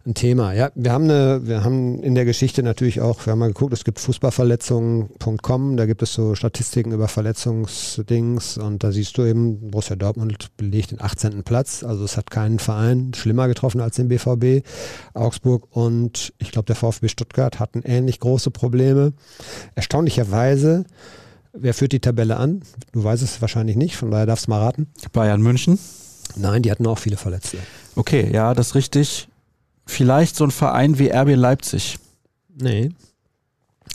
ein 0.05 0.13
Thema. 0.15 0.53
Ja, 0.53 0.69
wir 0.75 0.91
haben 0.91 1.05
eine, 1.05 1.41
wir 1.45 1.63
haben 1.63 2.03
in 2.03 2.13
der 2.13 2.25
Geschichte 2.25 2.61
natürlich 2.61 2.99
auch, 2.99 3.25
wir 3.25 3.31
haben 3.31 3.39
mal 3.39 3.47
geguckt, 3.47 3.71
es 3.71 3.85
gibt 3.85 3.99
Fußballverletzungen.com, 3.99 5.77
da 5.77 5.85
gibt 5.85 6.01
es 6.01 6.13
so 6.13 6.35
Statistiken 6.35 6.91
über 6.91 7.07
Verletzungsdings 7.07 8.57
und 8.57 8.83
da 8.83 8.91
siehst 8.91 9.17
du 9.17 9.23
eben, 9.23 9.71
Borussia 9.71 9.95
Dortmund 9.95 10.57
belegt 10.57 10.91
den 10.91 11.01
18. 11.01 11.43
Platz, 11.43 11.83
also 11.83 12.03
es 12.03 12.17
hat 12.17 12.31
keinen 12.31 12.59
Verein 12.59 13.13
schlimmer 13.15 13.47
getroffen 13.47 13.79
als 13.79 13.95
den 13.95 14.09
BVB. 14.09 14.67
Augsburg 15.13 15.67
und 15.71 16.33
ich 16.37 16.51
glaube 16.51 16.65
der 16.65 16.75
VfB 16.75 17.07
Stuttgart 17.07 17.59
hatten 17.59 17.81
ähnlich 17.83 18.19
große 18.19 18.51
Probleme. 18.51 19.13
Erstaunlicherweise 19.75 20.85
Wer 21.55 21.75
führt 21.75 21.91
die 21.91 21.99
Tabelle 21.99 22.37
an? 22.37 22.63
Du 22.93 23.03
weißt 23.03 23.21
es 23.21 23.39
wahrscheinlich 23.39 23.75
nicht, 23.75 23.95
von 23.95 24.09
daher 24.09 24.25
darfst 24.25 24.47
du 24.47 24.49
mal 24.49 24.59
raten. 24.59 24.87
Bayern 25.11 25.39
München? 25.39 25.77
Nein, 26.35 26.63
die 26.63 26.71
hatten 26.71 26.87
auch 26.87 26.97
viele 26.97 27.17
Verletzte. 27.17 27.57
Okay, 27.95 28.29
ja, 28.31 28.53
das 28.53 28.69
ist 28.69 28.75
richtig. 28.75 29.27
Vielleicht 29.85 30.35
so 30.35 30.43
ein 30.43 30.51
Verein 30.51 30.97
wie 30.99 31.09
RB 31.11 31.35
Leipzig. 31.35 31.97
Nee. 32.55 32.91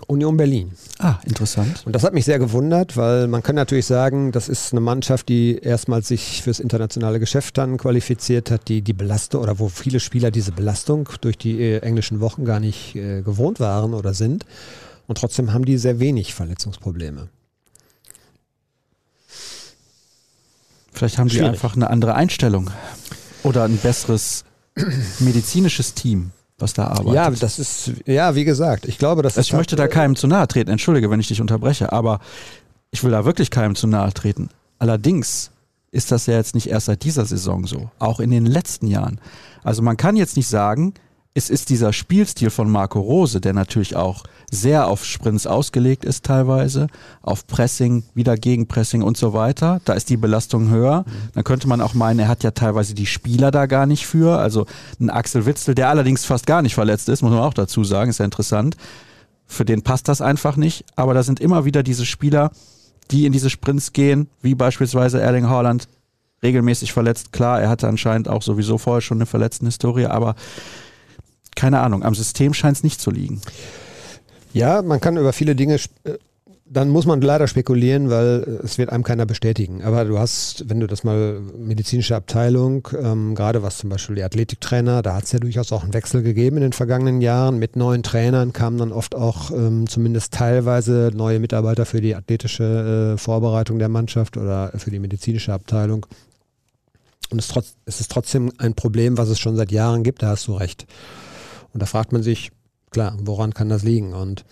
Union 0.07 0.37
Berlin. 0.37 0.73
Ah, 0.99 1.17
interessant. 1.25 1.83
Und 1.85 1.95
das 1.95 2.05
hat 2.05 2.15
mich 2.15 2.25
sehr 2.25 2.39
gewundert, 2.39 2.97
weil 2.97 3.27
man 3.27 3.43
kann 3.43 3.57
natürlich 3.57 3.87
sagen, 3.87 4.31
das 4.31 4.49
ist 4.49 4.73
eine 4.73 4.81
Mannschaft, 4.81 5.29
die 5.29 5.59
erstmals 5.59 6.09
sich 6.09 6.43
fürs 6.43 6.61
internationale 6.61 7.19
Geschäft 7.19 7.59
dann 7.59 7.79
qualifiziert 7.79 8.51
hat, 8.51 8.69
die 8.69 8.83
die 8.83 8.93
Belastung 8.93 9.43
oder 9.43 9.59
wo 9.59 9.69
viele 9.69 9.99
Spieler 9.99 10.31
diese 10.31 10.53
Belastung 10.53 11.09
durch 11.21 11.37
die 11.37 11.61
äh, 11.61 11.79
englischen 11.79 12.21
Wochen 12.21 12.45
gar 12.45 12.61
nicht 12.61 12.95
äh, 12.95 13.23
gewohnt 13.23 13.59
waren 13.59 13.95
oder 13.95 14.15
sind. 14.15 14.47
Und 15.09 15.19
trotzdem 15.19 15.53
haben 15.53 15.65
die 15.65 15.79
sehr 15.79 15.99
wenig 15.99 16.35
Verletzungsprobleme. 16.35 17.29
Vielleicht 20.99 21.19
haben 21.19 21.31
Schwierig. 21.31 21.47
die 21.47 21.53
einfach 21.53 21.77
eine 21.77 21.91
andere 21.91 22.15
Einstellung 22.15 22.71
oder 23.45 23.65
ein 23.65 23.77
besseres 23.77 24.45
medizinisches 25.21 25.95
Team, 25.95 26.33
was 26.59 26.73
da 26.73 26.89
arbeitet. 26.89 27.15
Ja, 27.15 27.31
das 27.31 27.61
ist, 27.61 27.93
ja, 28.05 28.35
wie 28.35 28.45
gesagt, 28.45 28.85
ich 28.87 28.99
glaube, 28.99 29.23
das 29.23 29.37
Ich 29.37 29.53
möchte 29.53 29.77
da 29.77 29.87
keinem 29.87 30.17
zu 30.17 30.27
nahe 30.27 30.49
treten, 30.49 30.71
entschuldige, 30.71 31.09
wenn 31.09 31.21
ich 31.21 31.29
dich 31.29 31.41
unterbreche, 31.41 31.93
aber 31.93 32.19
ich 32.91 33.05
will 33.05 33.13
da 33.13 33.25
wirklich 33.25 33.51
keinem 33.51 33.77
zu 33.77 33.87
nahe 33.87 34.13
treten. 34.13 34.49
Allerdings 34.81 35.53
ist 35.93 36.11
das 36.11 36.27
ja 36.27 36.35
jetzt 36.35 36.57
nicht 36.57 36.69
erst 36.69 36.87
seit 36.87 37.05
dieser 37.05 37.25
Saison 37.25 37.67
so, 37.67 37.91
auch 38.01 38.19
in 38.19 38.31
den 38.31 38.45
letzten 38.45 38.89
Jahren. 38.89 39.21
Also 39.63 39.83
man 39.83 39.97
kann 39.97 40.17
jetzt 40.17 40.37
nicht 40.37 40.49
sagen, 40.49 40.95
es 41.39 41.51
ist 41.51 41.71
dieser 41.71 41.93
Spielstil 41.93 42.51
von 42.51 42.69
Marco 42.69 42.99
Rose, 43.01 43.41
der 43.41 43.53
natürlich 43.53 43.95
auch 43.95 44.25
sehr 44.51 44.89
auf 44.89 45.05
Sprints 45.05 45.47
ausgelegt 45.47 46.05
ist 46.05 46.25
teilweise, 46.25 46.89
auf 47.23 47.47
Pressing, 47.47 48.03
wieder 48.15 48.37
Gegenpressing 48.37 49.03
und 49.03 49.17
so 49.17 49.33
weiter. 49.33 49.81
Da 49.85 49.93
ist 49.93 50.11
die 50.11 50.17
Belastung 50.17 50.69
höher. 50.69 51.05
Mhm. 51.07 51.13
Dann 51.35 51.45
könnte 51.45 51.69
man 51.69 51.81
auch 51.81 51.95
meinen, 51.95 52.19
er 52.19 52.29
hat 52.29 52.43
ja 52.43 52.51
teilweise 52.51 52.95
die 52.95 53.07
Spieler 53.07 53.53
da 53.53 53.67
gar 53.67 53.87
nicht 53.87 54.07
für. 54.07 54.39
Also 54.39 54.67
ein 55.01 55.11
Axel 55.11 55.47
Witzel, 55.47 55.77
der 55.77 55.89
allerdings 55.91 56.25
fast 56.25 56.47
gar 56.47 56.61
nicht 56.61 56.75
verletzt 56.75 57.09
ist, 57.09 57.23
muss 57.23 57.31
man 57.31 57.41
auch 57.41 57.55
dazu 57.55 57.85
sagen, 57.85 58.11
ist 58.11 58.19
ja 58.19 58.25
interessant. 58.25 58.77
Für 59.47 59.65
den 59.65 59.83
passt 59.83 60.09
das 60.09 60.21
einfach 60.21 60.57
nicht. 60.57 60.85
Aber 60.97 61.15
da 61.15 61.23
sind 61.23 61.39
immer 61.39 61.65
wieder 61.65 61.85
diese 61.85 62.05
Spieler, 62.05 62.51
die 63.13 63.27
in 63.27 63.33
diese 63.33 63.49
Sprints 63.49 63.93
gehen, 63.93 64.29
wie 64.43 64.57
beispielsweise 64.57 65.21
Erling 65.21 65.49
Haaland, 65.49 65.87
regelmäßig 66.43 66.93
verletzt. 66.93 67.33
Klar, 67.33 67.61
er 67.61 67.69
hatte 67.69 67.87
anscheinend 67.87 68.29
auch 68.29 68.43
sowieso 68.43 68.77
vorher 68.77 69.03
schon 69.03 69.19
eine 69.19 69.27
verletzten 69.27 69.67
Historie, 69.67 70.07
aber 70.07 70.35
keine 71.57 71.81
Ahnung, 71.81 72.03
am 72.03 72.15
System 72.15 72.55
scheint 72.55 72.77
es 72.77 72.83
nicht 72.85 73.01
zu 73.01 73.11
liegen. 73.11 73.41
Ja, 74.53 74.83
man 74.83 75.01
kann 75.01 75.17
über 75.17 75.33
viele 75.33 75.55
Dinge 75.55 75.77
äh, 76.05 76.19
dann 76.71 76.91
muss 76.91 77.07
man 77.07 77.21
leider 77.21 77.49
spekulieren, 77.49 78.11
weil 78.11 78.61
es 78.63 78.79
wird 78.79 78.91
einem 78.91 79.03
keiner 79.03 79.27
bestätigen. 79.27 79.83
Aber 79.83 80.05
du 80.05 80.19
hast, 80.19 80.69
wenn 80.69 80.81
du 80.81 80.87
das 80.87 81.03
mal 81.05 81.41
medizinische 81.57 82.15
Abteilung, 82.15 82.89
ähm, 82.99 83.35
gerade 83.35 83.63
was 83.63 83.79
zum 83.79 83.91
Beispiel 83.91 84.17
die 84.17 84.23
Athletiktrainer, 84.23 85.03
da 85.03 85.15
hat 85.15 85.25
es 85.25 85.33
ja 85.33 85.39
durchaus 85.39 85.73
auch 85.73 85.83
einen 85.83 85.95
Wechsel 85.95 86.23
gegeben 86.23 86.59
in 86.59 86.63
den 86.63 86.73
vergangenen 86.73 87.21
Jahren. 87.21 87.59
Mit 87.59 87.77
neuen 87.77 88.03
Trainern 88.03 88.53
kamen 88.53 88.79
dann 88.79 88.93
oft 88.93 89.15
auch 89.15 89.51
ähm, 89.51 89.89
zumindest 89.89 90.35
teilweise 90.35 91.11
neue 91.15 91.39
Mitarbeiter 91.39 91.87
für 91.87 92.01
die 92.01 92.15
athletische 92.15 93.15
äh, 93.15 93.19
Vorbereitung 93.19 93.79
der 93.79 93.89
Mannschaft 93.89 94.37
oder 94.37 94.73
für 94.77 94.91
die 94.91 94.99
medizinische 94.99 95.53
Abteilung. 95.53 96.07
Und 97.31 97.39
es, 97.39 97.53
es 97.87 98.01
ist 98.01 98.11
trotzdem 98.11 98.53
ein 98.59 98.75
Problem, 98.75 99.19
was 99.19 99.29
es 99.29 99.39
schon 99.39 99.57
seit 99.57 99.73
Jahren 99.73 100.03
gibt, 100.03 100.23
da 100.23 100.29
hast 100.29 100.47
du 100.47 100.55
recht. 100.55 100.87
Und 101.79 101.83
da 101.83 101.87
fragt 101.87 102.11
man 102.11 102.25
sich, 102.25 102.51
klar, 102.91 103.17
woran 103.21 103.55
kann 103.55 103.69
das 103.69 103.85
liegen? 103.85 104.13
Und 104.13 104.45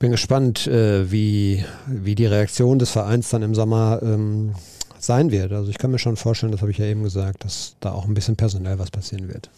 bin 0.00 0.10
gespannt, 0.10 0.66
äh, 0.66 1.12
wie, 1.12 1.64
wie 1.86 2.16
die 2.16 2.26
Reaktion 2.26 2.80
des 2.80 2.90
Vereins 2.90 3.28
dann 3.28 3.44
im 3.44 3.54
Sommer 3.54 4.00
ähm, 4.02 4.56
sein 4.98 5.30
wird. 5.30 5.52
Also 5.52 5.70
ich 5.70 5.78
kann 5.78 5.92
mir 5.92 6.00
schon 6.00 6.16
vorstellen, 6.16 6.50
das 6.50 6.60
habe 6.60 6.72
ich 6.72 6.78
ja 6.78 6.86
eben 6.86 7.04
gesagt, 7.04 7.44
dass 7.44 7.76
da 7.78 7.92
auch 7.92 8.06
ein 8.06 8.14
bisschen 8.14 8.34
personell 8.34 8.80
was 8.80 8.90
passieren 8.90 9.28
wird. 9.28 9.48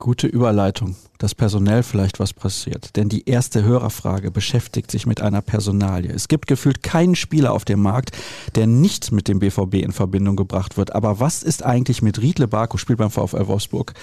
Gute 0.00 0.26
Überleitung, 0.26 0.96
dass 1.18 1.36
personell 1.36 1.84
vielleicht 1.84 2.18
was 2.18 2.32
passiert. 2.32 2.96
Denn 2.96 3.08
die 3.08 3.28
erste 3.28 3.62
Hörerfrage 3.62 4.32
beschäftigt 4.32 4.90
sich 4.90 5.06
mit 5.06 5.20
einer 5.20 5.42
Personalie. 5.42 6.10
Es 6.10 6.26
gibt 6.26 6.48
gefühlt 6.48 6.82
keinen 6.82 7.14
Spieler 7.14 7.52
auf 7.52 7.64
dem 7.64 7.82
Markt, 7.82 8.10
der 8.56 8.66
nicht 8.66 9.12
mit 9.12 9.28
dem 9.28 9.38
BVB 9.38 9.74
in 9.74 9.92
Verbindung 9.92 10.34
gebracht 10.34 10.76
wird. 10.76 10.92
Aber 10.92 11.20
was 11.20 11.44
ist 11.44 11.64
eigentlich 11.64 12.02
mit 12.02 12.20
Riedle 12.20 12.48
Barco, 12.48 12.78
spielt 12.78 12.98
beim 12.98 13.12
VfL 13.12 13.46
Wolfsburg? 13.46 13.94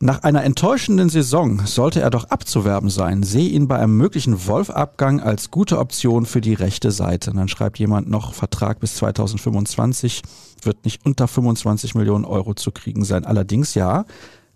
Nach 0.00 0.22
einer 0.22 0.42
enttäuschenden 0.42 1.08
Saison 1.08 1.64
sollte 1.66 2.00
er 2.00 2.10
doch 2.10 2.24
abzuwerben 2.24 2.90
sein. 2.90 3.22
Sehe 3.22 3.48
ihn 3.48 3.68
bei 3.68 3.78
einem 3.78 3.96
möglichen 3.96 4.46
Wolf-Abgang 4.46 5.20
als 5.20 5.50
gute 5.50 5.78
Option 5.78 6.26
für 6.26 6.40
die 6.40 6.54
rechte 6.54 6.90
Seite. 6.90 7.30
Und 7.30 7.36
dann 7.36 7.48
schreibt 7.48 7.78
jemand 7.78 8.08
noch, 8.10 8.34
Vertrag 8.34 8.80
bis 8.80 8.96
2025 8.96 10.22
wird 10.62 10.84
nicht 10.84 11.06
unter 11.06 11.28
25 11.28 11.94
Millionen 11.94 12.24
Euro 12.24 12.54
zu 12.54 12.72
kriegen 12.72 13.04
sein. 13.04 13.24
Allerdings 13.24 13.74
ja, 13.74 14.04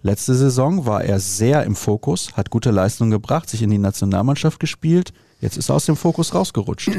letzte 0.03 0.35
Saison 0.35 0.87
war 0.87 1.05
er 1.05 1.20
sehr 1.20 1.64
im 1.64 1.77
Fokus, 1.77 2.33
hat 2.37 2.51
gute 2.51 2.70
Leistungen 2.70 3.11
gebracht, 3.11 3.48
sich 3.48 3.62
in 3.62 3.70
die 3.70 3.79
Nationalmannschaft 3.79 4.59
gespielt. 4.59 5.12
Jetzt 5.40 5.57
ist 5.57 5.68
er 5.70 5.77
aus 5.77 5.87
dem 5.87 5.96
Fokus 5.96 6.35
rausgerutscht. 6.35 6.90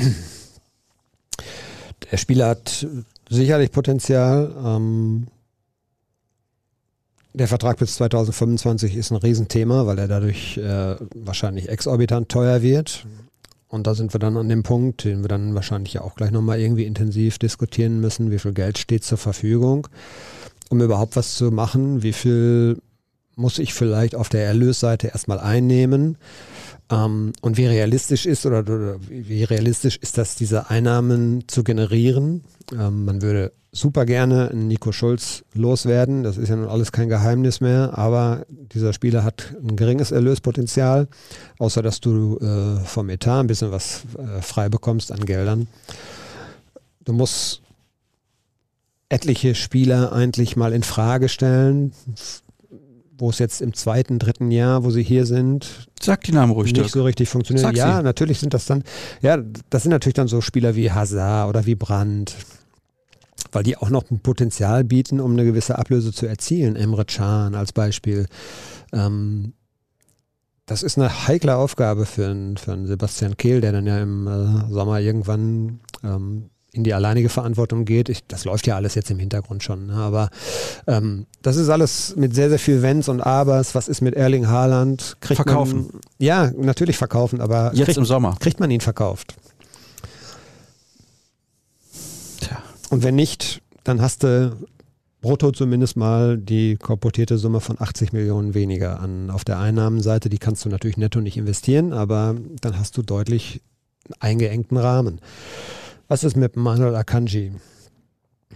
Der 2.11 2.17
Spieler 2.17 2.47
hat 2.47 2.87
sicherlich 3.29 3.71
Potenzial. 3.71 4.55
Ähm 4.63 5.27
der 7.39 7.47
Vertrag 7.47 7.77
bis 7.77 7.95
2025 7.95 8.95
ist 8.95 9.11
ein 9.11 9.17
Riesenthema, 9.17 9.85
weil 9.85 9.97
er 9.97 10.07
dadurch 10.07 10.57
äh, 10.57 10.95
wahrscheinlich 11.15 11.69
exorbitant 11.69 12.29
teuer 12.29 12.61
wird. 12.61 13.05
Und 13.69 13.87
da 13.87 13.95
sind 13.95 14.13
wir 14.13 14.19
dann 14.19 14.35
an 14.35 14.49
dem 14.49 14.63
Punkt, 14.63 15.05
den 15.05 15.21
wir 15.21 15.29
dann 15.29 15.55
wahrscheinlich 15.55 15.93
ja 15.93 16.01
auch 16.01 16.15
gleich 16.15 16.31
nochmal 16.31 16.59
irgendwie 16.59 16.85
intensiv 16.85 17.37
diskutieren 17.37 18.01
müssen. 18.01 18.29
Wie 18.29 18.39
viel 18.39 18.53
Geld 18.53 18.77
steht 18.77 19.03
zur 19.03 19.17
Verfügung, 19.17 19.87
um 20.69 20.81
überhaupt 20.81 21.15
was 21.15 21.35
zu 21.35 21.51
machen? 21.51 22.03
Wie 22.03 22.13
viel 22.13 22.77
muss 23.35 23.57
ich 23.57 23.73
vielleicht 23.73 24.15
auf 24.15 24.27
der 24.27 24.45
Erlösseite 24.45 25.07
erstmal 25.07 25.39
einnehmen? 25.39 26.17
Ähm, 26.91 27.31
und 27.41 27.57
wie 27.57 27.67
realistisch 27.67 28.25
ist 28.25 28.45
oder, 28.45 28.59
oder, 28.59 28.95
wie 29.07 29.43
realistisch 29.43 29.97
ist 29.97 30.17
das, 30.17 30.35
diese 30.35 30.69
Einnahmen 30.69 31.47
zu 31.47 31.63
generieren? 31.63 32.43
Ähm, 32.73 33.05
man 33.05 33.21
würde 33.21 33.53
super 33.71 34.05
gerne 34.05 34.51
Nico 34.53 34.91
Schulz 34.91 35.43
loswerden. 35.53 36.23
Das 36.23 36.37
ist 36.37 36.49
ja 36.49 36.55
nun 36.55 36.67
alles 36.67 36.91
kein 36.91 37.09
Geheimnis 37.09 37.61
mehr, 37.61 37.97
aber 37.97 38.45
dieser 38.49 38.93
Spieler 38.93 39.23
hat 39.23 39.55
ein 39.61 39.75
geringes 39.75 40.11
Erlöspotenzial, 40.11 41.07
außer 41.59 41.81
dass 41.81 41.99
du 41.99 42.37
äh, 42.39 42.79
vom 42.85 43.09
Etat 43.09 43.41
ein 43.41 43.47
bisschen 43.47 43.71
was 43.71 44.03
äh, 44.17 44.41
frei 44.41 44.69
bekommst 44.69 45.11
an 45.11 45.25
Geldern. 45.25 45.67
Du 47.05 47.13
musst 47.13 47.61
etliche 49.09 49.55
Spieler 49.55 50.13
eigentlich 50.13 50.55
mal 50.55 50.73
in 50.73 50.83
Frage 50.83 51.29
stellen, 51.29 51.93
wo 53.17 53.29
es 53.29 53.39
jetzt 53.39 53.61
im 53.61 53.73
zweiten, 53.73 54.17
dritten 54.17 54.51
Jahr, 54.51 54.83
wo 54.83 54.91
sie 54.91 55.03
hier 55.03 55.25
sind, 55.25 55.87
Sag 56.01 56.23
die 56.23 56.31
Namen 56.31 56.53
ruhig, 56.53 56.67
nicht 56.67 56.77
Dirk. 56.77 56.89
so 56.89 57.03
richtig 57.03 57.27
funktioniert. 57.27 57.75
Ja, 57.75 58.01
natürlich 58.01 58.39
sind 58.39 58.53
das 58.53 58.65
dann, 58.65 58.83
ja, 59.21 59.37
das 59.69 59.83
sind 59.83 59.91
natürlich 59.91 60.13
dann 60.13 60.27
so 60.27 60.39
Spieler 60.41 60.75
wie 60.75 60.91
Hazard 60.91 61.49
oder 61.49 61.65
wie 61.65 61.75
Brandt, 61.75 62.35
weil 63.51 63.63
die 63.63 63.77
auch 63.77 63.89
noch 63.89 64.09
ein 64.11 64.19
Potenzial 64.19 64.83
bieten, 64.83 65.19
um 65.19 65.31
eine 65.33 65.45
gewisse 65.45 65.77
Ablöse 65.77 66.11
zu 66.11 66.25
erzielen. 66.25 66.75
Emre 66.75 67.05
Can 67.05 67.55
als 67.55 67.73
Beispiel. 67.73 68.27
Ähm, 68.93 69.53
das 70.65 70.83
ist 70.83 70.97
eine 70.97 71.27
heikle 71.27 71.55
Aufgabe 71.55 72.05
für 72.05 72.27
einen, 72.27 72.57
für 72.57 72.73
einen 72.73 72.85
Sebastian 72.85 73.37
Kehl, 73.37 73.61
der 73.61 73.71
dann 73.71 73.87
ja 73.87 73.99
im 73.99 74.27
äh, 74.27 74.71
Sommer 74.71 74.99
irgendwann 74.99 75.79
ähm, 76.03 76.49
in 76.71 76.83
die 76.83 76.93
alleinige 76.93 77.29
Verantwortung 77.29 77.85
geht. 77.85 78.09
Ich, 78.09 78.27
das 78.27 78.45
läuft 78.45 78.67
ja 78.67 78.75
alles 78.75 78.93
jetzt 78.93 79.09
im 79.09 79.17
Hintergrund 79.17 79.63
schon. 79.63 79.87
Ne? 79.87 79.93
Aber 79.93 80.29
ähm, 80.85 81.25
das 81.41 81.55
ist 81.55 81.69
alles 81.69 82.15
mit 82.15 82.35
sehr, 82.35 82.49
sehr 82.49 82.59
viel 82.59 82.83
Wenns 82.83 83.09
und 83.09 83.21
Abers. 83.21 83.73
Was 83.73 83.87
ist 83.87 84.01
mit 84.01 84.13
Erling 84.13 84.47
Haaland? 84.47 85.17
Kriegt 85.21 85.37
verkaufen. 85.37 85.87
Man, 85.91 86.01
ja, 86.19 86.51
natürlich 86.55 86.97
verkaufen, 86.97 87.41
aber 87.41 87.71
jetzt 87.73 87.85
kriegt, 87.85 87.97
im 87.97 88.05
Sommer. 88.05 88.35
Kriegt 88.39 88.59
man 88.59 88.69
ihn 88.69 88.81
verkauft? 88.81 89.35
Und 92.89 93.03
wenn 93.03 93.15
nicht, 93.15 93.61
dann 93.83 94.01
hast 94.01 94.23
du 94.23 94.55
brutto 95.21 95.51
zumindest 95.51 95.97
mal 95.97 96.37
die 96.37 96.77
korportierte 96.77 97.37
Summe 97.37 97.59
von 97.59 97.79
80 97.79 98.13
Millionen 98.13 98.53
weniger 98.53 98.99
an 98.99 99.29
auf 99.29 99.43
der 99.43 99.59
Einnahmenseite. 99.59 100.29
Die 100.29 100.37
kannst 100.37 100.65
du 100.65 100.69
natürlich 100.69 100.97
netto 100.97 101.19
nicht 101.19 101.37
investieren, 101.37 101.93
aber 101.93 102.35
dann 102.61 102.79
hast 102.79 102.97
du 102.97 103.01
deutlich 103.01 103.61
eingeengten 104.19 104.77
Rahmen. 104.77 105.19
Was 106.07 106.23
ist 106.23 106.35
mit 106.35 106.55
Manuel 106.55 106.95
Akanji? 106.95 107.51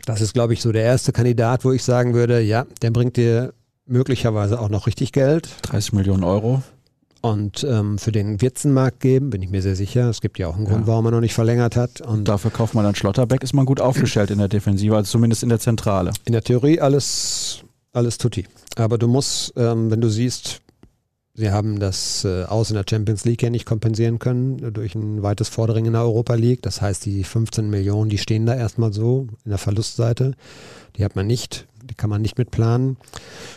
Das 0.06 0.22
ist, 0.22 0.34
glaube 0.34 0.54
ich, 0.54 0.62
so 0.62 0.72
der 0.72 0.84
erste 0.84 1.12
Kandidat, 1.12 1.64
wo 1.64 1.72
ich 1.72 1.84
sagen 1.84 2.14
würde, 2.14 2.42
ja, 2.42 2.66
der 2.82 2.92
bringt 2.92 3.16
dir 3.18 3.54
möglicherweise 3.86 4.60
auch 4.60 4.70
noch 4.70 4.88
richtig 4.88 5.12
Geld. 5.12 5.50
30 5.64 5.94
Millionen 5.94 6.24
Euro. 6.24 6.64
Und 7.24 7.64
ähm, 7.64 8.00
für 8.00 8.12
den 8.12 8.42
wird 8.42 8.58
es 8.58 8.66
einen 8.66 8.74
Markt 8.74 9.00
geben, 9.00 9.30
bin 9.30 9.42
ich 9.42 9.50
mir 9.50 9.62
sehr 9.62 9.78
sicher. 9.78 10.10
Es 10.10 10.20
gibt 10.20 10.38
ja 10.40 10.50
auch 10.50 10.58
einen 10.58 10.66
Grund, 10.66 10.82
ja. 10.82 10.88
warum 10.88 11.06
er 11.06 11.12
noch 11.12 11.22
nicht 11.22 11.34
verlängert 11.34 11.78
hat. 11.78 12.02
Und 12.02 12.28
dafür 12.28 12.52
kauft 12.52 12.76
man 12.76 12.84
dann 12.84 12.96
Schlotterbeck, 12.96 13.44
ist 13.44 13.54
man 13.54 13.66
gut 13.66 13.80
aufgestellt 13.80 14.30
in 14.30 14.40
der 14.40 14.50
Defensive, 14.50 14.94
also 14.94 15.10
zumindest 15.10 15.42
in 15.42 15.48
der 15.48 15.60
Zentrale. 15.60 16.12
In 16.26 16.34
der 16.34 16.44
Theorie 16.44 16.82
alles, 16.82 17.64
alles 17.94 18.18
tutti. 18.18 18.46
Aber 18.76 18.98
du 18.98 19.08
musst, 19.08 19.54
ähm, 19.56 19.90
wenn 19.90 20.02
du 20.02 20.10
siehst, 20.10 20.60
Sie 21.36 21.50
haben 21.50 21.80
das 21.80 22.26
äh, 22.26 22.44
Aus 22.44 22.70
in 22.70 22.76
der 22.76 22.86
Champions 22.88 23.26
League 23.26 23.42
ja 23.42 23.50
nicht 23.50 23.66
kompensieren 23.66 24.20
können 24.20 24.74
durch 24.74 24.94
ein 24.94 25.24
weites 25.24 25.48
Vordringen 25.48 25.88
in 25.88 25.94
der 25.94 26.04
Europa 26.04 26.36
League. 26.36 26.62
Das 26.62 26.82
heißt, 26.82 27.06
die 27.06 27.24
15 27.24 27.70
Millionen, 27.70 28.10
die 28.10 28.20
stehen 28.20 28.46
da 28.46 28.54
erstmal 28.54 28.94
so 28.94 29.28
in 29.46 29.50
der 29.50 29.58
Verlustseite. 29.58 30.34
Die 30.98 31.06
hat 31.06 31.16
man 31.16 31.26
nicht, 31.26 31.68
kann 31.98 32.10
man 32.10 32.22
nicht 32.22 32.38
mitplanen. 32.38 32.98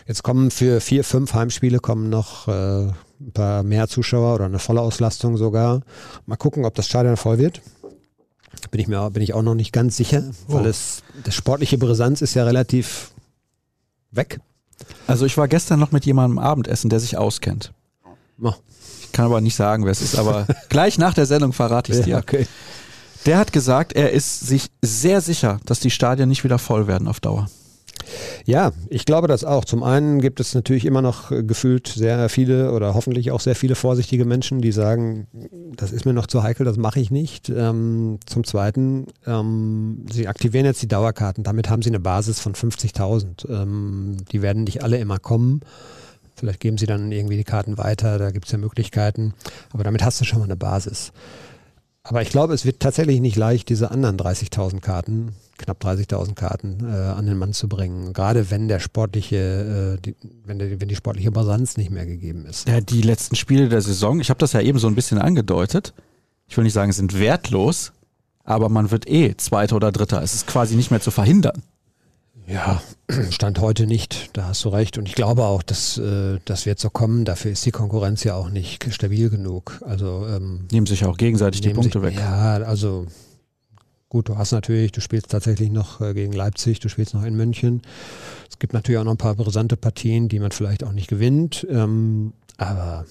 Jetzt 0.07 0.22
kommen 0.22 0.51
für 0.51 0.81
vier, 0.81 1.05
fünf 1.05 1.35
Heimspiele 1.35 1.79
kommen 1.79 2.09
noch 2.11 2.49
äh, 2.49 2.87
ein 3.20 3.33
paar 3.33 3.62
mehr 3.62 3.88
Zuschauer 3.88 4.35
oder 4.35 4.44
eine 4.46 4.59
volle 4.59 4.81
Auslastung 4.81 5.37
sogar. 5.37 5.83
Mal 6.27 6.37
gucken, 6.37 6.64
ob 6.64 6.75
das 6.75 6.87
Stadion 6.87 7.16
voll 7.16 7.38
wird. 7.38 7.62
Bin 8.70 8.81
ich 8.81 8.88
mir 8.88 9.11
bin 9.11 9.22
ich 9.22 9.35
auch 9.35 9.42
noch 9.42 9.55
nicht 9.55 9.72
ganz 9.72 9.96
sicher, 9.96 10.22
weil 10.49 10.66
oh. 10.66 10.68
es 10.68 11.03
das 11.25 11.35
sportliche 11.35 11.79
Brisanz 11.79 12.22
ist 12.22 12.35
ja 12.35 12.44
relativ 12.44 13.12
weg. 14.11 14.40
Also 15.07 15.27
ich 15.27 15.37
war 15.37 15.49
gestern 15.49 15.81
noch 15.81 15.92
mit 15.92 16.05
jemandem 16.07 16.38
Abendessen, 16.38 16.90
der 16.90 17.01
sich 17.01 17.16
auskennt. 17.16 17.72
Oh. 18.40 18.53
Ich 19.03 19.12
kann 19.12 19.27
aber 19.27 19.40
nicht 19.40 19.57
sagen, 19.57 19.85
wer 19.85 19.92
es 19.92 20.03
ist, 20.03 20.18
aber 20.18 20.46
gleich 20.68 20.99
nach 20.99 21.14
der 21.14 21.27
Sendung 21.27 21.53
verrate 21.53 21.92
ich 21.92 21.99
es 21.99 22.05
dir. 22.05 22.18
okay. 22.18 22.46
Der 23.25 23.38
hat 23.38 23.53
gesagt, 23.53 23.92
er 23.94 24.12
ist 24.12 24.40
sich 24.40 24.68
sehr 24.83 25.20
sicher, 25.20 25.59
dass 25.64 25.81
die 25.81 25.90
Stadien 25.90 26.29
nicht 26.29 26.44
wieder 26.44 26.59
voll 26.59 26.87
werden 26.87 27.09
auf 27.09 27.18
Dauer. 27.18 27.49
Ja, 28.45 28.73
ich 28.88 29.05
glaube 29.05 29.29
das 29.29 29.45
auch. 29.45 29.64
Zum 29.64 29.83
einen 29.83 30.21
gibt 30.21 30.40
es 30.40 30.55
natürlich 30.55 30.85
immer 30.85 31.03
noch 31.03 31.31
äh, 31.31 31.42
gefühlt 31.42 31.88
sehr 31.88 32.29
viele 32.29 32.73
oder 32.73 32.95
hoffentlich 32.95 33.31
auch 33.31 33.40
sehr 33.40 33.57
viele 33.57 33.75
vorsichtige 33.75 34.25
Menschen, 34.25 34.61
die 34.61 34.73
sagen, 34.73 35.27
das 35.75 35.92
ist 35.92 36.05
mir 36.05 36.12
noch 36.12 36.27
zu 36.27 36.42
heikel, 36.42 36.64
das 36.64 36.77
mache 36.77 37.01
ich 37.01 37.11
nicht. 37.11 37.49
Ähm, 37.49 38.19
zum 38.27 38.45
zweiten, 38.45 39.07
ähm, 39.26 40.07
sie 40.11 40.28
aktivieren 40.28 40.66
jetzt 40.66 40.83
die 40.83 40.89
Dauerkarten. 40.89 41.45
Damit 41.45 41.68
haben 41.70 41.83
sie 41.83 41.91
eine 41.91 42.01
Basis 42.01 42.41
von 42.41 42.55
50.000. 42.55 43.49
Ähm, 43.51 44.16
die 44.31 44.43
werden 44.43 44.64
nicht 44.64 44.83
alle 44.83 44.99
immer 44.99 45.18
kommen. 45.18 45.61
Vielleicht 46.37 46.61
geben 46.61 46.76
sie 46.76 46.87
dann 46.87 47.12
irgendwie 47.12 47.39
die 47.39 47.45
Karten 47.45 47.78
weiter, 47.78 48.18
da 48.18 48.31
gibt 48.31 48.45
es 48.45 48.53
ja 48.53 48.59
Möglichkeiten. 48.59 49.33
Aber 49.72 49.85
damit 49.85 50.05
hast 50.05 50.20
du 50.20 50.24
schon 50.24 50.39
mal 50.39 50.45
eine 50.45 50.57
Basis. 50.57 51.12
Aber 52.09 52.23
ich 52.23 52.31
glaube, 52.31 52.55
es 52.55 52.65
wird 52.65 52.79
tatsächlich 52.79 53.21
nicht 53.21 53.37
leicht, 53.37 53.69
diese 53.69 53.91
anderen 53.91 54.17
30.000 54.17 54.81
Karten, 54.81 55.33
knapp 55.59 55.83
30.000 55.83 56.35
Karten, 56.35 56.79
äh, 56.89 56.93
an 56.93 57.27
den 57.27 57.37
Mann 57.37 57.53
zu 57.53 57.69
bringen. 57.69 58.13
Gerade 58.13 58.51
wenn 58.51 58.69
der 58.69 58.79
sportliche, 58.79 59.97
äh, 59.99 60.01
die, 60.01 60.15
wenn, 60.45 60.61
der, 60.61 60.81
wenn 60.81 60.89
die 60.89 60.95
sportliche 60.95 61.33
Brisanz 61.33 61.77
nicht 61.77 61.91
mehr 61.91 62.07
gegeben 62.07 62.47
ist. 62.47 62.69
Ja, 62.69 62.81
die 62.81 63.03
letzten 63.03 63.35
Spiele 63.35 63.69
der 63.69 63.83
Saison, 63.83 64.21
ich 64.21 64.31
habe 64.31 64.39
das 64.39 64.53
ja 64.53 64.61
eben 64.61 64.79
so 64.79 64.87
ein 64.87 64.95
bisschen 64.95 65.19
angedeutet. 65.19 65.95
Ich 66.47 66.57
will 66.57 66.63
nicht 66.63 66.75
sagen, 66.75 66.93
sind 66.93 67.19
wertlos, 67.19 67.93
aber 68.45 68.69
man 68.69 68.93
wird 68.93 69.09
eh 69.09 69.37
Zweiter 69.37 69.75
oder 69.75 69.91
Dritter. 69.91 70.23
Es 70.23 70.33
ist 70.33 70.47
quasi 70.47 70.77
nicht 70.77 70.93
mehr 70.93 71.01
zu 71.01 71.11
verhindern. 71.11 71.61
Ja, 72.49 72.80
Stand 73.30 73.61
heute 73.61 73.86
nicht, 73.86 74.30
da 74.34 74.49
hast 74.49 74.64
du 74.64 74.68
recht. 74.68 74.99
Und 74.99 75.09
ich 75.09 75.14
glaube 75.14 75.44
auch, 75.44 75.62
dass 75.62 75.99
äh, 75.99 76.38
das 76.44 76.64
wird 76.66 76.78
so 76.78 76.90
kommen. 76.90 77.24
Dafür 77.24 77.51
ist 77.51 77.66
die 77.66 77.72
Konkurrenz 77.72 78.22
ja 78.24 78.34
auch 78.34 78.51
nicht 78.51 78.92
stabil 78.92 79.30
genug. 79.30 79.80
Also 79.84 80.26
ähm, 80.28 80.66
Nehmen 80.70 80.86
sich 80.86 81.05
auch 81.05 81.16
gegenseitig 81.16 81.61
die 81.61 81.70
Punkte 81.70 82.01
sich, 82.01 82.09
weg. 82.09 82.14
Ja, 82.16 82.59
also 82.59 83.07
gut, 84.09 84.28
du 84.28 84.38
hast 84.38 84.53
natürlich, 84.53 84.92
du 84.92 85.01
spielst 85.01 85.30
tatsächlich 85.30 85.70
noch 85.70 86.01
äh, 86.01 86.14
gegen 86.14 86.32
Leipzig, 86.32 86.78
du 86.78 86.88
spielst 86.88 87.14
noch 87.14 87.24
in 87.24 87.36
München. 87.36 87.82
Es 88.49 88.59
gibt 88.59 88.72
natürlich 88.72 88.99
auch 88.99 89.05
noch 89.05 89.12
ein 89.12 89.18
paar 89.18 89.34
brisante 89.34 89.76
Partien, 89.76 90.28
die 90.28 90.38
man 90.38 90.53
vielleicht 90.53 90.84
auch 90.84 90.92
nicht 90.92 91.09
gewinnt. 91.09 91.66
Ähm, 91.68 92.32
aber 92.59 93.07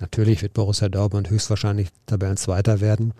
natürlich 0.00 0.42
wird 0.42 0.54
Borussia 0.54 0.88
Dortmund 0.88 1.30
höchstwahrscheinlich 1.30 1.88
Tabellenzweiter 2.06 2.80
werden. 2.80 3.14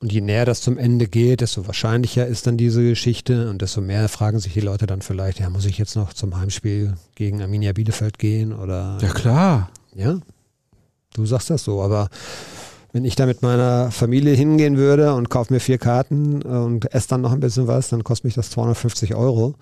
Und 0.00 0.12
je 0.12 0.20
näher 0.20 0.44
das 0.44 0.60
zum 0.60 0.76
Ende 0.76 1.08
geht, 1.08 1.40
desto 1.40 1.66
wahrscheinlicher 1.66 2.26
ist 2.26 2.46
dann 2.46 2.58
diese 2.58 2.82
Geschichte 2.82 3.48
und 3.48 3.62
desto 3.62 3.80
mehr 3.80 4.08
fragen 4.08 4.38
sich 4.38 4.52
die 4.52 4.60
Leute 4.60 4.86
dann 4.86 5.00
vielleicht, 5.00 5.40
ja, 5.40 5.48
muss 5.48 5.64
ich 5.64 5.78
jetzt 5.78 5.96
noch 5.96 6.12
zum 6.12 6.36
Heimspiel 6.36 6.94
gegen 7.14 7.40
Arminia 7.40 7.72
Bielefeld 7.72 8.18
gehen 8.18 8.52
oder? 8.52 8.98
Ja, 9.00 9.08
klar. 9.12 9.70
Ja, 9.94 10.18
du 11.14 11.24
sagst 11.24 11.48
das 11.48 11.64
so, 11.64 11.80
aber 11.80 12.10
wenn 12.92 13.06
ich 13.06 13.16
da 13.16 13.24
mit 13.24 13.42
meiner 13.42 13.90
Familie 13.90 14.34
hingehen 14.34 14.76
würde 14.76 15.14
und 15.14 15.30
kaufe 15.30 15.52
mir 15.52 15.60
vier 15.60 15.78
Karten 15.78 16.42
äh, 16.42 16.46
und 16.46 16.92
esse 16.94 17.08
dann 17.08 17.22
noch 17.22 17.32
ein 17.32 17.40
bisschen 17.40 17.66
was, 17.66 17.88
dann 17.88 18.04
kostet 18.04 18.24
mich 18.24 18.34
das 18.34 18.50
250 18.50 19.14
Euro 19.14 19.54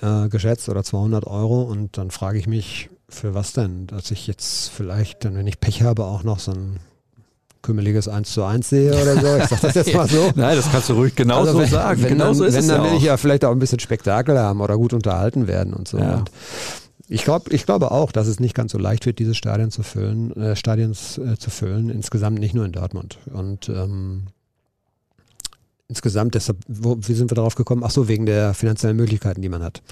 äh, 0.00 0.28
geschätzt 0.28 0.68
oder 0.68 0.82
200 0.82 1.26
Euro 1.26 1.62
und 1.62 1.98
dann 1.98 2.10
frage 2.10 2.38
ich 2.38 2.46
mich, 2.46 2.90
für 3.08 3.34
was 3.34 3.52
denn? 3.52 3.86
Dass 3.86 4.10
ich 4.10 4.26
jetzt 4.26 4.70
vielleicht, 4.70 5.24
dann, 5.24 5.36
wenn 5.36 5.46
ich 5.46 5.60
Pech 5.60 5.82
habe, 5.82 6.04
auch 6.04 6.22
noch 6.22 6.38
so 6.38 6.52
ein 6.52 6.80
kümmeliges 7.64 8.06
1 8.06 8.32
zu 8.32 8.44
1 8.44 8.68
sehe 8.68 8.92
oder 8.92 9.20
so. 9.20 9.36
Ich 9.38 9.48
sag 9.48 9.60
das 9.62 9.74
jetzt 9.74 9.92
mal 9.92 10.08
so. 10.08 10.30
Nein, 10.36 10.56
das 10.56 10.70
kannst 10.70 10.90
du 10.90 10.92
ruhig 10.92 11.16
genauso 11.16 11.48
also 11.48 11.60
wenn, 11.60 11.68
sagen. 11.68 12.02
Wenn 12.02 12.10
genau 12.10 12.26
dann, 12.26 12.34
so 12.34 12.44
ist 12.44 12.54
wenn, 12.54 12.60
es 12.60 12.66
dann 12.68 12.76
ja 12.76 12.84
will 12.84 12.90
auch. 12.92 12.96
ich 12.98 13.02
ja 13.04 13.16
vielleicht 13.16 13.44
auch 13.44 13.50
ein 13.50 13.58
bisschen 13.58 13.80
Spektakel 13.80 14.38
haben 14.38 14.60
oder 14.60 14.76
gut 14.76 14.92
unterhalten 14.92 15.48
werden 15.48 15.72
und 15.72 15.88
so. 15.88 15.98
Ja. 15.98 16.18
Und 16.18 16.30
ich, 17.08 17.24
glaub, 17.24 17.52
ich 17.52 17.66
glaube 17.66 17.90
auch, 17.90 18.12
dass 18.12 18.28
es 18.28 18.38
nicht 18.38 18.54
ganz 18.54 18.72
so 18.72 18.78
leicht 18.78 19.06
wird, 19.06 19.18
diese 19.18 19.34
Stadien 19.34 19.70
zu 19.70 19.82
füllen, 19.82 20.36
äh, 20.36 20.54
Stadions 20.54 21.18
äh, 21.18 21.36
zu 21.38 21.50
füllen, 21.50 21.90
insgesamt 21.90 22.38
nicht 22.38 22.54
nur 22.54 22.64
in 22.64 22.72
Dortmund. 22.72 23.18
Und 23.32 23.68
ähm, 23.68 24.24
insgesamt, 25.88 26.34
deshalb, 26.34 26.58
wo, 26.68 26.96
wie 27.00 27.14
sind 27.14 27.30
wir 27.30 27.36
darauf 27.36 27.54
gekommen? 27.54 27.82
Ach 27.84 27.90
so, 27.90 28.08
wegen 28.08 28.26
der 28.26 28.54
finanziellen 28.54 28.96
Möglichkeiten, 28.96 29.42
die 29.42 29.48
man 29.48 29.62
hat. 29.62 29.82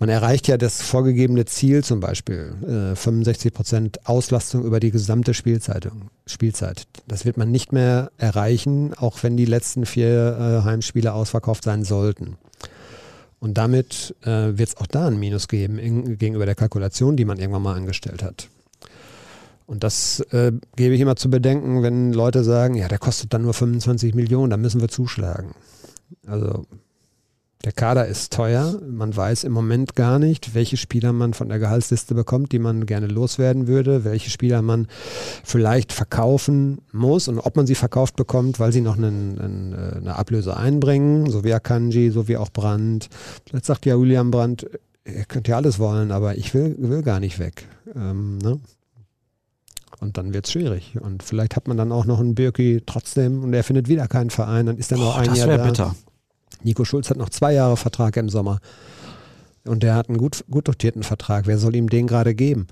Man 0.00 0.08
erreicht 0.08 0.46
ja 0.46 0.56
das 0.56 0.80
vorgegebene 0.80 1.44
Ziel 1.44 1.82
zum 1.82 1.98
Beispiel, 1.98 2.54
äh, 2.92 2.94
65 2.94 3.52
Prozent 3.52 4.06
Auslastung 4.06 4.64
über 4.64 4.78
die 4.78 4.92
gesamte 4.92 5.34
Spielzeit, 5.34 5.90
Spielzeit. 6.26 6.86
Das 7.08 7.24
wird 7.24 7.36
man 7.36 7.50
nicht 7.50 7.72
mehr 7.72 8.12
erreichen, 8.16 8.94
auch 8.94 9.22
wenn 9.22 9.36
die 9.36 9.44
letzten 9.44 9.86
vier 9.86 10.60
äh, 10.62 10.64
Heimspiele 10.64 11.12
ausverkauft 11.12 11.64
sein 11.64 11.84
sollten. 11.84 12.36
Und 13.40 13.58
damit 13.58 14.14
äh, 14.22 14.58
wird 14.58 14.68
es 14.68 14.76
auch 14.76 14.86
da 14.86 15.08
ein 15.08 15.18
Minus 15.18 15.48
geben 15.48 15.78
in, 15.78 16.18
gegenüber 16.18 16.46
der 16.46 16.54
Kalkulation, 16.54 17.16
die 17.16 17.24
man 17.24 17.38
irgendwann 17.38 17.62
mal 17.62 17.76
angestellt 17.76 18.22
hat. 18.22 18.48
Und 19.66 19.84
das 19.84 20.20
äh, 20.30 20.52
gebe 20.76 20.94
ich 20.94 21.00
immer 21.00 21.16
zu 21.16 21.28
bedenken, 21.28 21.82
wenn 21.82 22.12
Leute 22.12 22.42
sagen, 22.42 22.74
ja, 22.74 22.88
der 22.88 22.98
kostet 22.98 23.34
dann 23.34 23.42
nur 23.42 23.52
25 23.52 24.14
Millionen, 24.14 24.50
da 24.50 24.56
müssen 24.56 24.80
wir 24.80 24.88
zuschlagen. 24.88 25.54
Also 26.26 26.64
der 27.64 27.72
Kader 27.72 28.06
ist 28.06 28.32
teuer. 28.32 28.80
Man 28.88 29.16
weiß 29.16 29.42
im 29.42 29.52
Moment 29.52 29.96
gar 29.96 30.20
nicht, 30.20 30.54
welche 30.54 30.76
Spieler 30.76 31.12
man 31.12 31.34
von 31.34 31.48
der 31.48 31.58
Gehaltsliste 31.58 32.14
bekommt, 32.14 32.52
die 32.52 32.60
man 32.60 32.86
gerne 32.86 33.08
loswerden 33.08 33.66
würde, 33.66 34.04
welche 34.04 34.30
Spieler 34.30 34.62
man 34.62 34.86
vielleicht 35.42 35.92
verkaufen 35.92 36.78
muss 36.92 37.26
und 37.26 37.40
ob 37.40 37.56
man 37.56 37.66
sie 37.66 37.74
verkauft 37.74 38.14
bekommt, 38.14 38.60
weil 38.60 38.72
sie 38.72 38.80
noch 38.80 38.96
einen, 38.96 39.38
einen, 39.40 39.72
äh, 39.72 39.96
eine 39.96 40.16
Ablöse 40.16 40.56
einbringen, 40.56 41.28
so 41.30 41.42
wie 41.42 41.52
Akanji, 41.52 42.10
so 42.10 42.28
wie 42.28 42.36
auch 42.36 42.50
Brandt. 42.50 43.08
Vielleicht 43.48 43.66
sagt 43.66 43.86
ja 43.86 43.98
William 43.98 44.30
Brandt, 44.30 44.66
ihr 45.04 45.24
könnt 45.24 45.48
ja 45.48 45.56
alles 45.56 45.80
wollen, 45.80 46.12
aber 46.12 46.36
ich 46.36 46.54
will, 46.54 46.76
will 46.78 47.02
gar 47.02 47.18
nicht 47.18 47.40
weg. 47.40 47.66
Ähm, 47.96 48.38
ne? 48.38 48.60
Und 50.00 50.16
dann 50.16 50.32
wird 50.32 50.46
es 50.46 50.52
schwierig. 50.52 50.96
Und 51.00 51.24
vielleicht 51.24 51.56
hat 51.56 51.66
man 51.66 51.76
dann 51.76 51.90
auch 51.90 52.04
noch 52.04 52.20
einen 52.20 52.36
Birki 52.36 52.82
trotzdem 52.86 53.42
und 53.42 53.52
er 53.52 53.64
findet 53.64 53.88
wieder 53.88 54.06
keinen 54.06 54.30
Verein, 54.30 54.66
dann 54.66 54.78
ist 54.78 54.92
er 54.92 54.98
noch 54.98 55.16
ein 55.16 55.26
das 55.26 55.38
Jahr 55.38 55.48
wäre 55.48 55.58
da. 55.58 55.64
bitter. 55.64 55.94
Nico 56.62 56.84
Schulz 56.84 57.10
hat 57.10 57.16
noch 57.16 57.30
zwei 57.30 57.54
Jahre 57.54 57.76
Vertrag 57.76 58.16
im 58.16 58.28
Sommer. 58.28 58.60
Und 59.64 59.82
der 59.82 59.94
hat 59.94 60.08
einen 60.08 60.18
gut, 60.18 60.44
gut 60.50 60.68
dotierten 60.68 61.02
Vertrag. 61.02 61.46
Wer 61.46 61.58
soll 61.58 61.76
ihm 61.76 61.88
den 61.88 62.06
gerade 62.06 62.34
geben? 62.34 62.66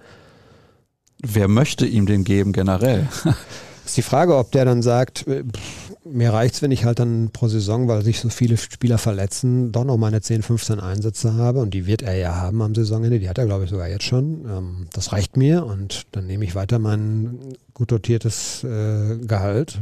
Wer 1.23 1.49
möchte 1.49 1.87
ihm 1.87 2.07
den 2.07 2.25
geben 2.25 2.53
generell? 2.53 3.09
Ist 3.85 3.97
die 3.97 4.03
Frage, 4.03 4.37
ob 4.37 4.51
der 4.51 4.65
dann 4.65 4.83
sagt, 4.83 5.29
äh, 5.29 5.45
pff, 5.45 5.95
mir 6.05 6.33
reicht's, 6.33 6.61
wenn 6.61 6.73
ich 6.73 6.85
halt 6.85 6.99
dann 6.99 7.31
pro 7.33 7.47
Saison, 7.47 7.87
weil 7.87 8.03
sich 8.03 8.19
so 8.19 8.29
viele 8.29 8.57
Spieler 8.57 8.99
verletzen, 8.99 9.71
doch 9.71 9.85
noch 9.85 9.97
meine 9.97 10.21
10, 10.21 10.43
15 10.43 10.81
Einsätze 10.81 11.35
habe. 11.35 11.61
Und 11.61 11.73
die 11.73 11.87
wird 11.87 12.03
er 12.03 12.15
ja 12.17 12.35
haben 12.35 12.61
am 12.63 12.75
Saisonende. 12.75 13.21
Die 13.21 13.29
hat 13.29 13.39
er, 13.39 13.47
glaube 13.47 13.65
ich, 13.65 13.71
sogar 13.71 13.89
jetzt 13.89 14.05
schon. 14.05 14.45
Ähm, 14.49 14.87
das 14.93 15.13
reicht 15.13 15.37
mir. 15.37 15.65
Und 15.65 16.07
dann 16.13 16.27
nehme 16.27 16.45
ich 16.45 16.57
weiter 16.57 16.81
mein 16.81 17.39
gut 17.75 17.93
dotiertes 17.93 18.65
äh, 18.65 19.19
Gehalt 19.19 19.79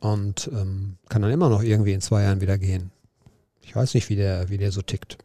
und 0.00 0.50
ähm, 0.52 0.96
kann 1.08 1.22
dann 1.22 1.30
immer 1.30 1.48
noch 1.48 1.62
irgendwie 1.62 1.92
in 1.92 2.00
zwei 2.00 2.22
Jahren 2.22 2.40
wieder 2.40 2.58
gehen. 2.58 2.90
Ich 3.74 3.76
weiß 3.76 3.94
nicht, 3.94 4.08
wie 4.08 4.14
der, 4.14 4.48
wie 4.50 4.56
der 4.56 4.70
so 4.70 4.82
tickt. 4.82 5.18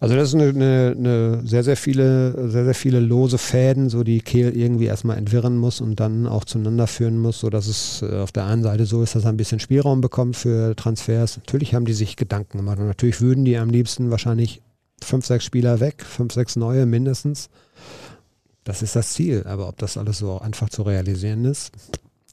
Also 0.00 0.16
das 0.16 0.30
ist 0.30 0.34
eine, 0.34 0.94
eine, 0.96 1.46
sehr, 1.46 1.62
sehr 1.62 1.76
viele, 1.76 2.50
sehr, 2.50 2.64
sehr 2.64 2.74
viele 2.74 2.98
lose 2.98 3.38
Fäden, 3.38 3.90
so 3.90 4.02
die 4.02 4.22
Kehl 4.22 4.56
irgendwie 4.56 4.86
erstmal 4.86 5.18
entwirren 5.18 5.56
muss 5.56 5.80
und 5.80 6.00
dann 6.00 6.26
auch 6.26 6.44
zueinander 6.44 6.88
führen 6.88 7.16
muss, 7.16 7.38
so 7.38 7.48
dass 7.48 7.68
es 7.68 8.02
äh, 8.02 8.16
auf 8.16 8.32
der 8.32 8.44
einen 8.46 8.64
Seite 8.64 8.86
so 8.86 9.04
ist, 9.04 9.14
dass 9.14 9.22
er 9.22 9.30
ein 9.30 9.36
bisschen 9.36 9.60
Spielraum 9.60 10.00
bekommt 10.00 10.36
für 10.36 10.74
Transfers. 10.74 11.36
Natürlich 11.36 11.76
haben 11.76 11.84
die 11.84 11.92
sich 11.92 12.16
Gedanken 12.16 12.58
gemacht 12.58 12.80
und 12.80 12.88
natürlich 12.88 13.20
würden 13.20 13.44
die 13.44 13.56
am 13.56 13.70
liebsten 13.70 14.10
wahrscheinlich 14.10 14.60
fünf, 15.00 15.24
sechs 15.24 15.44
Spieler 15.44 15.78
weg, 15.78 16.04
fünf, 16.04 16.32
sechs 16.32 16.56
neue 16.56 16.86
mindestens. 16.86 17.50
Das 18.64 18.82
ist 18.82 18.96
das 18.96 19.12
Ziel. 19.12 19.44
Aber 19.46 19.68
ob 19.68 19.78
das 19.78 19.96
alles 19.96 20.18
so 20.18 20.40
einfach 20.40 20.70
zu 20.70 20.82
realisieren 20.82 21.44
ist, 21.44 21.70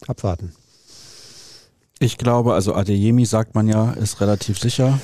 abwarten. 0.08 0.52
Ich 1.98 2.18
glaube, 2.18 2.54
also 2.54 2.74
Adeyemi 2.74 3.24
sagt 3.24 3.54
man 3.54 3.68
ja, 3.68 3.92
ist 3.92 4.20
relativ 4.20 4.58
sicher. 4.58 4.98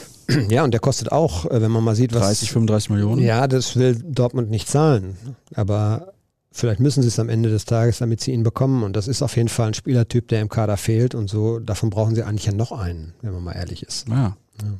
Ja, 0.48 0.64
und 0.64 0.72
der 0.72 0.80
kostet 0.80 1.12
auch, 1.12 1.46
äh, 1.46 1.60
wenn 1.60 1.70
man 1.70 1.82
mal 1.84 1.96
sieht, 1.96 2.14
was. 2.14 2.22
30, 2.22 2.52
35 2.52 2.90
Millionen. 2.90 3.22
Ja, 3.22 3.46
das 3.46 3.76
will 3.76 3.96
Dortmund 3.96 4.50
nicht 4.50 4.68
zahlen. 4.68 5.16
Aber 5.54 6.12
vielleicht 6.52 6.80
müssen 6.80 7.02
sie 7.02 7.08
es 7.08 7.18
am 7.18 7.28
Ende 7.28 7.50
des 7.50 7.64
Tages, 7.64 7.98
damit 7.98 8.20
sie 8.20 8.32
ihn 8.32 8.42
bekommen. 8.42 8.82
Und 8.82 8.94
das 8.94 9.08
ist 9.08 9.22
auf 9.22 9.36
jeden 9.36 9.48
Fall 9.48 9.68
ein 9.68 9.74
Spielertyp, 9.74 10.28
der 10.28 10.40
im 10.40 10.48
Kader 10.48 10.76
fehlt. 10.76 11.14
Und 11.14 11.28
so, 11.28 11.58
davon 11.58 11.90
brauchen 11.90 12.14
sie 12.14 12.22
eigentlich 12.22 12.46
ja 12.46 12.52
noch 12.52 12.72
einen, 12.72 13.14
wenn 13.20 13.32
man 13.32 13.42
mal 13.42 13.52
ehrlich 13.52 13.82
ist. 13.82 14.08
Ja. 14.08 14.36
Ja. 14.62 14.78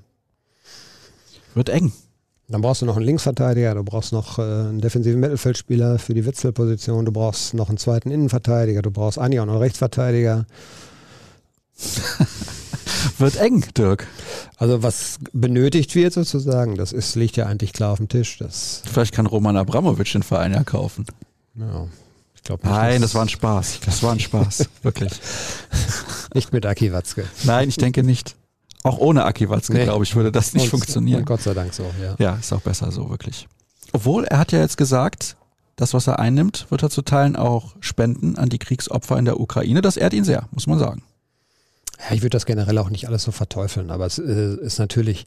Wird 1.54 1.68
eng. 1.68 1.92
Dann 2.48 2.60
brauchst 2.60 2.82
du 2.82 2.86
noch 2.86 2.96
einen 2.96 3.06
Linksverteidiger, 3.06 3.74
du 3.74 3.82
brauchst 3.82 4.12
noch 4.12 4.38
äh, 4.38 4.42
einen 4.42 4.80
defensiven 4.80 5.20
Mittelfeldspieler 5.20 5.98
für 5.98 6.12
die 6.12 6.26
Witzelposition, 6.26 7.06
du 7.06 7.12
brauchst 7.12 7.54
noch 7.54 7.70
einen 7.70 7.78
zweiten 7.78 8.10
Innenverteidiger, 8.10 8.82
du 8.82 8.90
brauchst 8.90 9.18
eigentlich 9.18 9.40
auch 9.40 9.46
noch 9.46 9.54
einen 9.54 9.62
Rechtsverteidiger. 9.62 10.44
Wird 13.18 13.36
eng, 13.36 13.64
Dirk. 13.76 14.06
Also 14.56 14.82
was 14.82 15.18
benötigt 15.32 15.94
wird 15.94 16.12
sozusagen, 16.12 16.76
das 16.76 16.92
ist, 16.92 17.14
liegt 17.16 17.36
ja 17.36 17.46
eigentlich 17.46 17.72
klar 17.72 17.92
auf 17.92 17.98
dem 17.98 18.08
Tisch. 18.08 18.38
Das, 18.38 18.82
Vielleicht 18.90 19.12
kann 19.14 19.26
Roman 19.26 19.56
Abramowitsch 19.56 20.14
den 20.14 20.22
Verein 20.22 20.52
ja 20.52 20.62
kaufen. 20.64 21.06
ja, 21.54 21.86
ich 22.34 22.42
glaube 22.42 22.66
nicht. 22.66 22.74
Nein, 22.76 23.02
das 23.02 23.14
war 23.14 23.22
ein 23.22 23.28
Spaß. 23.28 23.80
Das 23.84 24.02
war 24.02 24.12
ein 24.12 24.20
Spaß. 24.20 24.68
Wirklich. 24.82 25.12
nicht 26.34 26.52
mit 26.52 26.66
Aki 26.66 26.92
Watzke. 26.92 27.24
Nein, 27.44 27.68
ich 27.68 27.76
denke 27.76 28.02
nicht. 28.02 28.36
Auch 28.84 28.98
ohne 28.98 29.24
Aki 29.24 29.48
Watzke, 29.48 29.74
Nee. 29.74 29.84
glaube 29.84 30.04
ich, 30.04 30.14
würde 30.16 30.32
das 30.32 30.54
nicht 30.54 30.64
Und- 30.64 30.70
funktionieren. 30.70 31.20
Und 31.20 31.26
Gott 31.26 31.42
sei 31.42 31.54
Dank 31.54 31.72
so, 31.74 31.84
ja. 32.02 32.14
Ja, 32.18 32.34
ist 32.36 32.52
auch 32.52 32.60
besser 32.62 32.90
so, 32.92 33.10
wirklich. 33.10 33.46
Obwohl, 33.92 34.24
er 34.24 34.38
hat 34.38 34.52
ja 34.52 34.60
jetzt 34.60 34.76
gesagt, 34.76 35.36
das, 35.76 35.94
was 35.94 36.06
er 36.06 36.18
einnimmt, 36.18 36.66
wird 36.70 36.82
er 36.82 36.90
zu 36.90 37.02
Teilen 37.02 37.36
auch 37.36 37.74
spenden 37.80 38.36
an 38.36 38.48
die 38.48 38.58
Kriegsopfer 38.58 39.18
in 39.18 39.24
der 39.24 39.38
Ukraine. 39.40 39.82
Das 39.82 39.96
ehrt 39.96 40.12
ihn 40.14 40.24
sehr, 40.24 40.48
muss 40.52 40.66
man 40.66 40.78
sagen. 40.78 41.02
Ja, 42.02 42.16
ich 42.16 42.22
würde 42.22 42.30
das 42.30 42.46
generell 42.46 42.78
auch 42.78 42.90
nicht 42.90 43.06
alles 43.06 43.22
so 43.22 43.30
verteufeln, 43.30 43.90
aber 43.90 44.06
es 44.06 44.18
äh, 44.18 44.56
ist 44.56 44.78
natürlich, 44.78 45.26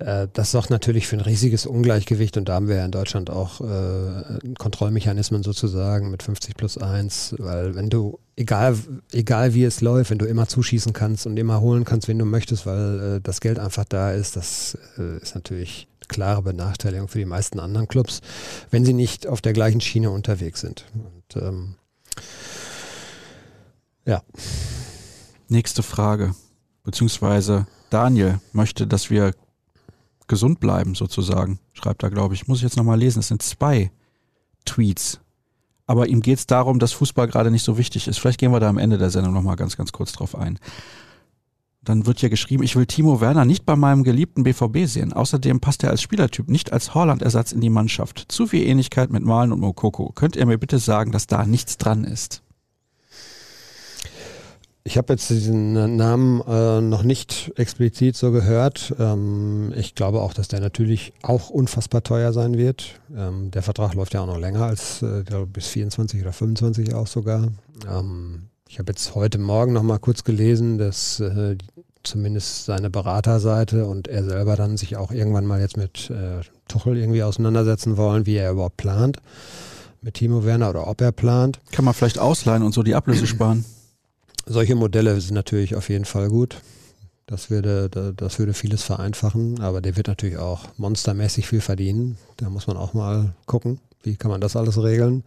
äh, 0.00 0.26
das 0.32 0.50
sorgt 0.50 0.70
natürlich 0.70 1.06
für 1.06 1.16
ein 1.16 1.20
riesiges 1.20 1.66
Ungleichgewicht 1.66 2.36
und 2.36 2.48
da 2.48 2.54
haben 2.54 2.68
wir 2.68 2.76
ja 2.76 2.84
in 2.84 2.90
Deutschland 2.90 3.30
auch 3.30 3.60
äh, 3.60 4.38
Kontrollmechanismen 4.58 5.44
sozusagen 5.44 6.10
mit 6.10 6.22
50 6.24 6.56
plus 6.56 6.78
1, 6.78 7.36
weil 7.38 7.76
wenn 7.76 7.90
du, 7.90 8.18
egal, 8.34 8.76
egal 9.12 9.54
wie 9.54 9.64
es 9.64 9.82
läuft, 9.82 10.10
wenn 10.10 10.18
du 10.18 10.26
immer 10.26 10.48
zuschießen 10.48 10.92
kannst 10.92 11.26
und 11.26 11.38
immer 11.38 11.60
holen 11.60 11.84
kannst, 11.84 12.08
wen 12.08 12.18
du 12.18 12.24
möchtest, 12.24 12.66
weil 12.66 13.16
äh, 13.16 13.20
das 13.20 13.40
Geld 13.40 13.60
einfach 13.60 13.84
da 13.84 14.10
ist, 14.10 14.34
das 14.34 14.76
äh, 14.98 15.18
ist 15.18 15.36
natürlich 15.36 15.86
klare 16.08 16.42
Benachteiligung 16.42 17.06
für 17.06 17.18
die 17.18 17.24
meisten 17.24 17.60
anderen 17.60 17.86
Clubs, 17.86 18.20
wenn 18.70 18.84
sie 18.84 18.94
nicht 18.94 19.28
auf 19.28 19.40
der 19.40 19.52
gleichen 19.52 19.80
Schiene 19.80 20.10
unterwegs 20.10 20.60
sind. 20.60 20.86
Und, 20.92 21.40
ähm, 21.40 21.74
ja. 24.06 24.22
Nächste 25.50 25.82
Frage. 25.82 26.36
Beziehungsweise 26.84 27.66
Daniel 27.90 28.40
möchte, 28.52 28.86
dass 28.86 29.10
wir 29.10 29.34
gesund 30.28 30.60
bleiben, 30.60 30.94
sozusagen. 30.94 31.58
Schreibt 31.72 32.04
er, 32.04 32.10
glaube 32.10 32.34
ich. 32.34 32.46
Muss 32.46 32.58
ich 32.58 32.62
jetzt 32.62 32.76
nochmal 32.76 33.00
lesen. 33.00 33.18
Es 33.18 33.28
sind 33.28 33.42
zwei 33.42 33.90
Tweets. 34.64 35.18
Aber 35.88 36.06
ihm 36.06 36.20
geht 36.20 36.38
es 36.38 36.46
darum, 36.46 36.78
dass 36.78 36.92
Fußball 36.92 37.26
gerade 37.26 37.50
nicht 37.50 37.64
so 37.64 37.76
wichtig 37.76 38.06
ist. 38.06 38.20
Vielleicht 38.20 38.38
gehen 38.38 38.52
wir 38.52 38.60
da 38.60 38.68
am 38.68 38.78
Ende 38.78 38.96
der 38.96 39.10
Sendung 39.10 39.34
nochmal 39.34 39.56
ganz, 39.56 39.76
ganz 39.76 39.90
kurz 39.90 40.12
drauf 40.12 40.36
ein. 40.36 40.60
Dann 41.82 42.06
wird 42.06 42.20
hier 42.20 42.30
geschrieben, 42.30 42.62
ich 42.62 42.76
will 42.76 42.86
Timo 42.86 43.20
Werner 43.20 43.44
nicht 43.44 43.66
bei 43.66 43.74
meinem 43.74 44.04
geliebten 44.04 44.44
BVB 44.44 44.86
sehen. 44.86 45.12
Außerdem 45.12 45.58
passt 45.58 45.82
er 45.82 45.90
als 45.90 46.00
Spielertyp 46.00 46.48
nicht 46.48 46.72
als 46.72 46.94
Holland-Ersatz 46.94 47.50
in 47.50 47.60
die 47.60 47.70
Mannschaft. 47.70 48.26
Zu 48.28 48.46
viel 48.46 48.64
Ähnlichkeit 48.68 49.10
mit 49.10 49.24
Malen 49.24 49.50
und 49.50 49.58
Mokoko. 49.58 50.12
Könnt 50.14 50.36
ihr 50.36 50.46
mir 50.46 50.58
bitte 50.58 50.78
sagen, 50.78 51.10
dass 51.10 51.26
da 51.26 51.44
nichts 51.44 51.76
dran 51.76 52.04
ist? 52.04 52.44
Ich 54.90 54.98
habe 54.98 55.12
jetzt 55.12 55.30
diesen 55.30 55.74
Namen 55.96 56.42
äh, 56.48 56.80
noch 56.80 57.04
nicht 57.04 57.52
explizit 57.54 58.16
so 58.16 58.32
gehört. 58.32 58.92
Ähm, 58.98 59.72
ich 59.76 59.94
glaube 59.94 60.20
auch, 60.20 60.34
dass 60.34 60.48
der 60.48 60.58
natürlich 60.58 61.12
auch 61.22 61.48
unfassbar 61.48 62.02
teuer 62.02 62.32
sein 62.32 62.58
wird. 62.58 63.00
Ähm, 63.16 63.52
der 63.52 63.62
Vertrag 63.62 63.94
läuft 63.94 64.14
ja 64.14 64.22
auch 64.22 64.26
noch 64.26 64.40
länger 64.40 64.64
als 64.64 65.00
äh, 65.02 65.22
bis 65.46 65.68
24 65.68 66.20
oder 66.22 66.32
25 66.32 66.92
auch 66.92 67.06
sogar. 67.06 67.52
Ähm, 67.88 68.48
ich 68.68 68.80
habe 68.80 68.90
jetzt 68.90 69.14
heute 69.14 69.38
Morgen 69.38 69.74
noch 69.74 69.84
mal 69.84 70.00
kurz 70.00 70.24
gelesen, 70.24 70.76
dass 70.78 71.20
äh, 71.20 71.56
zumindest 72.02 72.64
seine 72.64 72.90
Beraterseite 72.90 73.86
und 73.86 74.08
er 74.08 74.24
selber 74.24 74.56
dann 74.56 74.76
sich 74.76 74.96
auch 74.96 75.12
irgendwann 75.12 75.46
mal 75.46 75.60
jetzt 75.60 75.76
mit 75.76 76.10
äh, 76.10 76.40
Tuchel 76.66 76.96
irgendwie 76.96 77.22
auseinandersetzen 77.22 77.96
wollen, 77.96 78.26
wie 78.26 78.34
er 78.34 78.50
überhaupt 78.50 78.78
plant 78.78 79.18
mit 80.02 80.14
Timo 80.14 80.44
Werner 80.44 80.70
oder 80.70 80.88
ob 80.88 81.00
er 81.00 81.12
plant. 81.12 81.60
Kann 81.70 81.84
man 81.84 81.94
vielleicht 81.94 82.18
ausleihen 82.18 82.64
und 82.64 82.72
so 82.72 82.82
die 82.82 82.96
Ablöse 82.96 83.28
sparen? 83.28 83.64
Solche 84.52 84.74
Modelle 84.74 85.20
sind 85.20 85.34
natürlich 85.34 85.76
auf 85.76 85.90
jeden 85.90 86.04
Fall 86.04 86.28
gut. 86.28 86.56
Das 87.26 87.50
würde, 87.50 87.88
das 87.88 88.40
würde 88.40 88.52
vieles 88.52 88.82
vereinfachen, 88.82 89.60
aber 89.60 89.80
der 89.80 89.94
wird 89.94 90.08
natürlich 90.08 90.38
auch 90.38 90.64
monstermäßig 90.76 91.46
viel 91.46 91.60
verdienen. 91.60 92.18
Da 92.36 92.50
muss 92.50 92.66
man 92.66 92.76
auch 92.76 92.92
mal 92.92 93.32
gucken, 93.46 93.78
wie 94.02 94.16
kann 94.16 94.32
man 94.32 94.40
das 94.40 94.56
alles 94.56 94.82
regeln. 94.82 95.22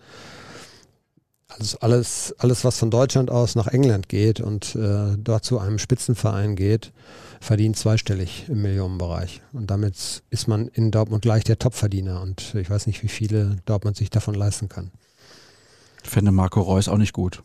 Also 1.47 1.78
alles, 1.80 2.36
alles, 2.38 2.65
was 2.65 2.78
von 2.78 2.91
Deutschland 2.91 3.32
aus 3.32 3.55
nach 3.55 3.67
England 3.67 4.09
geht 4.09 4.41
und 4.41 4.76
äh, 4.76 5.15
dort 5.17 5.45
zu 5.45 5.57
einem 5.57 5.80
Spitzenverein 5.80 6.57
geht, 6.57 6.91
verdient 7.39 7.78
zweistellig 7.78 8.47
im 8.49 8.61
Millionenbereich. 8.61 9.41
Und 9.53 9.71
damit 9.71 10.21
ist 10.32 10.49
man 10.49 10.67
in 10.67 10.91
Dortmund 10.91 11.21
gleich 11.21 11.45
der 11.45 11.59
Topverdiener. 11.59 12.21
Und 12.21 12.55
ich 12.55 12.69
weiß 12.69 12.88
nicht, 12.88 13.01
wie 13.03 13.07
viele 13.07 13.55
Dortmund 13.63 13.95
sich 13.95 14.09
davon 14.09 14.36
leisten 14.36 14.67
kann. 14.67 14.91
Ich 16.03 16.09
fände 16.09 16.34
Marco 16.34 16.59
Reus 16.59 16.89
auch 16.89 16.97
nicht 16.97 17.13
gut. 17.13 17.41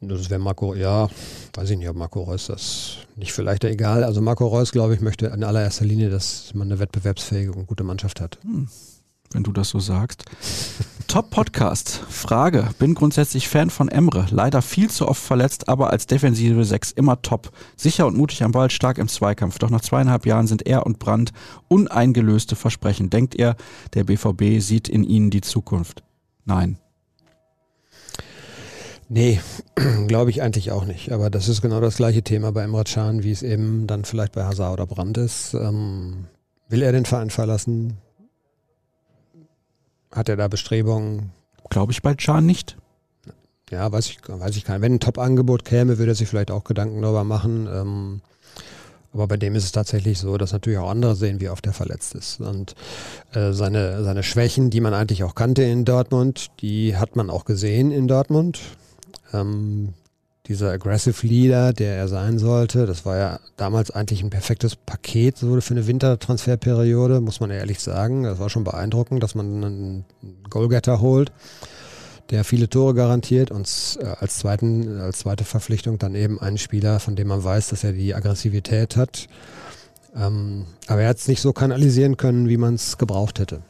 Das 0.00 0.28
wäre 0.28 0.40
Marco, 0.40 0.74
ja, 0.74 1.08
weiß 1.54 1.70
ich 1.70 1.78
nicht, 1.78 1.88
ob 1.88 1.96
Marco 1.96 2.22
Reus 2.22 2.46
das 2.46 2.98
nicht 3.16 3.32
vielleicht 3.32 3.64
egal. 3.64 4.04
Also 4.04 4.20
Marco 4.20 4.46
Reus, 4.46 4.72
glaube 4.72 4.94
ich, 4.94 5.00
möchte 5.00 5.26
in 5.26 5.42
allererster 5.42 5.86
Linie, 5.86 6.10
dass 6.10 6.52
man 6.54 6.68
eine 6.68 6.78
wettbewerbsfähige 6.78 7.52
und 7.52 7.66
gute 7.66 7.82
Mannschaft 7.82 8.20
hat. 8.20 8.38
Hm, 8.42 8.68
wenn 9.32 9.42
du 9.42 9.52
das 9.52 9.70
so 9.70 9.80
sagst. 9.80 10.24
Top 11.08 11.30
Podcast. 11.30 12.02
Frage. 12.10 12.68
Bin 12.78 12.94
grundsätzlich 12.94 13.48
Fan 13.48 13.70
von 13.70 13.88
Emre. 13.88 14.26
Leider 14.30 14.60
viel 14.60 14.90
zu 14.90 15.08
oft 15.08 15.22
verletzt, 15.22 15.68
aber 15.68 15.90
als 15.90 16.06
defensive 16.06 16.64
Sechs 16.64 16.90
immer 16.90 17.22
top. 17.22 17.50
Sicher 17.76 18.06
und 18.06 18.16
mutig 18.16 18.42
am 18.42 18.52
Ball, 18.52 18.70
stark 18.70 18.98
im 18.98 19.08
Zweikampf. 19.08 19.58
Doch 19.58 19.70
nach 19.70 19.80
zweieinhalb 19.80 20.26
Jahren 20.26 20.46
sind 20.46 20.66
er 20.66 20.84
und 20.84 20.98
Brandt 20.98 21.32
uneingelöste 21.68 22.54
Versprechen. 22.54 23.08
Denkt 23.08 23.34
ihr, 23.34 23.56
der 23.94 24.04
BVB 24.04 24.60
sieht 24.60 24.88
in 24.88 25.04
ihnen 25.04 25.30
die 25.30 25.40
Zukunft? 25.40 26.02
Nein. 26.44 26.78
Nee, 29.08 29.40
glaube 30.08 30.30
ich 30.30 30.42
eigentlich 30.42 30.72
auch 30.72 30.84
nicht. 30.84 31.12
Aber 31.12 31.30
das 31.30 31.48
ist 31.48 31.62
genau 31.62 31.80
das 31.80 31.96
gleiche 31.96 32.22
Thema 32.22 32.52
bei 32.52 32.62
Emre 32.62 32.84
Can, 32.84 33.22
wie 33.22 33.30
es 33.30 33.42
eben 33.42 33.86
dann 33.86 34.04
vielleicht 34.04 34.32
bei 34.32 34.44
Hazard 34.44 34.72
oder 34.72 34.86
Brandt 34.86 35.18
ist. 35.18 35.54
Ähm, 35.54 36.26
will 36.68 36.82
er 36.82 36.92
den 36.92 37.04
Verein 37.04 37.30
verlassen? 37.30 37.98
Hat 40.10 40.28
er 40.28 40.36
da 40.36 40.48
Bestrebungen? 40.48 41.30
Glaube 41.70 41.92
ich 41.92 42.02
bei 42.02 42.14
Can 42.14 42.46
nicht. 42.46 42.76
Ja, 43.70 43.90
weiß 43.90 44.06
ich, 44.06 44.18
weiß 44.26 44.56
ich 44.56 44.64
gar 44.64 44.74
nicht. 44.74 44.82
Wenn 44.82 44.94
ein 44.94 45.00
Top-Angebot 45.00 45.64
käme, 45.64 45.98
würde 45.98 46.12
er 46.12 46.14
sich 46.14 46.28
vielleicht 46.28 46.50
auch 46.50 46.64
Gedanken 46.64 47.02
darüber 47.02 47.24
machen. 47.24 47.68
Ähm, 47.72 48.20
aber 49.12 49.28
bei 49.28 49.36
dem 49.36 49.54
ist 49.54 49.64
es 49.64 49.72
tatsächlich 49.72 50.18
so, 50.18 50.36
dass 50.36 50.52
natürlich 50.52 50.78
auch 50.78 50.90
andere 50.90 51.16
sehen, 51.16 51.40
wie 51.40 51.48
oft 51.48 51.66
er 51.66 51.72
verletzt 51.72 52.14
ist. 52.14 52.40
Und 52.40 52.74
äh, 53.32 53.52
seine, 53.52 54.04
seine 54.04 54.22
Schwächen, 54.22 54.70
die 54.70 54.80
man 54.80 54.94
eigentlich 54.94 55.24
auch 55.24 55.34
kannte 55.34 55.62
in 55.62 55.84
Dortmund, 55.84 56.48
die 56.60 56.96
hat 56.96 57.16
man 57.16 57.30
auch 57.30 57.44
gesehen 57.44 57.92
in 57.92 58.08
Dortmund. 58.08 58.60
Ähm, 59.32 59.94
dieser 60.48 60.70
Aggressive 60.70 61.26
Leader, 61.26 61.72
der 61.72 61.96
er 61.96 62.08
sein 62.08 62.38
sollte, 62.38 62.86
das 62.86 63.04
war 63.04 63.16
ja 63.16 63.40
damals 63.56 63.90
eigentlich 63.90 64.22
ein 64.22 64.30
perfektes 64.30 64.76
Paket 64.76 65.38
so 65.38 65.60
für 65.60 65.74
eine 65.74 65.86
Wintertransferperiode, 65.86 67.20
muss 67.20 67.40
man 67.40 67.50
ehrlich 67.50 67.80
sagen. 67.80 68.22
Das 68.22 68.38
war 68.38 68.48
schon 68.48 68.64
beeindruckend, 68.64 69.22
dass 69.22 69.34
man 69.34 69.64
einen 69.64 70.04
Goalgetter 70.48 71.00
holt, 71.00 71.32
der 72.30 72.44
viele 72.44 72.68
Tore 72.68 72.94
garantiert 72.94 73.50
und 73.50 73.98
äh, 74.00 74.06
als, 74.06 74.38
zweiten, 74.38 75.00
als 75.00 75.20
zweite 75.20 75.44
Verpflichtung 75.44 75.98
dann 75.98 76.14
eben 76.14 76.40
einen 76.40 76.58
Spieler, 76.58 77.00
von 77.00 77.16
dem 77.16 77.28
man 77.28 77.42
weiß, 77.42 77.68
dass 77.68 77.82
er 77.82 77.92
die 77.92 78.14
Aggressivität 78.14 78.96
hat. 78.96 79.28
Ähm, 80.14 80.66
aber 80.86 81.02
er 81.02 81.08
hat 81.08 81.18
es 81.18 81.28
nicht 81.28 81.40
so 81.40 81.52
kanalisieren 81.52 82.16
können, 82.16 82.48
wie 82.48 82.56
man 82.56 82.74
es 82.74 82.98
gebraucht 82.98 83.40
hätte. 83.40 83.62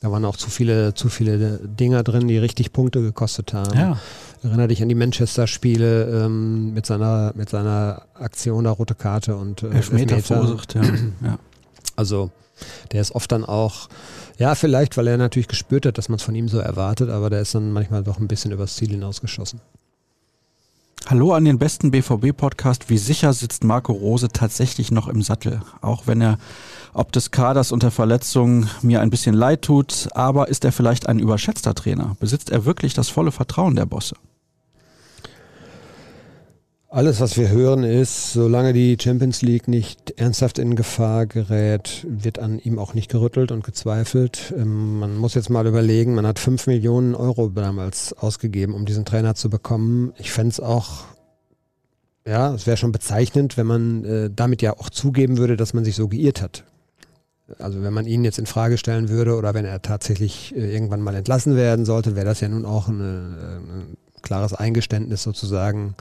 Da 0.00 0.10
waren 0.12 0.24
auch 0.26 0.36
zu 0.36 0.50
viele, 0.50 0.92
zu 0.92 1.08
viele 1.08 1.60
Dinger 1.62 2.02
drin, 2.02 2.28
die 2.28 2.36
richtig 2.36 2.72
Punkte 2.74 3.00
gekostet 3.00 3.54
haben. 3.54 3.74
Ja. 3.76 3.98
Erinnere 4.44 4.68
dich 4.68 4.82
an 4.82 4.90
die 4.90 4.94
Manchester-Spiele 4.94 6.24
ähm, 6.26 6.74
mit, 6.74 6.84
seiner, 6.84 7.32
mit 7.34 7.48
seiner 7.48 8.02
Aktion 8.12 8.64
der 8.64 8.74
rote 8.74 8.94
Karte 8.94 9.36
und 9.36 9.62
äh, 9.62 9.68
Elfmeter, 9.70 10.16
Elfmeter. 10.16 10.22
verursacht, 10.22 10.74
ja. 10.74 10.82
ja. 11.22 11.38
Also 11.96 12.30
der 12.92 13.00
ist 13.00 13.14
oft 13.14 13.32
dann 13.32 13.44
auch, 13.44 13.88
ja, 14.38 14.54
vielleicht, 14.54 14.98
weil 14.98 15.06
er 15.06 15.16
natürlich 15.16 15.48
gespürt 15.48 15.86
hat, 15.86 15.96
dass 15.96 16.10
man 16.10 16.16
es 16.16 16.22
von 16.22 16.34
ihm 16.34 16.48
so 16.50 16.58
erwartet, 16.58 17.08
aber 17.08 17.30
der 17.30 17.40
ist 17.40 17.54
dann 17.54 17.72
manchmal 17.72 18.02
doch 18.02 18.18
ein 18.18 18.28
bisschen 18.28 18.52
übers 18.52 18.76
Ziel 18.76 18.90
hinausgeschossen. 18.90 19.62
Hallo 21.06 21.32
an 21.32 21.46
den 21.46 21.58
besten 21.58 21.90
BVB-Podcast. 21.90 22.90
Wie 22.90 22.98
sicher 22.98 23.32
sitzt 23.32 23.64
Marco 23.64 23.92
Rose 23.92 24.28
tatsächlich 24.28 24.90
noch 24.90 25.08
im 25.08 25.22
Sattel? 25.22 25.62
Auch 25.80 26.06
wenn 26.06 26.20
er 26.20 26.38
ob 26.92 27.12
des 27.12 27.30
Kaders 27.30 27.72
unter 27.72 27.90
Verletzungen 27.90 28.70
mir 28.82 29.00
ein 29.00 29.10
bisschen 29.10 29.34
leid 29.34 29.62
tut, 29.62 30.08
aber 30.12 30.48
ist 30.48 30.64
er 30.64 30.72
vielleicht 30.72 31.08
ein 31.08 31.18
überschätzter 31.18 31.74
Trainer? 31.74 32.16
Besitzt 32.20 32.50
er 32.50 32.64
wirklich 32.66 32.94
das 32.94 33.08
volle 33.08 33.32
Vertrauen 33.32 33.74
der 33.74 33.86
Bosse? 33.86 34.16
Alles, 36.94 37.18
was 37.20 37.36
wir 37.36 37.48
hören, 37.48 37.82
ist, 37.82 38.34
solange 38.34 38.72
die 38.72 38.96
Champions 39.00 39.42
League 39.42 39.66
nicht 39.66 40.12
ernsthaft 40.12 40.60
in 40.60 40.76
Gefahr 40.76 41.26
gerät, 41.26 42.06
wird 42.08 42.38
an 42.38 42.60
ihm 42.60 42.78
auch 42.78 42.94
nicht 42.94 43.10
gerüttelt 43.10 43.50
und 43.50 43.64
gezweifelt. 43.64 44.54
Ähm, 44.56 45.00
man 45.00 45.16
muss 45.16 45.34
jetzt 45.34 45.50
mal 45.50 45.66
überlegen, 45.66 46.14
man 46.14 46.24
hat 46.24 46.38
fünf 46.38 46.68
Millionen 46.68 47.16
Euro 47.16 47.48
damals 47.48 48.12
ausgegeben, 48.12 48.74
um 48.74 48.84
diesen 48.84 49.04
Trainer 49.04 49.34
zu 49.34 49.50
bekommen. 49.50 50.12
Ich 50.18 50.30
fände 50.30 50.50
es 50.50 50.60
auch 50.60 51.06
ja, 52.24 52.54
es 52.54 52.64
wäre 52.68 52.76
schon 52.76 52.92
bezeichnend, 52.92 53.56
wenn 53.56 53.66
man 53.66 54.04
äh, 54.04 54.30
damit 54.32 54.62
ja 54.62 54.78
auch 54.78 54.88
zugeben 54.88 55.36
würde, 55.36 55.56
dass 55.56 55.74
man 55.74 55.84
sich 55.84 55.96
so 55.96 56.06
geirrt 56.06 56.40
hat. 56.40 56.62
Also 57.58 57.82
wenn 57.82 57.92
man 57.92 58.06
ihn 58.06 58.22
jetzt 58.22 58.38
in 58.38 58.46
Frage 58.46 58.78
stellen 58.78 59.08
würde 59.08 59.34
oder 59.34 59.52
wenn 59.52 59.64
er 59.64 59.82
tatsächlich 59.82 60.54
äh, 60.54 60.72
irgendwann 60.72 61.00
mal 61.00 61.16
entlassen 61.16 61.56
werden 61.56 61.86
sollte, 61.86 62.14
wäre 62.14 62.26
das 62.26 62.38
ja 62.38 62.48
nun 62.48 62.64
auch 62.64 62.86
ein, 62.86 63.00
ein 63.00 63.96
klares 64.22 64.54
Eingeständnis 64.54 65.24
sozusagen. 65.24 65.96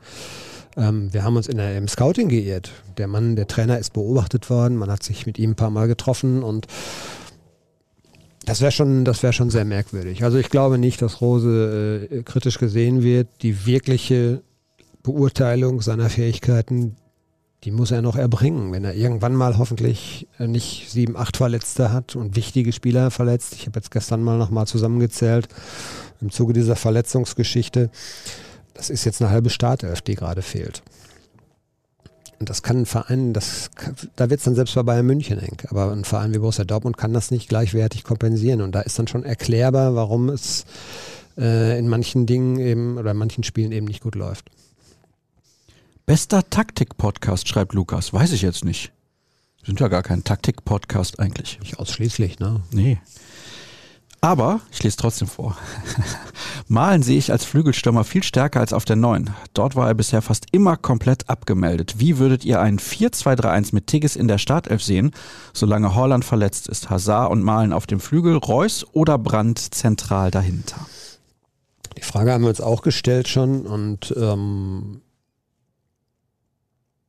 Ähm, 0.76 1.14
wir 1.14 1.24
haben 1.24 1.36
uns 1.36 1.48
in 1.48 1.58
der, 1.58 1.78
im 1.78 1.88
Scouting 1.88 2.30
geirrt. 2.30 2.72
Der 2.98 3.08
Mann, 3.08 3.36
der 3.36 3.48
Trainer 3.48 3.80
ist 3.80 3.94
beobachtet 3.94 4.50
worden, 4.50 4.78
man 4.78 4.92
hat 4.92 5.04
sich 5.04 5.26
mit 5.26 5.40
ihm 5.40 5.52
ein 5.52 5.56
paar 5.56 5.70
Mal 5.70 5.88
getroffen 5.88 6.44
und 6.44 6.68
das 8.46 8.60
wäre 8.60 8.72
schon, 8.72 9.06
das 9.06 9.24
wäre 9.24 9.34
schon 9.34 9.50
sehr 9.50 9.66
merkwürdig. 9.66 10.24
Also 10.24 10.38
ich 10.38 10.50
glaube 10.50 10.78
nicht, 10.78 11.02
dass 11.02 11.22
Rose 11.22 12.10
äh, 12.12 12.24
kritisch 12.24 12.60
gesehen 12.60 13.02
wird. 13.02 13.28
Die 13.42 13.66
wirkliche 13.66 14.42
Beurteilung 15.02 15.82
seiner 15.82 16.10
Fähigkeiten, 16.10 16.96
die 17.64 17.72
muss 17.72 17.92
er 17.92 18.02
noch 18.02 18.18
erbringen, 18.18 18.74
wenn 18.74 18.84
er 18.84 18.96
irgendwann 18.96 19.36
mal 19.36 19.58
hoffentlich 19.58 20.28
äh, 20.40 20.48
nicht 20.48 20.90
sieben, 20.90 21.16
acht 21.16 21.38
Verletzte 21.38 21.94
hat 21.94 22.18
und 22.18 22.36
wichtige 22.36 22.74
Spieler 22.74 23.12
verletzt. 23.12 23.54
Ich 23.56 23.66
habe 23.66 23.80
jetzt 23.80 23.92
gestern 23.92 24.22
mal 24.22 24.38
nochmal 24.38 24.68
zusammengezählt 24.68 25.48
im 26.20 26.30
Zuge 26.30 26.52
dieser 26.52 26.76
Verletzungsgeschichte. 26.76 27.90
Das 28.74 28.90
ist 28.90 29.06
jetzt 29.06 29.22
eine 29.22 29.32
halbe 29.32 29.50
Startelf, 29.50 30.02
die 30.02 30.16
gerade 30.16 30.42
fehlt. 30.42 30.84
Und 32.40 32.50
das 32.50 32.62
kann 32.64 32.82
ein 32.82 32.86
Verein, 32.86 33.34
das, 33.34 33.70
da 34.16 34.30
wird 34.30 34.40
es 34.40 34.44
dann 34.44 34.56
selbst 34.56 34.76
bei 34.76 34.84
Bayern 34.84 35.06
München 35.06 35.40
eng. 35.40 35.58
Aber 35.70 35.92
ein 35.92 36.04
Verein 36.04 36.34
wie 36.34 36.40
Borussia 36.40 36.66
Dortmund 36.66 36.98
kann 36.98 37.14
das 37.14 37.32
nicht 37.32 37.48
gleichwertig 37.48 38.04
kompensieren. 38.04 38.62
Und 38.62 38.74
da 38.74 38.82
ist 38.82 39.00
dann 39.00 39.08
schon 39.08 39.24
erklärbar, 39.24 39.96
warum 39.96 40.30
es 40.30 40.66
äh, 41.38 41.78
in 41.80 41.88
manchen 41.88 42.26
Dingen 42.26 42.60
eben 42.60 42.98
oder 42.98 43.12
in 43.12 43.18
manchen 43.18 43.44
Spielen 43.44 43.72
eben 43.72 43.88
nicht 43.88 44.02
gut 44.02 44.16
läuft. 44.16 44.50
Bester 46.06 46.50
Taktik-Podcast, 46.50 47.48
schreibt 47.48 47.74
Lukas. 47.74 48.12
Weiß 48.12 48.34
ich 48.34 48.42
jetzt 48.42 48.66
nicht. 48.66 48.92
Sind 49.66 49.80
ja 49.80 49.88
gar 49.88 50.04
kein 50.04 50.26
Taktik-Podcast 50.26 51.22
eigentlich. 51.22 51.60
Nicht 51.62 51.80
ausschließlich, 51.80 52.40
ne? 52.40 52.62
Nee. 52.72 53.00
Aber, 54.24 54.62
ich 54.72 54.82
lese 54.82 54.96
trotzdem 54.96 55.28
vor. 55.28 55.58
Malen 56.70 57.04
sehe 57.04 57.18
ich 57.18 57.34
als 57.34 57.44
Flügelstürmer 57.44 58.06
viel 58.06 58.24
stärker 58.24 58.62
als 58.62 58.72
auf 58.72 58.86
der 58.86 58.96
9. 58.96 59.32
Dort 59.54 59.76
war 59.76 59.90
er 59.90 59.96
bisher 59.96 60.22
fast 60.22 60.46
immer 60.54 60.78
komplett 60.78 61.30
abgemeldet. 61.30 61.96
Wie 61.98 62.20
würdet 62.20 62.46
ihr 62.46 62.62
einen 62.62 62.80
4-2-3-1 62.80 63.76
mit 63.76 63.88
Tigges 63.88 64.16
in 64.16 64.30
der 64.30 64.38
Startelf 64.38 64.82
sehen, 64.82 65.12
solange 65.52 65.94
Holland 65.94 66.24
verletzt 66.24 66.70
ist? 66.70 66.90
Hazard 66.90 67.32
und 67.32 67.44
Malen 67.44 67.74
auf 67.74 67.86
dem 67.86 68.00
Flügel, 68.00 68.38
Reus 68.38 68.86
oder 68.94 69.18
Brandt 69.18 69.60
zentral 69.60 70.32
dahinter? 70.32 70.88
Die 71.98 72.02
Frage 72.02 72.32
haben 72.32 72.44
wir 72.44 72.50
uns 72.50 72.62
auch 72.62 72.82
gestellt 72.82 73.28
schon 73.28 73.66
und 73.66 74.14
ähm, 74.16 75.02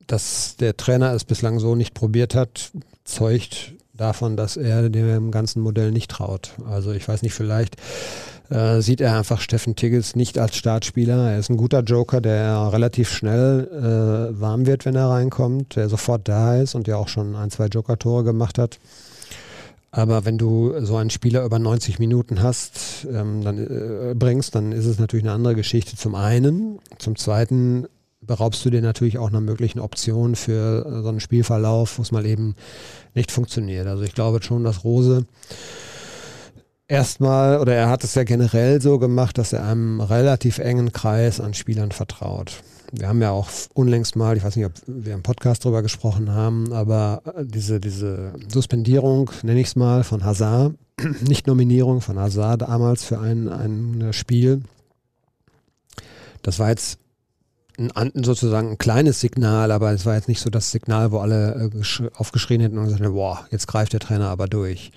dass 0.05 0.57
der 0.57 0.75
Trainer 0.75 1.13
es 1.13 1.23
bislang 1.23 1.59
so 1.59 1.75
nicht 1.75 1.93
probiert 1.93 2.35
hat, 2.35 2.71
zeugt 3.05 3.71
davon, 3.97 4.37
dass 4.37 4.57
er 4.57 4.89
dem 4.89 5.31
ganzen 5.31 5.61
Modell 5.61 5.91
nicht 5.91 6.11
traut. 6.11 6.51
Also 6.69 6.91
ich 6.91 7.07
weiß 7.07 7.21
nicht, 7.21 7.33
vielleicht 7.33 7.77
äh, 8.49 8.81
sieht 8.81 9.01
er 9.01 9.17
einfach 9.17 9.41
Steffen 9.41 9.75
Tiggels 9.75 10.15
nicht 10.15 10.37
als 10.37 10.55
Startspieler. 10.55 11.31
Er 11.31 11.39
ist 11.39 11.49
ein 11.49 11.57
guter 11.57 11.81
Joker, 11.81 12.21
der 12.21 12.71
relativ 12.71 13.09
schnell 13.09 13.67
äh, 13.71 14.39
warm 14.39 14.65
wird, 14.65 14.85
wenn 14.85 14.95
er 14.95 15.09
reinkommt, 15.09 15.75
der 15.75 15.89
sofort 15.89 16.27
da 16.27 16.55
ist 16.61 16.75
und 16.75 16.87
ja 16.87 16.97
auch 16.97 17.07
schon 17.07 17.35
ein, 17.35 17.49
zwei 17.49 17.67
Joker-Tore 17.67 18.23
gemacht 18.23 18.57
hat. 18.57 18.79
Aber 19.91 20.25
wenn 20.25 20.37
du 20.37 20.73
so 20.81 20.97
einen 20.97 21.09
Spieler 21.09 21.45
über 21.45 21.57
90 21.57 21.99
Minuten 21.99 22.43
hast, 22.43 23.07
ähm, 23.09 23.43
dann 23.45 23.57
äh, 23.57 24.13
bringst, 24.13 24.53
dann 24.53 24.73
ist 24.73 24.85
es 24.85 24.99
natürlich 24.99 25.23
eine 25.23 25.31
andere 25.31 25.55
Geschichte 25.55 25.95
zum 25.95 26.15
einen. 26.15 26.79
Zum 26.97 27.15
zweiten 27.15 27.87
beraubst 28.25 28.65
du 28.65 28.69
dir 28.69 28.81
natürlich 28.81 29.17
auch 29.17 29.29
einer 29.29 29.41
möglichen 29.41 29.79
Option 29.79 30.35
für 30.35 30.85
äh, 30.85 31.01
so 31.01 31.09
einen 31.09 31.19
Spielverlauf, 31.19 31.97
wo 31.97 32.01
es 32.01 32.11
mal 32.11 32.25
eben 32.25 32.55
nicht 33.13 33.31
funktioniert. 33.31 33.87
Also 33.87 34.03
ich 34.03 34.13
glaube 34.13 34.41
schon, 34.43 34.63
dass 34.63 34.83
Rose 34.83 35.25
erstmal, 36.87 37.59
oder 37.59 37.73
er 37.73 37.89
hat 37.89 38.03
es 38.03 38.15
ja 38.15 38.23
generell 38.23 38.81
so 38.81 38.99
gemacht, 38.99 39.37
dass 39.37 39.53
er 39.53 39.65
einem 39.65 40.01
relativ 40.01 40.59
engen 40.59 40.91
Kreis 40.91 41.39
an 41.39 41.53
Spielern 41.53 41.91
vertraut. 41.91 42.63
Wir 42.91 43.07
haben 43.07 43.21
ja 43.21 43.31
auch 43.31 43.49
unlängst 43.73 44.15
mal, 44.15 44.37
ich 44.37 44.43
weiß 44.43 44.55
nicht, 44.55 44.65
ob 44.65 44.73
wir 44.85 45.13
im 45.13 45.23
Podcast 45.23 45.65
drüber 45.65 45.81
gesprochen 45.81 46.31
haben, 46.31 46.71
aber 46.71 47.21
äh, 47.25 47.45
diese, 47.45 47.79
diese 47.79 48.33
Suspendierung, 48.47 49.31
nenne 49.43 49.59
ich 49.59 49.67
es 49.67 49.75
mal, 49.75 50.03
von 50.03 50.23
Hazard, 50.23 50.75
nicht 51.27 51.47
Nominierung 51.47 52.01
von 52.01 52.19
Hazard 52.19 52.61
damals 52.61 53.03
für 53.03 53.19
ein, 53.19 53.49
ein 53.49 54.13
Spiel, 54.13 54.61
das 56.45 56.59
war 56.59 56.69
jetzt 56.69 56.99
ein, 57.77 58.11
sozusagen 58.23 58.71
ein 58.71 58.77
kleines 58.77 59.19
Signal, 59.19 59.71
aber 59.71 59.91
es 59.91 60.05
war 60.05 60.15
jetzt 60.15 60.27
nicht 60.27 60.41
so 60.41 60.49
das 60.49 60.71
Signal, 60.71 61.11
wo 61.11 61.19
alle 61.19 61.71
äh, 61.73 62.09
aufgeschrien 62.15 62.61
hätten 62.61 62.77
und 62.77 62.85
gesagt 62.85 63.03
boah, 63.03 63.45
jetzt 63.51 63.67
greift 63.67 63.93
der 63.93 63.99
Trainer 63.99 64.29
aber 64.29 64.47
durch. 64.47 64.91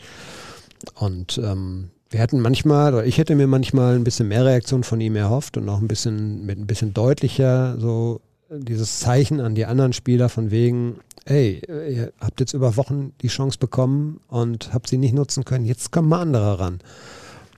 Und 0.94 1.38
ähm, 1.42 1.90
wir 2.10 2.20
hätten 2.20 2.40
manchmal, 2.40 2.94
oder 2.94 3.04
ich 3.04 3.18
hätte 3.18 3.34
mir 3.34 3.46
manchmal 3.46 3.96
ein 3.96 4.04
bisschen 4.04 4.28
mehr 4.28 4.44
Reaktion 4.44 4.84
von 4.84 5.00
ihm 5.00 5.16
erhofft 5.16 5.56
und 5.56 5.68
auch 5.68 5.80
ein 5.80 5.88
bisschen 5.88 6.46
mit 6.46 6.58
ein 6.58 6.66
bisschen 6.66 6.94
deutlicher 6.94 7.76
so 7.78 8.20
dieses 8.50 9.00
Zeichen 9.00 9.40
an 9.40 9.54
die 9.54 9.66
anderen 9.66 9.92
Spieler 9.92 10.28
von 10.28 10.50
wegen, 10.50 11.00
ey, 11.26 11.60
ihr 11.68 12.12
habt 12.20 12.40
jetzt 12.40 12.54
über 12.54 12.76
Wochen 12.76 13.12
die 13.20 13.28
Chance 13.28 13.58
bekommen 13.58 14.20
und 14.28 14.72
habt 14.72 14.88
sie 14.88 14.96
nicht 14.96 15.14
nutzen 15.14 15.44
können, 15.44 15.66
jetzt 15.66 15.92
kommen 15.92 16.08
mal 16.08 16.22
andere 16.22 16.58
ran. 16.58 16.78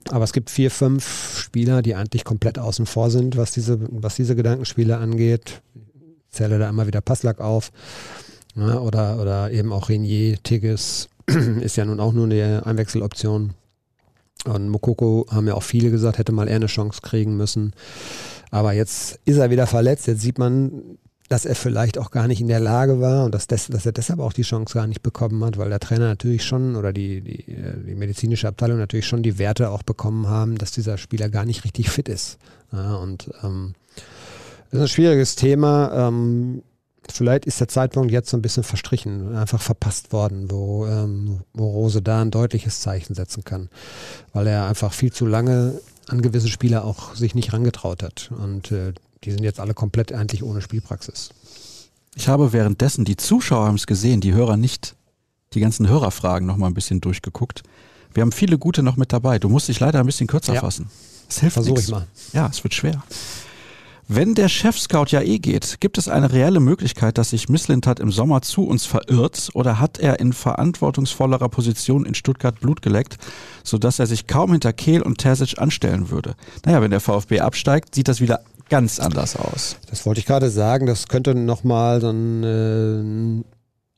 Aber 0.09 0.25
es 0.25 0.33
gibt 0.33 0.51
vier, 0.51 0.71
fünf 0.71 1.39
Spieler, 1.39 1.83
die 1.83 1.95
eigentlich 1.95 2.25
komplett 2.25 2.59
außen 2.59 2.87
vor 2.87 3.11
sind, 3.11 3.37
was 3.37 3.53
diese, 3.53 3.79
was 3.91 4.17
diese 4.17 4.35
Gedankenspiele 4.35 4.97
angeht. 4.97 5.63
Ich 6.29 6.37
zähle 6.37 6.59
da 6.59 6.69
immer 6.69 6.87
wieder 6.87 7.01
Passlack 7.01 7.41
auf. 7.41 7.71
Ja, 8.57 8.81
oder, 8.81 9.21
oder 9.21 9.51
eben 9.53 9.73
auch 9.73 9.89
Renier, 9.89 10.43
Tigges 10.43 11.09
ist 11.61 11.77
ja 11.77 11.85
nun 11.85 12.01
auch 12.01 12.13
nur 12.13 12.25
eine 12.25 12.67
Einwechseloption. 12.67 13.55
Und 14.47 14.69
Mokoko 14.69 15.27
haben 15.31 15.47
ja 15.47 15.55
auch 15.55 15.63
viele 15.63 15.91
gesagt, 15.91 16.19
hätte 16.19 16.33
mal 16.33 16.49
eher 16.49 16.57
eine 16.57 16.67
Chance 16.67 17.01
kriegen 17.03 17.37
müssen. 17.37 17.75
Aber 18.51 18.73
jetzt 18.73 19.21
ist 19.27 19.37
er 19.37 19.51
wieder 19.51 19.67
verletzt. 19.67 20.07
Jetzt 20.07 20.23
sieht 20.23 20.39
man, 20.39 20.99
dass 21.31 21.45
er 21.45 21.55
vielleicht 21.55 21.97
auch 21.97 22.11
gar 22.11 22.27
nicht 22.27 22.41
in 22.41 22.49
der 22.49 22.59
Lage 22.59 23.01
war 23.01 23.25
und 23.25 23.33
dass, 23.33 23.47
des, 23.47 23.69
dass 23.69 23.87
er 23.87 23.93
deshalb 23.93 24.19
auch 24.19 24.33
die 24.33 24.43
Chance 24.43 24.75
gar 24.75 24.89
nicht 24.89 25.01
bekommen 25.01 25.45
hat, 25.45 25.59
weil 25.59 25.69
der 25.69 25.79
Trainer 25.79 26.09
natürlich 26.09 26.43
schon 26.43 26.75
oder 26.75 26.93
die, 26.93 27.21
die, 27.21 27.45
die 27.47 27.95
medizinische 27.95 28.49
Abteilung 28.49 28.79
natürlich 28.79 29.07
schon 29.07 29.23
die 29.23 29.39
Werte 29.39 29.71
auch 29.71 29.85
bekommen 29.85 30.27
haben, 30.27 30.59
dass 30.59 30.73
dieser 30.73 30.99
Spieler 30.99 31.29
gar 31.29 31.45
nicht 31.45 31.63
richtig 31.63 31.89
fit 31.89 32.09
ist. 32.09 32.39
Ja, 32.73 32.97
und 32.97 33.31
ähm, 33.45 33.75
das 34.73 34.79
ist 34.79 34.81
ein 34.81 34.89
schwieriges 34.89 35.37
Thema. 35.37 36.09
Ähm, 36.09 36.65
vielleicht 37.09 37.47
ist 37.47 37.61
der 37.61 37.69
Zeitpunkt 37.69 38.11
jetzt 38.11 38.31
so 38.31 38.37
ein 38.37 38.43
bisschen 38.43 38.65
verstrichen, 38.65 39.37
einfach 39.37 39.63
verpasst 39.63 40.13
worden, 40.13 40.51
wo, 40.51 40.85
ähm, 40.87 41.43
wo 41.55 41.71
Rose 41.71 42.03
da 42.03 42.23
ein 42.23 42.33
deutliches 42.33 42.81
Zeichen 42.81 43.15
setzen 43.15 43.45
kann, 43.45 43.69
weil 44.33 44.49
er 44.49 44.67
einfach 44.67 44.93
viel 44.93 45.13
zu 45.13 45.27
lange 45.27 45.81
an 46.09 46.23
gewisse 46.23 46.49
Spieler 46.49 46.85
auch 46.85 47.15
sich 47.15 47.37
nicht 47.37 47.53
rangetraut 47.53 48.03
hat. 48.03 48.33
Und 48.37 48.73
äh, 48.73 48.95
die 49.25 49.31
sind 49.31 49.43
jetzt 49.43 49.61
alle 49.61 49.75
komplett 49.75 50.13
eigentlich 50.13 50.43
ohne 50.43 50.63
Spielpraxis. 50.63 51.31
Ich 52.15 52.29
habe 52.29 52.53
währenddessen, 52.53 53.05
die 53.05 53.17
Zuschauer 53.17 53.67
haben 53.67 53.77
es 53.77 53.87
gesehen, 53.87 54.21
die 54.21 54.33
Hörer 54.33 54.57
nicht, 54.57 54.97
die 55.55 55.61
ganzen 55.61 55.89
Hörerfragen 55.89 56.47
noch 56.47 56.57
mal 56.57 56.67
ein 56.67 56.75
bisschen 56.75 57.01
durchgeguckt. 57.01 57.63
Wir 58.13 58.23
haben 58.23 58.33
viele 58.33 58.59
gute 58.59 58.83
noch 58.83 58.97
mit 58.97 59.13
dabei. 59.13 59.39
Du 59.39 59.49
musst 59.49 59.69
dich 59.69 59.79
leider 59.79 60.01
ein 60.01 60.07
bisschen 60.07 60.27
kürzer 60.27 60.55
ja. 60.55 60.61
fassen. 60.61 60.91
Es 61.29 61.39
hilft 61.39 61.55
Versuche 61.55 61.81
ich 61.81 61.89
mal. 61.89 62.07
Ja, 62.33 62.49
es 62.51 62.65
wird 62.65 62.75
schwer. 62.75 63.03
Wenn 64.13 64.35
der 64.35 64.49
Chef-Scout 64.49 65.11
ja 65.11 65.21
eh 65.21 65.39
geht, 65.39 65.77
gibt 65.79 65.97
es 65.97 66.09
eine 66.09 66.33
reelle 66.33 66.59
Möglichkeit, 66.59 67.17
dass 67.17 67.31
sich 67.31 67.49
Misslintat 67.49 68.01
im 68.01 68.11
Sommer 68.11 68.43
zu 68.43 68.65
uns 68.67 68.85
verirrt 68.85 69.51
oder 69.55 69.79
hat 69.79 70.01
er 70.01 70.19
in 70.19 70.33
verantwortungsvollerer 70.33 71.49
Position 71.49 72.05
in 72.05 72.15
Stuttgart 72.15 72.59
Blut 72.59 72.83
geleckt, 72.83 73.19
sodass 73.63 74.01
er 74.01 74.09
sich 74.09 74.27
kaum 74.27 74.51
hinter 74.51 74.73
Kehl 74.73 75.03
und 75.03 75.19
Terzic 75.19 75.61
anstellen 75.61 76.11
würde? 76.11 76.35
Naja, 76.65 76.83
wenn 76.83 76.91
der 76.91 76.99
VfB 76.99 77.39
absteigt, 77.39 77.95
sieht 77.95 78.09
das 78.09 78.21
wieder 78.21 78.41
ganz 78.71 78.99
anders 78.99 79.37
aus. 79.37 79.77
Das 79.91 80.07
wollte 80.07 80.21
ich 80.21 80.27
gerade 80.27 80.49
sagen, 80.49 80.87
das 80.87 81.09
könnte 81.09 81.35
nochmal 81.35 82.01
so 82.01 82.09
eine 82.09 83.45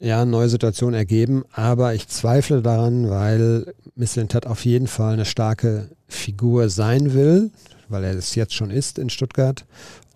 äh, 0.01 0.09
ja, 0.09 0.25
neue 0.25 0.49
Situation 0.49 0.95
ergeben, 0.95 1.45
aber 1.53 1.95
ich 1.95 2.09
zweifle 2.09 2.61
daran, 2.61 3.09
weil 3.09 3.73
Misslintat 3.95 4.47
auf 4.47 4.65
jeden 4.65 4.89
Fall 4.89 5.13
eine 5.13 5.25
starke 5.25 5.91
Figur 6.09 6.69
sein 6.71 7.15
will, 7.15 7.53
weil 7.89 8.03
er 8.03 8.15
es 8.15 8.35
jetzt 8.35 8.55
schon 8.55 8.71
ist 8.71 8.99
in 8.99 9.11
Stuttgart 9.11 9.65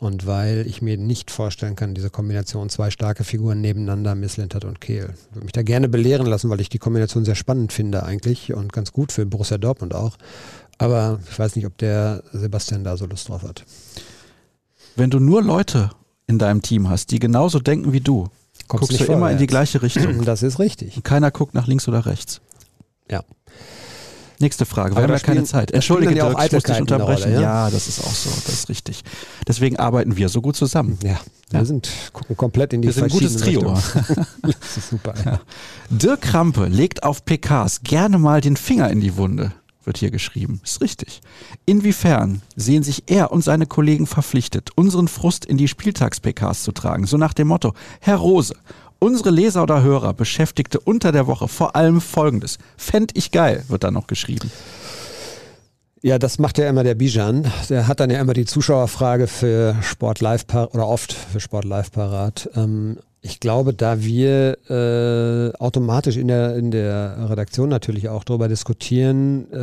und 0.00 0.26
weil 0.26 0.66
ich 0.66 0.82
mir 0.82 0.96
nicht 0.96 1.30
vorstellen 1.30 1.76
kann, 1.76 1.94
diese 1.94 2.10
Kombination 2.10 2.68
zwei 2.68 2.90
starke 2.90 3.22
Figuren 3.22 3.60
nebeneinander, 3.60 4.14
Misslintert 4.14 4.64
und 4.64 4.80
Kehl. 4.80 5.14
Ich 5.30 5.34
würde 5.34 5.44
mich 5.44 5.52
da 5.52 5.62
gerne 5.62 5.88
belehren 5.88 6.26
lassen, 6.26 6.50
weil 6.50 6.60
ich 6.60 6.68
die 6.68 6.78
Kombination 6.78 7.24
sehr 7.24 7.34
spannend 7.34 7.72
finde 7.72 8.02
eigentlich 8.02 8.52
und 8.52 8.72
ganz 8.72 8.92
gut 8.92 9.12
für 9.12 9.24
Borussia 9.24 9.58
Dortmund 9.58 9.94
auch. 9.94 10.16
Aber 10.78 11.20
ich 11.30 11.38
weiß 11.38 11.56
nicht, 11.56 11.66
ob 11.66 11.78
der 11.78 12.22
Sebastian 12.32 12.84
da 12.84 12.96
so 12.96 13.06
Lust 13.06 13.28
drauf 13.28 13.42
hat. 13.42 13.64
Wenn 14.96 15.10
du 15.10 15.20
nur 15.20 15.42
Leute 15.42 15.90
in 16.26 16.38
deinem 16.38 16.62
Team 16.62 16.88
hast, 16.88 17.10
die 17.10 17.18
genauso 17.18 17.60
denken 17.60 17.92
wie 17.92 18.00
du, 18.00 18.28
Kommst 18.66 18.88
guckst 18.88 19.08
du 19.08 19.12
immer 19.12 19.30
in 19.30 19.38
die 19.38 19.46
gleiche 19.46 19.82
Richtung. 19.82 20.16
Das 20.24 20.42
ist 20.42 20.58
richtig. 20.58 20.96
Und 20.96 21.04
keiner 21.04 21.30
guckt 21.30 21.54
nach 21.54 21.66
links 21.66 21.86
oder 21.86 22.06
rechts. 22.06 22.40
Ja. 23.10 23.22
Nächste 24.38 24.66
Frage, 24.66 24.96
wir 24.96 25.02
haben 25.02 25.12
ja 25.12 25.18
keine 25.18 25.44
Zeit. 25.44 25.70
Entschuldige, 25.70 26.14
ja 26.14 26.28
Dirk, 26.28 26.44
ich 26.44 26.52
muss 26.52 26.62
dich 26.64 26.80
unterbrechen. 26.80 27.24
Rolle, 27.24 27.34
ja? 27.34 27.40
ja? 27.40 27.70
das 27.70 27.88
ist 27.88 28.00
auch 28.00 28.12
so, 28.12 28.28
das 28.28 28.48
ist 28.48 28.68
richtig. 28.68 29.02
Deswegen 29.46 29.76
arbeiten 29.76 30.16
wir 30.16 30.28
so 30.28 30.42
gut 30.42 30.56
zusammen. 30.56 30.98
Ja, 31.02 31.20
wir 31.50 31.60
ja. 31.60 31.64
sind, 31.64 31.88
gucken 32.12 32.36
komplett 32.36 32.72
in 32.72 32.82
die 32.82 32.88
Wir 32.88 32.92
sind 32.92 33.04
ein 33.04 33.10
gutes 33.10 33.36
Trio. 33.36 33.62
das 34.42 34.76
ist 34.76 34.90
super. 34.90 35.14
Dirk 35.90 36.20
Krampe 36.22 36.66
legt 36.66 37.02
auf 37.02 37.24
PKs 37.24 37.82
gerne 37.82 38.18
mal 38.18 38.40
den 38.40 38.56
Finger 38.56 38.90
in 38.90 39.00
die 39.00 39.16
Wunde 39.16 39.52
wird 39.86 39.98
hier 39.98 40.10
geschrieben. 40.10 40.60
Ist 40.64 40.80
richtig. 40.80 41.20
Inwiefern 41.64 42.42
sehen 42.56 42.82
sich 42.82 43.04
er 43.06 43.32
und 43.32 43.42
seine 43.42 43.66
Kollegen 43.66 44.06
verpflichtet, 44.06 44.70
unseren 44.74 45.08
Frust 45.08 45.44
in 45.44 45.56
die 45.56 45.68
Spieltags-PKs 45.68 46.62
zu 46.62 46.72
tragen? 46.72 47.06
So 47.06 47.16
nach 47.16 47.32
dem 47.32 47.48
Motto, 47.48 47.72
Herr 48.00 48.16
Rose, 48.16 48.54
Unsere 48.98 49.30
Leser 49.30 49.62
oder 49.62 49.82
Hörer 49.82 50.14
beschäftigte 50.14 50.80
unter 50.80 51.12
der 51.12 51.26
Woche 51.26 51.48
vor 51.48 51.76
allem 51.76 52.00
Folgendes. 52.00 52.56
Fänd 52.78 53.12
ich 53.14 53.30
geil, 53.30 53.62
wird 53.68 53.84
da 53.84 53.90
noch 53.90 54.06
geschrieben. 54.06 54.50
Ja, 56.02 56.18
das 56.18 56.38
macht 56.38 56.56
ja 56.56 56.68
immer 56.68 56.82
der 56.82 56.94
Bijan. 56.94 57.50
Der 57.68 57.88
hat 57.88 58.00
dann 58.00 58.10
ja 58.10 58.20
immer 58.20 58.32
die 58.32 58.46
Zuschauerfrage 58.46 59.26
für 59.26 59.76
Sport 59.82 60.20
Live 60.20 60.44
oder 60.52 60.86
oft 60.86 61.12
für 61.12 61.40
Sport 61.40 61.64
Live 61.64 61.90
parat. 61.90 62.48
Ähm, 62.54 62.98
ich 63.26 63.40
glaube, 63.40 63.74
da 63.74 64.02
wir 64.02 64.56
äh, 64.70 65.56
automatisch 65.58 66.16
in 66.16 66.28
der, 66.28 66.54
in 66.54 66.70
der 66.70 67.28
Redaktion 67.28 67.68
natürlich 67.68 68.08
auch 68.08 68.22
darüber 68.22 68.46
diskutieren, 68.46 69.52
äh, 69.52 69.58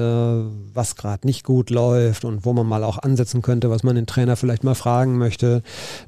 was 0.73 0.97
gerade 0.97 1.25
nicht 1.25 1.45
gut 1.45 1.69
läuft 1.69 2.25
und 2.25 2.43
wo 2.43 2.51
man 2.51 2.67
mal 2.67 2.83
auch 2.83 2.97
ansetzen 2.97 3.41
könnte, 3.41 3.69
was 3.69 3.83
man 3.83 3.95
den 3.95 4.05
Trainer 4.05 4.35
vielleicht 4.35 4.65
mal 4.65 4.75
fragen 4.75 5.17
möchte, 5.17 5.63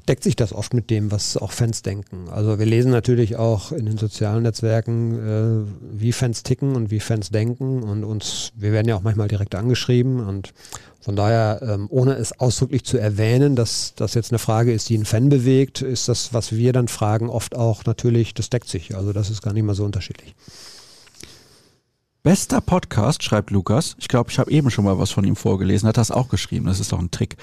deckt 0.06 0.22
sich 0.22 0.36
das 0.36 0.52
oft 0.52 0.74
mit 0.74 0.90
dem, 0.90 1.10
was 1.10 1.38
auch 1.38 1.50
Fans 1.50 1.80
denken. 1.80 2.28
Also 2.30 2.58
wir 2.58 2.66
lesen 2.66 2.90
natürlich 2.90 3.36
auch 3.36 3.72
in 3.72 3.86
den 3.86 3.96
sozialen 3.96 4.42
Netzwerken, 4.42 5.14
äh, 5.14 5.98
wie 5.98 6.12
Fans 6.12 6.42
ticken 6.42 6.76
und 6.76 6.90
wie 6.90 7.00
Fans 7.00 7.30
denken 7.30 7.82
und 7.82 8.04
uns, 8.04 8.52
wir 8.54 8.72
werden 8.72 8.88
ja 8.88 8.96
auch 8.96 9.02
manchmal 9.02 9.28
direkt 9.28 9.54
angeschrieben 9.54 10.20
und 10.20 10.52
von 11.06 11.14
daher, 11.14 11.60
ähm, 11.62 11.86
ohne 11.88 12.14
es 12.14 12.40
ausdrücklich 12.40 12.82
zu 12.82 12.98
erwähnen, 12.98 13.54
dass 13.54 13.92
das 13.94 14.14
jetzt 14.14 14.32
eine 14.32 14.40
Frage 14.40 14.72
ist, 14.72 14.88
die 14.88 14.96
einen 14.96 15.04
Fan 15.04 15.28
bewegt, 15.28 15.80
ist 15.80 16.08
das, 16.08 16.34
was 16.34 16.56
wir 16.56 16.72
dann 16.72 16.88
fragen, 16.88 17.28
oft 17.30 17.54
auch 17.54 17.84
natürlich, 17.84 18.34
das 18.34 18.50
deckt 18.50 18.68
sich. 18.68 18.96
Also 18.96 19.12
das 19.12 19.30
ist 19.30 19.40
gar 19.40 19.52
nicht 19.52 19.62
mal 19.62 19.76
so 19.76 19.84
unterschiedlich. 19.84 20.34
Bester 22.24 22.60
Podcast, 22.60 23.22
schreibt 23.22 23.52
Lukas. 23.52 23.94
Ich 24.00 24.08
glaube, 24.08 24.32
ich 24.32 24.40
habe 24.40 24.50
eben 24.50 24.68
schon 24.68 24.84
mal 24.84 24.98
was 24.98 25.12
von 25.12 25.22
ihm 25.22 25.36
vorgelesen, 25.36 25.88
hat 25.88 25.96
das 25.96 26.10
auch 26.10 26.28
geschrieben. 26.28 26.66
Das 26.66 26.80
ist 26.80 26.90
doch 26.90 26.98
ein 26.98 27.12
Trick. 27.12 27.36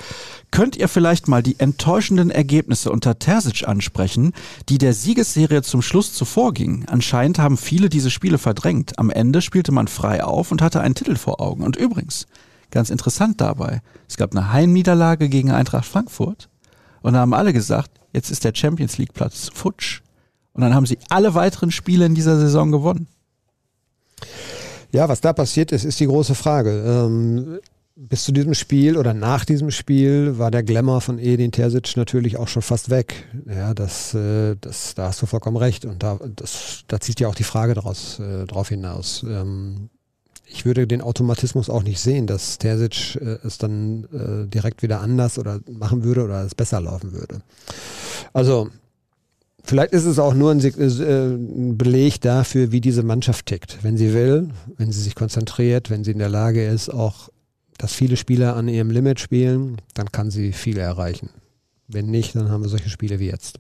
Könnt 0.52 0.76
ihr 0.76 0.90
vielleicht 0.90 1.30
mal 1.30 1.42
die 1.42 1.58
enttäuschenden 1.58 2.32
Ergebnisse 2.32 2.92
unter 2.92 3.18
Terzic 3.18 3.66
ansprechen, 3.66 4.34
die 4.68 4.78
der 4.78 4.92
Siegesserie 4.94 5.62
zum 5.62 5.82
Schluss 5.82 6.12
zuvor 6.12 6.54
gingen? 6.54 6.84
Anscheinend 6.90 7.40
haben 7.40 7.56
viele 7.56 7.88
diese 7.88 8.12
Spiele 8.12 8.40
verdrängt. 8.40 9.00
Am 9.00 9.10
Ende 9.10 9.42
spielte 9.42 9.72
man 9.72 9.88
frei 9.88 10.22
auf 10.22 10.52
und 10.52 10.62
hatte 10.62 10.82
einen 10.82 10.96
Titel 10.96 11.16
vor 11.16 11.40
Augen. 11.40 11.64
Und 11.64 11.78
übrigens, 11.78 12.28
ganz 12.74 12.90
interessant 12.90 13.40
dabei. 13.40 13.82
Es 14.10 14.18
gab 14.18 14.36
eine 14.36 14.52
Heimniederlage 14.52 15.30
gegen 15.30 15.52
Eintracht 15.52 15.86
Frankfurt 15.86 16.50
und 17.02 17.14
da 17.14 17.20
haben 17.20 17.34
alle 17.34 17.54
gesagt, 17.54 17.92
jetzt 18.12 18.32
ist 18.32 18.44
der 18.44 18.54
Champions 18.54 18.98
League 18.98 19.14
Platz 19.14 19.50
futsch. 19.54 20.02
Und 20.54 20.62
dann 20.62 20.76
haben 20.76 20.86
sie 20.86 21.00
alle 21.10 21.34
weiteren 21.34 21.72
Spiele 21.72 22.06
in 22.06 22.14
dieser 22.14 22.40
Saison 22.40 22.72
gewonnen. 22.72 23.08
Ja, 24.92 25.10
was 25.10 25.22
da 25.22 25.34
passiert 25.34 25.72
ist, 25.72 25.84
ist 25.84 26.00
die 26.00 26.06
große 26.06 26.36
Frage. 26.36 26.84
Ähm, 26.86 27.60
bis 27.96 28.24
zu 28.24 28.32
diesem 28.32 28.54
Spiel 28.54 28.98
oder 28.98 29.14
nach 29.14 29.46
diesem 29.46 29.72
Spiel 29.72 30.38
war 30.38 30.52
der 30.52 30.64
Glamour 30.64 31.02
von 31.02 31.20
Edin 31.20 31.52
Terzic 31.52 31.96
natürlich 31.96 32.38
auch 32.38 32.48
schon 32.48 32.62
fast 32.62 32.90
weg. 32.90 33.28
Ja, 33.48 33.74
das, 33.74 34.14
äh, 34.14 34.56
das, 34.62 34.94
da 34.96 35.08
hast 35.08 35.22
du 35.22 35.26
vollkommen 35.26 35.58
recht. 35.58 35.86
Und 35.86 36.04
da, 36.04 36.20
das, 36.36 36.84
da 36.88 37.00
zieht 37.00 37.20
ja 37.20 37.28
auch 37.28 37.36
die 37.36 37.44
Frage 37.44 37.74
daraus, 37.74 38.20
äh, 38.20 38.46
drauf 38.46 38.70
hinaus. 38.70 39.24
Ähm, 39.28 39.90
ich 40.46 40.66
würde 40.66 40.88
den 40.88 41.02
Automatismus 41.02 41.70
auch 41.70 41.84
nicht 41.84 42.00
sehen, 42.00 42.28
dass 42.28 42.58
Terzic 42.58 43.16
äh, 43.16 43.38
es 43.44 43.58
dann 43.58 44.06
äh, 44.14 44.48
direkt 44.48 44.84
wieder 44.84 45.02
anders 45.02 45.40
oder 45.40 45.60
machen 45.72 46.04
würde 46.04 46.24
oder 46.24 46.44
es 46.44 46.56
besser 46.56 46.82
laufen 46.82 47.14
würde. 47.14 47.42
Also 48.34 48.70
Vielleicht 49.66 49.94
ist 49.94 50.04
es 50.04 50.20
auch 50.20 50.34
nur 50.34 50.52
ein, 50.52 50.60
äh, 50.60 51.36
ein, 51.36 51.78
Beleg 51.78 52.20
dafür, 52.20 52.74
wie 52.74 52.82
diese 52.82 53.02
Mannschaft 53.02 53.46
tickt. 53.46 53.78
Wenn 53.82 53.96
sie 53.96 54.14
will, 54.14 54.50
wenn 54.78 54.92
sie 54.92 55.02
sich 55.02 55.16
konzentriert, 55.16 55.90
wenn 55.90 56.04
sie 56.04 56.12
in 56.12 56.20
der 56.20 56.28
Lage 56.28 56.68
ist, 56.68 56.90
auch, 56.90 57.30
dass 57.78 57.94
viele 57.94 58.18
Spieler 58.18 58.58
an 58.58 58.68
ihrem 58.68 58.92
Limit 58.92 59.22
spielen, 59.22 59.78
dann 59.94 60.12
kann 60.12 60.32
sie 60.32 60.52
viel 60.52 60.78
erreichen. 60.78 61.30
Wenn 61.88 62.08
nicht, 62.08 62.36
dann 62.36 62.50
haben 62.50 62.64
wir 62.64 62.70
solche 62.70 62.90
Spiele 62.90 63.20
wie 63.20 63.28
jetzt. 63.28 63.60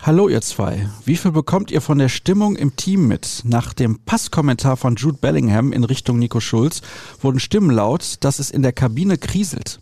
Hallo 0.00 0.28
ihr 0.28 0.40
zwei, 0.40 0.88
wie 1.04 1.16
viel 1.16 1.32
bekommt 1.32 1.72
ihr 1.72 1.80
von 1.80 1.98
der 1.98 2.08
Stimmung 2.08 2.54
im 2.54 2.76
Team 2.76 3.08
mit? 3.08 3.42
Nach 3.44 3.74
dem 3.74 3.98
Passkommentar 3.98 4.76
von 4.76 4.94
Jude 4.94 5.18
Bellingham 5.20 5.72
in 5.72 5.82
Richtung 5.82 6.20
Nico 6.20 6.38
Schulz 6.38 6.82
wurden 7.20 7.40
Stimmen 7.40 7.70
laut, 7.70 8.14
dass 8.20 8.38
es 8.38 8.52
in 8.52 8.62
der 8.62 8.72
Kabine 8.72 9.18
kriselt. 9.18 9.80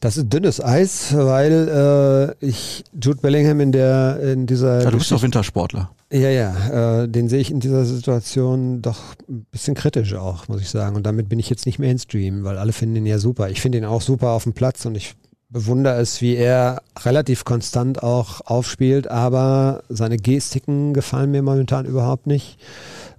Das 0.00 0.18
ist 0.18 0.30
dünnes 0.30 0.62
Eis, 0.62 1.14
weil 1.16 2.36
äh, 2.40 2.46
ich 2.46 2.84
Jude 2.92 3.20
Bellingham 3.22 3.60
in 3.60 3.72
der 3.72 4.20
in 4.20 4.46
dieser. 4.46 4.82
Ja, 4.82 4.90
du 4.90 4.98
bist 4.98 5.10
doch 5.10 5.22
Wintersportler. 5.22 5.90
Ja, 6.12 6.28
ja, 6.28 7.02
äh, 7.02 7.08
den 7.08 7.28
sehe 7.28 7.40
ich 7.40 7.50
in 7.50 7.60
dieser 7.60 7.86
Situation 7.86 8.82
doch 8.82 9.14
ein 9.28 9.46
bisschen 9.50 9.74
kritisch 9.74 10.14
auch, 10.14 10.46
muss 10.48 10.60
ich 10.60 10.68
sagen. 10.68 10.94
Und 10.94 11.04
damit 11.04 11.28
bin 11.30 11.38
ich 11.38 11.48
jetzt 11.48 11.64
nicht 11.66 11.78
Mainstream, 11.78 12.44
weil 12.44 12.58
alle 12.58 12.72
finden 12.72 12.96
ihn 12.96 13.06
ja 13.06 13.18
super. 13.18 13.48
Ich 13.48 13.60
finde 13.62 13.78
ihn 13.78 13.84
auch 13.84 14.02
super 14.02 14.30
auf 14.30 14.44
dem 14.44 14.52
Platz 14.52 14.84
und 14.84 14.94
ich 14.94 15.16
bewundere 15.50 16.00
es, 16.00 16.20
wie 16.20 16.36
er 16.36 16.82
relativ 17.00 17.44
konstant 17.44 18.02
auch 18.02 18.40
aufspielt, 18.42 19.08
aber 19.08 19.82
seine 19.88 20.16
Gestiken 20.16 20.94
gefallen 20.94 21.30
mir 21.32 21.42
momentan 21.42 21.86
überhaupt 21.86 22.26
nicht. 22.26 22.58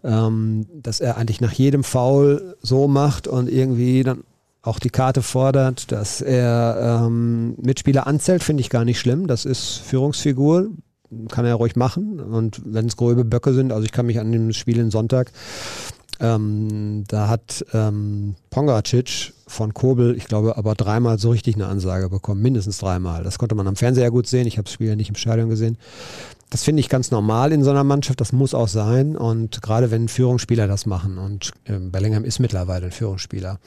Ähm, 0.04 0.66
dass 0.74 1.00
er 1.00 1.18
eigentlich 1.18 1.42
nach 1.42 1.52
jedem 1.52 1.84
Foul 1.84 2.56
so 2.62 2.88
macht 2.88 3.28
und 3.28 3.48
irgendwie 3.48 4.02
dann 4.02 4.24
auch 4.64 4.80
die 4.80 4.90
Karte 4.90 5.22
fordert, 5.22 5.92
dass 5.92 6.22
er 6.22 7.04
ähm, 7.06 7.56
Mitspieler 7.62 8.08
anzählt, 8.08 8.44
finde 8.44 8.62
ich 8.62 8.70
gar 8.70 8.86
nicht 8.86 9.00
schlimm. 9.00 9.28
Das 9.28 9.46
ist 9.46 9.78
Führungsfigur, 9.78 10.70
kann 11.30 11.46
er 11.46 11.56
ruhig 11.56 11.76
machen. 11.76 12.20
Und 12.20 12.62
wenn 12.66 12.86
es 12.86 12.98
grobe 12.98 13.26
Böcke 13.26 13.54
sind, 13.54 13.72
also 13.72 13.84
ich 13.86 13.92
kann 13.92 14.06
mich 14.06 14.20
an 14.20 14.32
dem 14.32 14.54
Spiel 14.54 14.80
in 14.80 14.92
Sonntag, 14.92 15.32
ähm, 16.22 17.04
da 17.08 17.28
hat 17.28 17.66
ähm, 17.74 18.36
Pongacic 18.52 19.34
von 19.48 19.74
Kobel, 19.74 20.16
ich 20.16 20.26
glaube, 20.26 20.56
aber 20.56 20.76
dreimal 20.76 21.20
so 21.20 21.32
richtig 21.32 21.56
eine 21.56 21.68
Ansage 21.68 22.10
bekommen, 22.10 22.42
mindestens 22.42 22.78
dreimal. 22.78 23.24
Das 23.24 23.40
konnte 23.40 23.56
man 23.56 23.68
am 23.68 23.76
Fernseher 23.76 24.12
gut 24.12 24.28
sehen. 24.28 24.48
Ich 24.48 24.58
habe 24.58 24.66
das 24.66 24.74
Spiel 24.74 24.88
ja 24.88 24.96
nicht 24.96 25.10
im 25.10 25.16
Stadion 25.16 25.50
gesehen. 25.50 25.78
Das 26.52 26.64
finde 26.64 26.82
ich 26.82 26.90
ganz 26.90 27.12
normal 27.12 27.52
in 27.52 27.64
so 27.64 27.72
einer 27.72 27.84
Mannschaft. 27.84 28.22
Das 28.22 28.34
muss 28.34 28.54
auch 28.54 28.68
sein. 28.68 29.16
Und 29.16 29.62
gerade 29.62 29.90
wenn 29.90 30.08
Führungsspieler 30.08 30.68
das 30.68 30.86
machen. 30.86 31.18
Und 31.18 31.52
äh, 31.66 31.80
Bellingham 31.80 32.24
ist 32.24 32.40
mittlerweile 32.40 32.88
ein 32.88 32.92
Führungsspieler. 32.92 33.60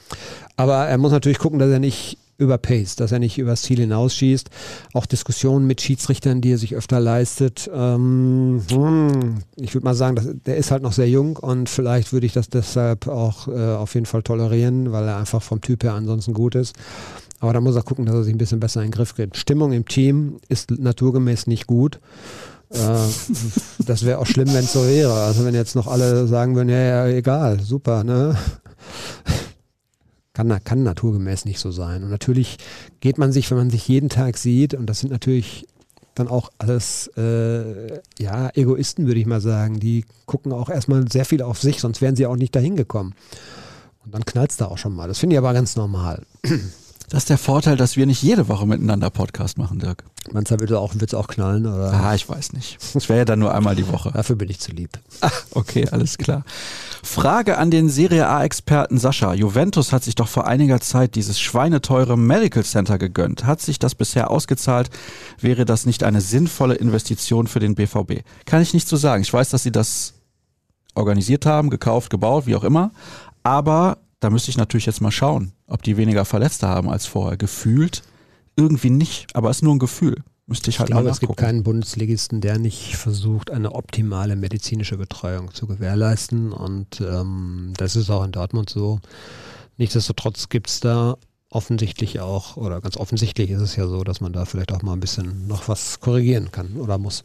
Aber 0.55 0.85
er 0.85 0.97
muss 0.97 1.11
natürlich 1.11 1.39
gucken, 1.39 1.59
dass 1.59 1.69
er 1.69 1.79
nicht 1.79 2.17
überpaced, 2.37 2.99
dass 2.99 3.11
er 3.11 3.19
nicht 3.19 3.37
übers 3.37 3.61
Ziel 3.61 3.79
hinausschießt. 3.79 4.49
Auch 4.93 5.05
Diskussionen 5.05 5.67
mit 5.67 5.81
Schiedsrichtern, 5.81 6.41
die 6.41 6.53
er 6.53 6.57
sich 6.57 6.75
öfter 6.75 6.99
leistet. 6.99 7.69
Ähm, 7.73 8.61
hm, 8.69 9.35
ich 9.55 9.73
würde 9.73 9.85
mal 9.85 9.95
sagen, 9.95 10.15
dass, 10.15 10.27
der 10.45 10.57
ist 10.57 10.71
halt 10.71 10.83
noch 10.83 10.93
sehr 10.93 11.09
jung 11.09 11.37
und 11.37 11.69
vielleicht 11.69 12.13
würde 12.13 12.25
ich 12.25 12.33
das 12.33 12.49
deshalb 12.49 13.07
auch 13.07 13.47
äh, 13.47 13.75
auf 13.75 13.93
jeden 13.93 14.05
Fall 14.05 14.23
tolerieren, 14.23 14.91
weil 14.91 15.07
er 15.07 15.17
einfach 15.17 15.41
vom 15.41 15.61
Typ 15.61 15.83
her 15.83 15.93
ansonsten 15.93 16.33
gut 16.33 16.55
ist. 16.55 16.75
Aber 17.39 17.53
da 17.53 17.61
muss 17.61 17.75
er 17.75 17.83
gucken, 17.83 18.05
dass 18.05 18.15
er 18.15 18.23
sich 18.23 18.33
ein 18.33 18.37
bisschen 18.37 18.59
besser 18.59 18.81
in 18.81 18.87
den 18.87 18.95
Griff 18.95 19.15
kriegt. 19.15 19.37
Stimmung 19.37 19.71
im 19.71 19.85
Team 19.85 20.39
ist 20.49 20.71
naturgemäß 20.71 21.47
nicht 21.47 21.67
gut. 21.67 21.99
Äh, 22.69 22.77
das 23.85 24.05
wäre 24.05 24.19
auch 24.19 24.25
schlimm, 24.25 24.47
wenn 24.53 24.63
es 24.63 24.73
so 24.73 24.85
wäre. 24.85 25.13
Also 25.13 25.45
wenn 25.45 25.53
jetzt 25.53 25.75
noch 25.75 25.87
alle 25.87 26.27
sagen 26.27 26.55
würden, 26.55 26.69
ja, 26.69 26.79
ja, 26.79 27.07
egal, 27.07 27.59
super, 27.59 28.03
ne? 28.03 28.35
Kann, 30.35 30.63
kann 30.65 30.83
naturgemäß 30.83 31.45
nicht 31.45 31.59
so 31.59 31.71
sein. 31.71 32.03
Und 32.03 32.09
natürlich 32.09 32.57
geht 32.99 33.17
man 33.17 33.31
sich, 33.31 33.49
wenn 33.49 33.57
man 33.57 33.69
sich 33.69 33.87
jeden 33.87 34.09
Tag 34.09 34.37
sieht, 34.37 34.73
und 34.73 34.85
das 34.85 34.99
sind 34.99 35.11
natürlich 35.11 35.65
dann 36.13 36.27
auch 36.27 36.51
alles 36.57 37.09
äh, 37.17 37.99
ja, 38.19 38.49
Egoisten, 38.53 39.07
würde 39.07 39.19
ich 39.19 39.25
mal 39.25 39.39
sagen. 39.39 39.79
Die 39.79 40.05
gucken 40.25 40.51
auch 40.51 40.69
erstmal 40.69 41.09
sehr 41.09 41.25
viel 41.25 41.41
auf 41.41 41.61
sich, 41.61 41.79
sonst 41.79 42.01
wären 42.01 42.17
sie 42.17 42.27
auch 42.27 42.35
nicht 42.35 42.53
dahin 42.55 42.75
gekommen. 42.75 43.15
Und 44.03 44.13
dann 44.13 44.25
knallt 44.25 44.51
es 44.51 44.57
da 44.57 44.65
auch 44.65 44.77
schon 44.77 44.93
mal. 44.93 45.07
Das 45.07 45.19
finde 45.19 45.35
ich 45.35 45.37
aber 45.37 45.53
ganz 45.53 45.75
normal. 45.75 46.21
Das 47.09 47.23
ist 47.23 47.29
der 47.29 47.37
Vorteil, 47.37 47.77
dass 47.77 47.97
wir 47.97 48.07
nicht 48.07 48.23
jede 48.23 48.47
Woche 48.47 48.65
miteinander 48.65 49.11
Podcast 49.11 49.57
machen, 49.57 49.79
Dirk. 49.79 50.03
Meinst 50.31 50.51
du, 50.51 50.59
wird 50.59 50.71
es 50.71 50.77
auch, 51.13 51.23
auch 51.23 51.27
knallen? 51.27 51.65
Oder? 51.65 51.93
Ah, 51.93 52.15
ich 52.15 52.27
weiß 52.27 52.53
nicht. 52.53 52.77
Es 52.95 53.09
wäre 53.09 53.19
ja 53.19 53.25
dann 53.25 53.39
nur 53.39 53.53
einmal 53.53 53.75
die 53.75 53.87
Woche. 53.87 54.11
Dafür 54.11 54.35
bin 54.35 54.49
ich 54.49 54.59
zu 54.59 54.71
lieb. 54.71 54.89
Ach, 55.21 55.43
okay, 55.51 55.87
alles 55.89 56.17
klar. 56.17 56.43
Frage 57.03 57.57
an 57.57 57.69
den 57.69 57.89
Serie 57.89 58.27
A-Experten 58.27 58.97
Sascha. 58.97 59.33
Juventus 59.33 59.91
hat 59.91 60.03
sich 60.03 60.15
doch 60.15 60.27
vor 60.27 60.47
einiger 60.47 60.81
Zeit 60.81 61.15
dieses 61.15 61.39
schweineteure 61.39 62.17
Medical 62.17 62.63
Center 62.63 62.97
gegönnt. 62.97 63.45
Hat 63.45 63.61
sich 63.61 63.77
das 63.77 63.93
bisher 63.93 64.31
ausgezahlt? 64.31 64.89
Wäre 65.39 65.65
das 65.65 65.85
nicht 65.85 66.03
eine 66.03 66.21
sinnvolle 66.21 66.75
Investition 66.75 67.47
für 67.47 67.59
den 67.59 67.75
BVB? 67.75 68.23
Kann 68.45 68.61
ich 68.61 68.73
nicht 68.73 68.87
so 68.87 68.97
sagen. 68.97 69.21
Ich 69.21 69.31
weiß, 69.31 69.49
dass 69.49 69.63
sie 69.63 69.71
das 69.71 70.13
organisiert 70.95 71.45
haben, 71.45 71.69
gekauft, 71.69 72.09
gebaut, 72.09 72.47
wie 72.47 72.55
auch 72.55 72.63
immer. 72.63 72.91
Aber 73.43 73.99
da 74.19 74.29
müsste 74.31 74.49
ich 74.49 74.57
natürlich 74.57 74.87
jetzt 74.87 75.01
mal 75.01 75.11
schauen, 75.11 75.51
ob 75.67 75.83
die 75.83 75.97
weniger 75.97 76.25
Verletzte 76.25 76.67
haben 76.67 76.89
als 76.89 77.05
vorher. 77.05 77.37
Gefühlt 77.37 78.01
irgendwie 78.55 78.89
nicht, 78.89 79.35
aber 79.35 79.49
es 79.49 79.57
ist 79.57 79.63
nur 79.63 79.75
ein 79.75 79.79
Gefühl. 79.79 80.23
Müsste 80.47 80.69
ich 80.69 80.79
halt 80.79 80.89
ich 80.89 80.93
glaube, 80.93 81.05
mal 81.05 81.11
es 81.11 81.19
gibt 81.19 81.37
keinen 81.37 81.63
Bundesligisten, 81.63 82.39
der 82.39 82.59
nicht 82.59 82.97
versucht, 82.97 83.49
eine 83.49 83.71
optimale 83.71 84.35
medizinische 84.35 84.97
Betreuung 84.97 85.51
zu 85.53 85.65
gewährleisten. 85.65 86.51
Und 86.51 87.01
ähm, 87.01 87.73
das 87.77 87.95
ist 87.95 88.11
auch 88.11 88.23
in 88.23 88.31
Dortmund 88.31 88.69
so. 88.69 88.99
Nichtsdestotrotz 89.77 90.49
gibt 90.49 90.69
es 90.69 90.81
da 90.81 91.17
offensichtlich 91.49 92.19
auch, 92.19 92.57
oder 92.57 92.79
ganz 92.81 92.97
offensichtlich 92.97 93.49
ist 93.49 93.61
es 93.61 93.75
ja 93.75 93.87
so, 93.87 94.03
dass 94.03 94.21
man 94.21 94.33
da 94.33 94.45
vielleicht 94.45 94.71
auch 94.71 94.83
mal 94.83 94.93
ein 94.93 94.99
bisschen 94.99 95.47
noch 95.47 95.67
was 95.67 95.99
korrigieren 95.99 96.51
kann 96.51 96.77
oder 96.77 96.97
muss. 96.97 97.23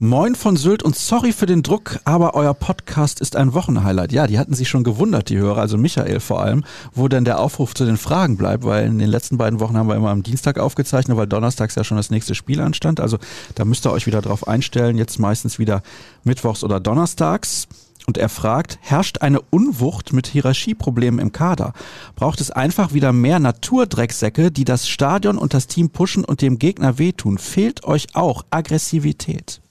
Moin 0.00 0.34
von 0.34 0.56
Sylt 0.56 0.82
und 0.82 0.96
sorry 0.96 1.30
für 1.30 1.46
den 1.46 1.62
Druck, 1.62 2.00
aber 2.04 2.34
euer 2.34 2.52
Podcast 2.52 3.20
ist 3.20 3.36
ein 3.36 3.54
Wochenhighlight. 3.54 4.10
Ja, 4.10 4.26
die 4.26 4.40
hatten 4.40 4.52
sich 4.52 4.68
schon 4.68 4.82
gewundert, 4.82 5.28
die 5.30 5.38
Hörer, 5.38 5.60
also 5.60 5.78
Michael 5.78 6.18
vor 6.18 6.42
allem, 6.42 6.64
wo 6.92 7.06
denn 7.06 7.24
der 7.24 7.38
Aufruf 7.38 7.74
zu 7.74 7.84
den 7.84 7.96
Fragen 7.96 8.36
bleibt, 8.36 8.64
weil 8.64 8.86
in 8.86 8.98
den 8.98 9.08
letzten 9.08 9.38
beiden 9.38 9.60
Wochen 9.60 9.76
haben 9.76 9.88
wir 9.88 9.94
immer 9.94 10.10
am 10.10 10.24
Dienstag 10.24 10.58
aufgezeichnet, 10.58 11.16
weil 11.16 11.28
donnerstags 11.28 11.76
ja 11.76 11.84
schon 11.84 11.96
das 11.96 12.10
nächste 12.10 12.34
Spiel 12.34 12.60
anstand. 12.60 12.98
Also 12.98 13.18
da 13.54 13.64
müsst 13.64 13.86
ihr 13.86 13.92
euch 13.92 14.06
wieder 14.06 14.20
drauf 14.20 14.48
einstellen, 14.48 14.98
jetzt 14.98 15.20
meistens 15.20 15.60
wieder 15.60 15.80
mittwochs 16.24 16.64
oder 16.64 16.80
donnerstags. 16.80 17.68
Und 18.08 18.18
er 18.18 18.28
fragt, 18.28 18.78
herrscht 18.82 19.22
eine 19.22 19.40
Unwucht 19.40 20.12
mit 20.12 20.26
Hierarchieproblemen 20.26 21.20
im 21.20 21.30
Kader? 21.30 21.72
Braucht 22.16 22.40
es 22.40 22.50
einfach 22.50 22.92
wieder 22.94 23.12
mehr 23.12 23.38
Naturdrecksäcke, 23.38 24.50
die 24.50 24.64
das 24.64 24.88
Stadion 24.88 25.38
und 25.38 25.54
das 25.54 25.68
Team 25.68 25.90
pushen 25.90 26.24
und 26.24 26.42
dem 26.42 26.58
Gegner 26.58 26.98
wehtun? 26.98 27.38
Fehlt 27.38 27.84
euch 27.84 28.08
auch 28.14 28.44
Aggressivität? 28.50 29.62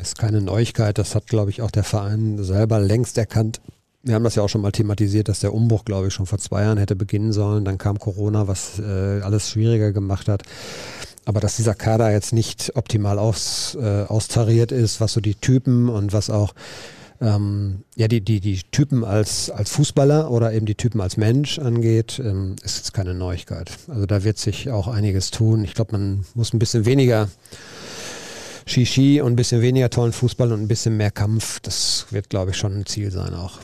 Ist 0.00 0.16
keine 0.16 0.40
Neuigkeit, 0.40 0.96
das 0.96 1.14
hat, 1.14 1.26
glaube 1.26 1.50
ich, 1.50 1.60
auch 1.60 1.72
der 1.72 1.82
Verein 1.82 2.42
selber 2.42 2.78
längst 2.78 3.18
erkannt. 3.18 3.60
Wir 4.04 4.14
haben 4.14 4.22
das 4.22 4.36
ja 4.36 4.42
auch 4.44 4.48
schon 4.48 4.60
mal 4.60 4.70
thematisiert, 4.70 5.28
dass 5.28 5.40
der 5.40 5.52
Umbruch, 5.52 5.84
glaube 5.84 6.06
ich, 6.06 6.14
schon 6.14 6.26
vor 6.26 6.38
zwei 6.38 6.62
Jahren 6.62 6.78
hätte 6.78 6.94
beginnen 6.94 7.32
sollen. 7.32 7.64
Dann 7.64 7.78
kam 7.78 7.98
Corona, 7.98 8.46
was 8.46 8.78
äh, 8.78 9.20
alles 9.22 9.50
schwieriger 9.50 9.92
gemacht 9.92 10.28
hat. 10.28 10.44
Aber 11.24 11.40
dass 11.40 11.56
dieser 11.56 11.74
Kader 11.74 12.12
jetzt 12.12 12.32
nicht 12.32 12.72
optimal 12.76 13.18
aus, 13.18 13.76
äh, 13.78 14.04
austariert 14.04 14.70
ist, 14.70 15.00
was 15.00 15.12
so 15.12 15.20
die 15.20 15.34
Typen 15.34 15.88
und 15.88 16.12
was 16.12 16.30
auch 16.30 16.54
ähm, 17.20 17.82
ja, 17.96 18.06
die, 18.06 18.20
die, 18.20 18.40
die 18.40 18.60
Typen 18.70 19.04
als, 19.04 19.50
als 19.50 19.70
Fußballer 19.72 20.30
oder 20.30 20.52
eben 20.52 20.66
die 20.66 20.76
Typen 20.76 21.00
als 21.00 21.16
Mensch 21.16 21.58
angeht, 21.58 22.20
ähm, 22.24 22.54
ist 22.62 22.76
jetzt 22.76 22.94
keine 22.94 23.14
Neuigkeit. 23.14 23.72
Also 23.88 24.06
da 24.06 24.22
wird 24.22 24.38
sich 24.38 24.70
auch 24.70 24.86
einiges 24.86 25.32
tun. 25.32 25.64
Ich 25.64 25.74
glaube, 25.74 25.92
man 25.92 26.24
muss 26.34 26.52
ein 26.52 26.60
bisschen 26.60 26.86
weniger 26.86 27.28
Shishi 28.68 29.20
und 29.20 29.32
ein 29.32 29.36
bisschen 29.36 29.62
weniger 29.62 29.90
tollen 29.90 30.12
Fußball 30.12 30.52
und 30.52 30.60
ein 30.60 30.68
bisschen 30.68 30.96
mehr 30.96 31.10
Kampf, 31.10 31.60
das 31.60 32.06
wird, 32.10 32.28
glaube 32.28 32.50
ich, 32.50 32.56
schon 32.56 32.78
ein 32.78 32.86
Ziel 32.86 33.10
sein 33.10 33.34
auch. 33.34 33.58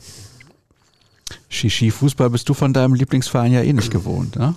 Shishi-Fußball 1.49 2.29
bist 2.29 2.49
du 2.49 2.53
von 2.53 2.73
deinem 2.73 2.95
Lieblingsverein 2.95 3.53
ja 3.53 3.61
eh 3.61 3.71
nicht 3.71 3.91
gewohnt, 3.91 4.35
ne? 4.35 4.55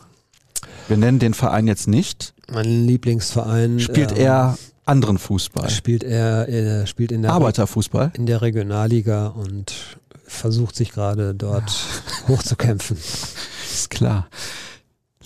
Wir 0.89 0.97
nennen 0.97 1.19
den 1.19 1.35
Verein 1.35 1.67
jetzt 1.67 1.87
nicht. 1.87 2.33
Mein 2.51 2.87
Lieblingsverein. 2.87 3.79
Spielt 3.79 4.13
ähm, 4.13 4.19
er 4.19 4.59
anderen 4.87 5.19
Fußball? 5.19 5.69
Spielt 5.69 6.03
er, 6.03 6.49
er 6.49 6.87
spielt 6.87 7.13
in 7.13 7.23
der 7.23 7.33
Arbeiterfußball? 7.33 8.13
In 8.15 8.25
der 8.25 8.41
Regionalliga 8.41 9.29
und 9.29 9.75
versucht 10.25 10.75
sich 10.77 10.93
gerade 10.93 11.35
dort 11.35 11.71
hochzukämpfen. 12.27 12.97
Ist 13.71 13.91
klar. 13.91 14.29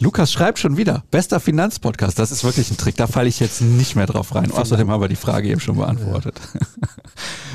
Lukas 0.03 0.33
schreibt 0.33 0.59
schon 0.59 0.77
wieder, 0.77 1.05
bester 1.13 1.39
Finanzpodcast. 1.39 2.19
Das 2.19 2.33
ist 2.33 2.43
wirklich 2.43 2.71
ein 2.73 2.77
Trick. 2.77 2.97
Da 2.97 3.07
falle 3.07 3.29
ich 3.29 3.39
jetzt 3.39 3.61
nicht 3.61 3.95
mehr 3.95 4.07
drauf 4.07 4.35
rein. 4.35 4.51
Außerdem 4.51 4.91
haben 4.91 5.01
wir 5.01 5.09
die 5.09 5.17
Frage 5.17 5.49
eben 5.49 5.61
schon 5.61 5.77
beantwortet. 5.77 6.41
Ja. 6.55 6.61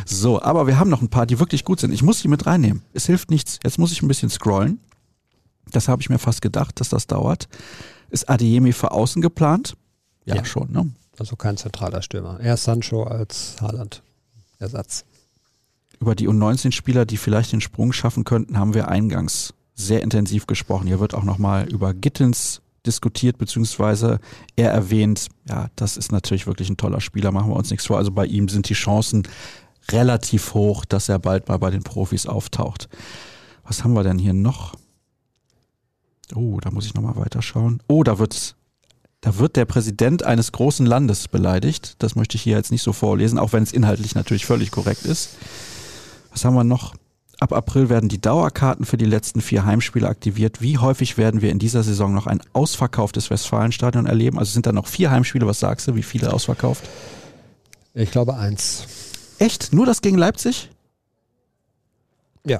So, 0.10 0.42
aber 0.42 0.68
wir 0.68 0.80
haben 0.80 0.90
noch 0.90 1.02
ein 1.02 1.10
paar, 1.10 1.26
die 1.26 1.38
wirklich 1.38 1.66
gut 1.66 1.82
sind. 1.82 1.92
Ich 1.92 2.02
muss 2.02 2.22
die 2.22 2.30
mit 2.30 2.46
reinnehmen. 2.46 2.82
Es 2.94 3.08
hilft 3.08 3.30
nichts. 3.30 3.60
Jetzt 3.62 3.78
muss 3.78 3.92
ich 3.92 4.02
ein 4.02 4.08
bisschen 4.08 4.30
scrollen. 4.30 4.80
Das 5.70 5.90
habe 5.90 6.02
ich 6.02 6.10
mir 6.10 6.18
fast 6.18 6.42
gedacht, 6.42 6.80
dass 6.80 6.88
das 6.88 7.08
dauert. 7.08 7.50
Ist 8.10 8.30
Adeyemi 8.30 8.72
für 8.72 8.92
außen 8.92 9.22
geplant? 9.22 9.76
Ja, 10.24 10.36
ja. 10.36 10.46
schon, 10.46 10.72
ne? 10.72 10.90
Also 11.20 11.36
kein 11.36 11.58
zentraler 11.58 12.02
Stürmer. 12.02 12.40
Eher 12.40 12.56
Sancho 12.56 13.04
als 13.04 13.58
Haaland. 13.60 14.02
Ersatz. 14.60 15.04
Über 16.00 16.16
die 16.16 16.30
U19-Spieler, 16.30 17.06
die 17.06 17.18
vielleicht 17.18 17.52
den 17.52 17.60
Sprung 17.60 17.92
schaffen 17.92 18.24
könnten, 18.24 18.58
haben 18.58 18.74
wir 18.74 18.88
eingangs 18.88 19.54
sehr 19.78 20.02
intensiv 20.02 20.48
gesprochen. 20.48 20.88
Hier 20.88 21.00
wird 21.00 21.14
auch 21.14 21.24
nochmal 21.24 21.70
über 21.70 21.94
Gittens 21.94 22.62
diskutiert, 22.86 23.38
beziehungsweise 23.38 24.20
er 24.56 24.72
erwähnt, 24.72 25.28
ja, 25.48 25.68
das 25.76 25.98
ist 25.98 26.12
natürlich 26.12 26.48
wirklich 26.48 26.70
ein 26.70 26.78
toller 26.78 27.00
Spieler, 27.00 27.32
machen 27.32 27.52
wir 27.52 27.56
uns 27.56 27.70
nichts 27.70 27.86
vor. 27.86 27.98
Also 27.98 28.12
bei 28.12 28.26
ihm 28.26 28.50
sind 28.50 28.68
die 28.70 28.74
Chancen 28.74 29.24
relativ 29.92 30.54
hoch, 30.54 30.84
dass 30.84 31.10
er 31.10 31.20
bald 31.20 31.48
mal 31.48 31.58
bei 31.58 31.70
den 31.70 31.84
Profis 31.84 32.26
auftaucht. 32.26 32.90
Was 33.64 33.84
haben 33.84 33.94
wir 33.94 34.04
denn 34.04 34.18
hier 34.18 34.34
noch? 34.34 34.76
Oh, 36.34 36.60
da 36.60 36.72
muss 36.72 36.86
ich 36.86 36.94
nochmal 36.94 37.16
weiterschauen. 37.16 37.82
Oh, 37.88 38.04
da 38.04 38.20
wird, 38.20 38.56
da 39.22 39.38
wird 39.38 39.56
der 39.56 39.66
Präsident 39.66 40.24
eines 40.24 40.52
großen 40.52 40.86
Landes 40.86 41.28
beleidigt. 41.28 41.96
Das 42.00 42.16
möchte 42.16 42.36
ich 42.36 42.42
hier 42.42 42.58
jetzt 42.58 42.72
nicht 42.72 42.84
so 42.84 42.94
vorlesen, 42.94 43.38
auch 43.38 43.54
wenn 43.54 43.64
es 43.64 43.74
inhaltlich 43.74 44.16
natürlich 44.16 44.46
völlig 44.46 44.72
korrekt 44.72 45.06
ist. 45.06 45.38
Was 46.32 46.44
haben 46.44 46.56
wir 46.56 46.64
noch? 46.64 46.96
Ab 47.40 47.54
April 47.54 47.90
werden 47.90 48.10
die 48.10 48.20
Dauerkarten 48.20 48.84
für 48.84 48.98
die 48.98 49.06
letzten 49.06 49.42
vier 49.42 49.64
Heimspiele 49.64 50.08
aktiviert. 50.08 50.60
Wie 50.62 50.80
häufig 50.80 51.18
werden 51.18 51.42
wir 51.42 51.52
in 51.52 51.60
dieser 51.60 51.84
Saison 51.84 52.14
noch 52.14 52.26
ein 52.26 52.42
ausverkauftes 52.54 53.30
Westfalenstadion 53.30 54.08
erleben? 54.08 54.40
Also 54.40 54.54
sind 54.54 54.66
da 54.66 54.72
noch 54.72 54.88
vier 54.88 55.12
Heimspiele. 55.12 55.46
Was 55.46 55.60
sagst 55.60 55.88
du? 55.88 55.96
Wie 55.96 56.04
viele 56.04 56.34
ausverkauft? 56.34 56.84
Ich 57.94 58.10
glaube 58.10 58.36
eins. 58.38 58.86
Echt? 59.38 59.72
Nur 59.72 59.86
das 59.86 60.02
gegen 60.02 60.18
Leipzig? 60.18 60.72
Ja. 62.44 62.60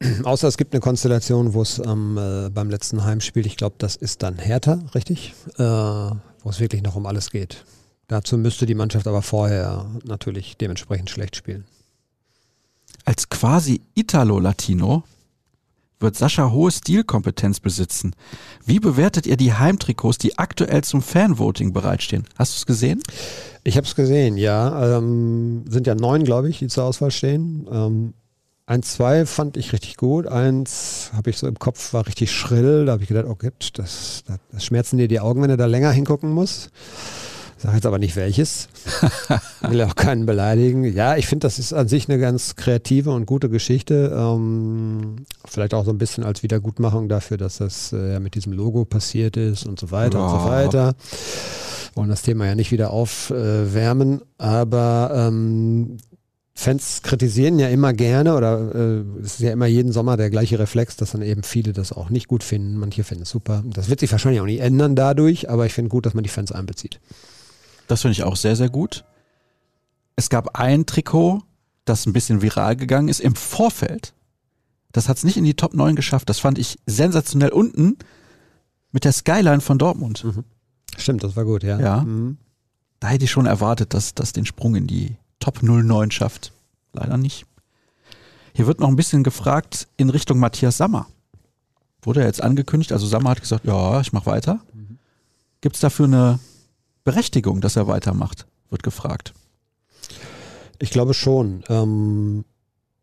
Außer 0.24 0.46
es 0.46 0.58
gibt 0.58 0.74
eine 0.74 0.80
Konstellation, 0.80 1.54
wo 1.54 1.62
es 1.62 1.78
ähm, 1.78 2.18
äh, 2.18 2.50
beim 2.50 2.68
letzten 2.68 3.04
Heimspiel, 3.04 3.46
ich 3.46 3.56
glaube, 3.56 3.76
das 3.78 3.96
ist 3.96 4.22
dann 4.22 4.38
Hertha, 4.38 4.80
richtig? 4.94 5.32
Äh, 5.56 5.62
wo 5.62 6.50
es 6.50 6.60
wirklich 6.60 6.82
noch 6.82 6.96
um 6.96 7.06
alles 7.06 7.30
geht. 7.30 7.64
Dazu 8.08 8.36
müsste 8.36 8.66
die 8.66 8.74
Mannschaft 8.74 9.06
aber 9.06 9.22
vorher 9.22 9.86
natürlich 10.04 10.58
dementsprechend 10.58 11.08
schlecht 11.08 11.34
spielen. 11.34 11.64
Als 13.04 13.28
quasi 13.28 13.82
Italo-Latino 13.94 15.02
wird 16.02 16.16
Sascha 16.16 16.50
hohe 16.50 16.70
Stilkompetenz 16.70 17.60
besitzen. 17.60 18.14
Wie 18.66 18.80
bewertet 18.80 19.26
ihr 19.26 19.36
die 19.36 19.54
Heimtrikots, 19.54 20.18
die 20.18 20.38
aktuell 20.38 20.82
zum 20.84 21.00
Fanvoting 21.00 21.72
bereitstehen? 21.72 22.24
Hast 22.36 22.54
du 22.54 22.56
es 22.58 22.66
gesehen? 22.66 23.02
Ich 23.64 23.76
habe 23.76 23.86
es 23.86 23.94
gesehen, 23.94 24.36
ja. 24.36 24.98
Ähm, 24.98 25.64
sind 25.68 25.86
ja 25.86 25.94
neun, 25.94 26.24
glaube 26.24 26.48
ich, 26.48 26.58
die 26.58 26.66
zur 26.66 26.84
Auswahl 26.84 27.12
stehen. 27.12 27.68
Ähm, 27.70 28.14
eins, 28.66 28.94
zwei 28.94 29.26
fand 29.26 29.56
ich 29.56 29.72
richtig 29.72 29.96
gut. 29.96 30.26
Eins 30.26 31.10
habe 31.14 31.30
ich 31.30 31.38
so 31.38 31.46
im 31.46 31.58
Kopf, 31.58 31.92
war 31.92 32.06
richtig 32.06 32.32
schrill. 32.32 32.86
Da 32.86 32.92
habe 32.92 33.02
ich 33.02 33.08
gedacht, 33.08 33.26
oh 33.28 33.36
Gott, 33.36 33.70
das, 33.74 34.24
das, 34.26 34.38
das 34.50 34.64
schmerzen 34.64 34.98
dir 34.98 35.08
die 35.08 35.20
Augen, 35.20 35.42
wenn 35.42 35.50
du 35.50 35.56
da 35.56 35.66
länger 35.66 35.92
hingucken 35.92 36.30
musst. 36.30 36.70
Sag 37.62 37.74
jetzt 37.74 37.86
aber 37.86 38.00
nicht 38.00 38.16
welches. 38.16 38.68
Will 39.68 39.82
auch 39.82 39.94
keinen 39.94 40.26
beleidigen. 40.26 40.82
Ja, 40.82 41.16
ich 41.16 41.28
finde, 41.28 41.46
das 41.46 41.60
ist 41.60 41.72
an 41.72 41.86
sich 41.86 42.08
eine 42.08 42.18
ganz 42.18 42.56
kreative 42.56 43.12
und 43.12 43.24
gute 43.24 43.48
Geschichte. 43.48 44.12
Ähm, 44.12 45.24
vielleicht 45.44 45.72
auch 45.72 45.84
so 45.84 45.92
ein 45.92 45.98
bisschen 45.98 46.24
als 46.24 46.42
Wiedergutmachung 46.42 47.08
dafür, 47.08 47.36
dass 47.36 47.58
das 47.58 47.92
äh, 47.92 48.18
mit 48.18 48.34
diesem 48.34 48.52
Logo 48.52 48.84
passiert 48.84 49.36
ist 49.36 49.64
und 49.64 49.78
so 49.78 49.92
weiter 49.92 50.18
ja. 50.18 50.24
und 50.24 50.40
so 50.40 50.44
weiter. 50.48 50.94
Wollen 51.94 52.08
das 52.08 52.22
Thema 52.22 52.46
ja 52.46 52.56
nicht 52.56 52.72
wieder 52.72 52.90
aufwärmen, 52.90 54.22
äh, 54.22 54.24
aber 54.38 55.12
ähm, 55.14 55.98
Fans 56.54 57.02
kritisieren 57.02 57.60
ja 57.60 57.68
immer 57.68 57.92
gerne 57.92 58.34
oder 58.34 58.74
äh, 58.74 59.20
es 59.20 59.34
ist 59.34 59.40
ja 59.40 59.52
immer 59.52 59.66
jeden 59.66 59.92
Sommer 59.92 60.16
der 60.16 60.30
gleiche 60.30 60.58
Reflex, 60.58 60.96
dass 60.96 61.12
dann 61.12 61.22
eben 61.22 61.44
viele 61.44 61.72
das 61.72 61.92
auch 61.92 62.10
nicht 62.10 62.26
gut 62.26 62.42
finden. 62.42 62.76
Manche 62.76 63.04
finden 63.04 63.22
es 63.22 63.30
super. 63.30 63.62
Das 63.66 63.88
wird 63.88 64.00
sich 64.00 64.10
wahrscheinlich 64.10 64.40
auch 64.40 64.46
nicht 64.46 64.60
ändern 64.60 64.96
dadurch, 64.96 65.48
aber 65.48 65.64
ich 65.64 65.74
finde 65.74 65.90
gut, 65.90 66.06
dass 66.06 66.14
man 66.14 66.24
die 66.24 66.30
Fans 66.30 66.50
einbezieht. 66.50 66.98
Das 67.92 68.00
finde 68.00 68.12
ich 68.12 68.22
auch 68.22 68.36
sehr, 68.36 68.56
sehr 68.56 68.70
gut. 68.70 69.04
Es 70.16 70.30
gab 70.30 70.58
ein 70.58 70.86
Trikot, 70.86 71.42
das 71.84 72.06
ein 72.06 72.14
bisschen 72.14 72.40
viral 72.40 72.74
gegangen 72.74 73.08
ist 73.08 73.20
im 73.20 73.34
Vorfeld. 73.34 74.14
Das 74.92 75.10
hat 75.10 75.18
es 75.18 75.24
nicht 75.24 75.36
in 75.36 75.44
die 75.44 75.52
Top 75.52 75.74
9 75.74 75.94
geschafft. 75.94 76.30
Das 76.30 76.38
fand 76.38 76.58
ich 76.58 76.78
sensationell 76.86 77.50
unten 77.50 77.98
mit 78.92 79.04
der 79.04 79.12
Skyline 79.12 79.60
von 79.60 79.76
Dortmund. 79.76 80.24
Mhm. 80.24 80.44
Stimmt, 80.96 81.22
das 81.22 81.36
war 81.36 81.44
gut, 81.44 81.64
ja. 81.64 81.78
Ja. 81.78 82.00
Mhm. 82.00 82.38
Da 82.98 83.08
hätte 83.08 83.26
ich 83.26 83.30
schon 83.30 83.44
erwartet, 83.44 83.92
dass 83.92 84.14
das 84.14 84.32
den 84.32 84.46
Sprung 84.46 84.74
in 84.74 84.86
die 84.86 85.16
Top 85.38 85.62
09 85.62 86.10
schafft. 86.12 86.50
Leider 86.94 87.18
nicht. 87.18 87.44
Hier 88.54 88.66
wird 88.66 88.80
noch 88.80 88.88
ein 88.88 88.96
bisschen 88.96 89.22
gefragt 89.22 89.86
in 89.98 90.08
Richtung 90.08 90.38
Matthias 90.38 90.78
Sammer. 90.78 91.08
Wurde 92.00 92.20
er 92.20 92.26
jetzt 92.26 92.42
angekündigt? 92.42 92.92
Also 92.92 93.06
Sammer 93.06 93.28
hat 93.28 93.42
gesagt, 93.42 93.66
ja, 93.66 94.00
ich 94.00 94.14
mache 94.14 94.24
weiter. 94.24 94.60
Mhm. 94.72 94.98
Gibt 95.60 95.74
es 95.74 95.82
dafür 95.82 96.06
eine 96.06 96.38
Berechtigung, 97.04 97.60
dass 97.60 97.76
er 97.76 97.86
weitermacht, 97.86 98.46
wird 98.70 98.82
gefragt. 98.82 99.34
Ich 100.78 100.90
glaube 100.90 101.14
schon. 101.14 101.62
Ähm, 101.68 102.44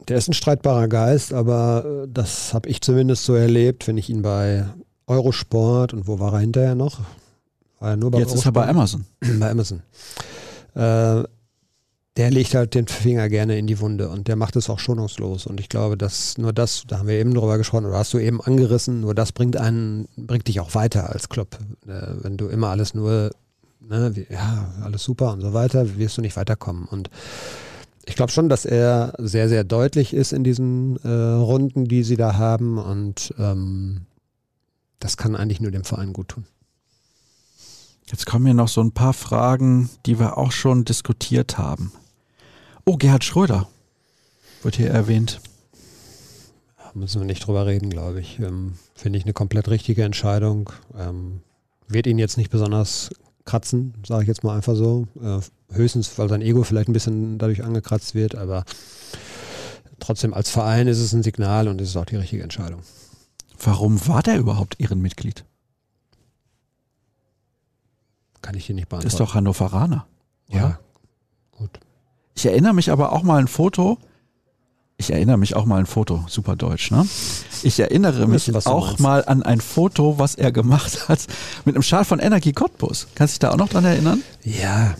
der 0.08 0.18
ist 0.18 0.28
ein 0.28 0.34
streitbarer 0.34 0.88
Geist, 0.88 1.34
aber 1.34 2.04
äh, 2.04 2.08
das 2.12 2.54
habe 2.54 2.70
ich 2.70 2.82
zumindest 2.82 3.26
so 3.26 3.36
erlebt, 3.36 3.88
wenn 3.88 3.98
ich 3.98 4.10
ihn 4.10 4.22
bei 4.22 4.66
Eurosport 5.08 5.94
und 5.94 6.08
wo 6.08 6.20
war 6.20 6.34
er 6.34 6.40
hinterher 6.40 6.76
noch? 6.76 7.00
War 7.80 7.92
er 7.92 7.98
nur 7.98 8.12
bei 8.12 8.20
Jetzt 8.20 8.32
Eurosport? 8.32 8.40
ist 8.40 8.46
er 8.46 8.52
bei 8.52 8.68
Amazon. 8.68 9.06
bei 9.40 9.52
Amazon. 9.52 9.82
Äh, 10.76 11.24
der 12.18 12.32
legt 12.32 12.54
halt 12.54 12.76
den 12.76 12.88
Finger 12.88 13.30
gerne 13.30 13.58
in 13.58 13.66
die 13.66 13.80
Wunde 13.80 14.10
und 14.10 14.28
der 14.28 14.36
macht 14.36 14.56
es 14.58 14.70
auch 14.70 14.80
schonungslos. 14.80 15.48
Und 15.48 15.60
ich 15.60 15.70
glaube, 15.70 15.98
dass 15.98 16.38
nur 16.38 16.52
das, 16.52 16.84
da 16.86 17.00
haben 17.00 17.08
wir 17.08 17.16
eben 17.16 17.34
drüber 17.34 17.58
gesprochen, 17.58 17.86
oder 17.86 17.98
hast 17.98 18.14
du 18.14 18.18
eben 18.18 18.42
angerissen, 18.42 19.00
nur 19.02 19.16
das 19.16 19.32
bringt 19.32 19.56
einen, 19.56 20.08
bringt 20.18 20.48
dich 20.48 20.60
auch 20.60 20.76
weiter 20.76 21.10
als 21.10 21.30
Club. 21.30 21.58
Äh, 21.88 22.02
wenn 22.22 22.36
du 22.36 22.48
immer 22.48 22.70
alles 22.70 22.94
nur 22.94 23.32
ne, 23.80 24.16
wie, 24.16 24.28
ja, 24.30 24.74
alles 24.84 25.04
super 25.04 25.34
und 25.34 25.42
so 25.42 25.54
weiter, 25.54 25.98
wirst 25.98 26.18
du 26.18 26.22
nicht 26.22 26.38
weiterkommen. 26.38 26.86
Und 26.86 27.10
ich 28.06 28.16
glaube 28.16 28.32
schon, 28.32 28.50
dass 28.50 28.66
er 28.66 29.14
sehr, 29.18 29.50
sehr 29.50 29.64
deutlich 29.64 30.14
ist 30.14 30.34
in 30.34 30.44
diesen 30.44 30.98
äh, 31.04 31.10
Runden, 31.10 31.86
die 31.86 32.04
sie 32.04 32.18
da 32.18 32.38
haben. 32.38 32.78
Und 32.78 33.34
ähm, 33.38 34.06
das 35.00 35.18
kann 35.18 35.36
eigentlich 35.36 35.62
nur 35.62 35.72
dem 35.72 35.84
Verein 35.84 36.14
gut 36.14 36.30
tun. 36.30 36.46
Jetzt 38.08 38.26
kommen 38.26 38.46
hier 38.46 38.56
noch 38.56 38.68
so 38.68 38.82
ein 38.82 38.92
paar 38.92 39.14
Fragen, 39.14 39.90
die 40.08 40.20
wir 40.20 40.38
auch 40.38 40.52
schon 40.52 40.84
diskutiert 40.84 41.60
haben. 41.60 41.92
Oh, 42.86 42.98
Gerhard 42.98 43.24
Schröder 43.24 43.68
wird 44.64 44.78
hier 44.78 44.90
erwähnt. 44.90 45.42
Da 46.78 46.92
müssen 46.96 47.22
wir 47.22 47.28
nicht 47.28 47.46
drüber 47.46 47.68
reden, 47.68 47.92
glaube 47.92 48.20
ich. 48.20 48.40
Ähm, 48.40 48.74
Finde 48.96 49.20
ich 49.20 49.26
eine 49.26 49.34
komplett 49.34 49.70
richtige 49.70 50.04
Entscheidung. 50.04 50.72
Ähm, 50.98 51.42
wird 51.88 52.08
ihn 52.08 52.18
jetzt 52.18 52.38
nicht 52.38 52.50
besonders 52.50 53.12
kratzen, 53.50 53.96
sage 54.08 54.24
ich 54.24 54.28
jetzt 54.28 54.44
mal 54.44 54.56
einfach 54.56 54.76
so. 54.76 55.08
Äh, 55.22 55.40
höchstens, 55.76 56.18
weil 56.20 56.30
sein 56.30 56.42
Ego 56.42 56.64
vielleicht 56.64 56.88
ein 56.88 56.94
bisschen 56.94 57.40
dadurch 57.40 57.64
angekratzt 57.64 58.14
wird, 58.14 58.36
aber 58.36 58.64
trotzdem 60.00 60.34
als 60.34 60.52
Verein 60.52 60.88
ist 60.88 61.00
es 61.00 61.14
ein 61.14 61.24
Signal 61.24 61.68
und 61.68 61.82
es 61.82 61.90
ist 61.90 61.98
auch 61.98 62.06
die 62.06 62.16
richtige 62.16 62.44
Entscheidung. 62.44 62.82
Warum 63.64 64.08
war 64.08 64.22
der 64.22 64.38
überhaupt 64.38 64.80
Ehrenmitglied? 64.80 65.46
Kann 68.42 68.56
ich 68.56 68.68
dir 68.68 68.76
nicht 68.76 68.88
beantworten. 68.88 69.14
Ist 69.14 69.20
doch 69.20 69.34
Hannoveraner. 69.34 70.06
Ja. 70.48 70.58
ja. 70.58 70.80
Gut. 71.52 71.80
Ich 72.36 72.46
erinnere 72.46 72.74
mich 72.74 72.92
aber 72.92 73.12
auch 73.12 73.24
mal 73.24 73.40
ein 73.40 73.48
Foto, 73.48 73.98
ich 75.00 75.12
erinnere 75.12 75.38
mich 75.38 75.56
auch 75.56 75.66
mal 75.66 75.76
an 75.76 75.84
ein 75.84 75.86
Foto, 75.86 76.26
super 76.28 76.58
deutsch, 76.58 76.92
ne? 76.92 77.08
Ich 77.64 77.80
erinnere 77.80 78.28
mich 78.28 78.54
auch 78.68 79.00
mal 79.00 79.24
an 79.26 79.44
ein 79.44 79.62
Foto, 79.62 80.20
was 80.20 80.36
er 80.36 80.52
gemacht 80.52 81.08
hat 81.08 81.26
mit 81.64 81.76
einem 81.76 81.84
Schal 81.84 82.04
von 82.04 82.20
Energie 82.20 82.52
Cottbus. 82.52 83.08
Kannst 83.16 83.34
du 83.34 83.36
dich 83.36 83.40
da 83.40 83.52
auch 83.52 83.58
noch 83.58 83.70
dran 83.70 83.86
erinnern? 83.86 84.22
Ja. 84.44 84.96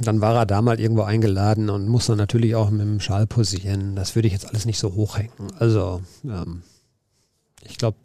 Dann 0.00 0.20
war 0.20 0.34
er 0.34 0.44
da 0.44 0.60
mal 0.60 0.80
irgendwo 0.80 1.02
eingeladen 1.02 1.70
und 1.70 1.88
muss 1.88 2.06
dann 2.06 2.18
natürlich 2.18 2.56
auch 2.56 2.68
mit 2.70 2.80
dem 2.80 3.00
Schal 3.00 3.28
posieren. 3.28 3.94
Das 3.94 4.16
würde 4.16 4.26
ich 4.26 4.34
jetzt 4.34 4.48
alles 4.48 4.66
nicht 4.66 4.78
so 4.78 4.94
hochhängen. 4.94 5.52
Also, 5.58 6.02
ähm, 6.24 6.62
ich 7.62 7.78
glaube, 7.78 7.96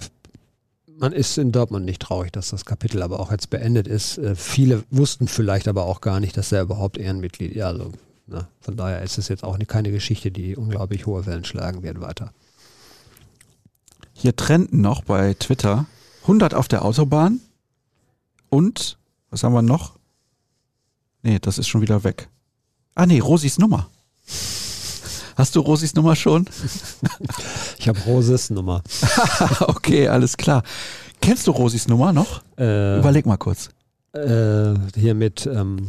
man 0.86 1.14
ist 1.14 1.40
in 1.40 1.52
Dortmund 1.52 1.84
nicht 1.84 2.04
traurig, 2.04 2.32
dass 2.32 2.50
das 2.50 2.64
Kapitel 2.64 3.02
aber 3.02 3.20
auch 3.20 3.32
jetzt 3.32 3.50
beendet 3.50 3.88
ist. 3.88 4.20
Äh, 4.20 4.36
viele 4.36 4.84
wussten 4.92 5.28
vielleicht 5.28 5.68
aber 5.68 5.86
auch 5.86 6.00
gar 6.00 6.20
nicht, 6.20 6.38
dass 6.38 6.52
er 6.52 6.62
überhaupt 6.62 7.00
Ehrenmitglied, 7.00 7.56
ja, 7.56 7.68
also 7.68 7.92
Ne? 8.32 8.48
Von 8.62 8.78
daher 8.78 9.02
ist 9.02 9.18
es 9.18 9.28
jetzt 9.28 9.44
auch 9.44 9.58
keine 9.68 9.92
Geschichte, 9.92 10.32
die 10.32 10.56
unglaublich 10.56 11.06
hohe 11.06 11.26
Wellen 11.26 11.44
schlagen 11.46 11.84
wird 11.84 12.00
weiter. 12.02 12.34
Hier 14.14 14.36
trennten 14.36 14.82
noch 14.82 15.04
bei 15.04 15.34
Twitter 15.34 15.86
100 16.24 16.54
auf 16.54 16.68
der 16.68 16.86
Autobahn 16.86 17.40
und, 18.50 18.98
was 19.30 19.44
haben 19.44 19.54
wir 19.54 19.62
noch? 19.62 19.98
Nee, 21.24 21.40
das 21.40 21.58
ist 21.58 21.68
schon 21.68 21.82
wieder 21.82 22.04
weg. 22.04 22.30
Ah 22.96 23.06
nee, 23.06 23.20
Rosis 23.20 23.58
Nummer. 23.58 23.90
Hast 25.36 25.56
du 25.56 25.60
Rosis 25.62 25.96
Nummer 25.96 26.16
schon? 26.16 26.46
Ich 27.80 27.88
habe 27.88 28.00
Roses 28.02 28.52
Nummer. 28.52 28.84
okay, 29.62 30.08
alles 30.08 30.38
klar. 30.38 30.62
Kennst 31.20 31.48
du 31.48 31.52
Rosis 31.52 31.88
Nummer 31.88 32.14
noch? 32.14 32.44
Äh, 32.60 33.00
Überleg 33.00 33.26
mal 33.26 33.38
kurz. 33.38 33.70
äh, 34.14 34.76
hier 34.96 35.16
mit 35.16 35.48
ähm, 35.48 35.88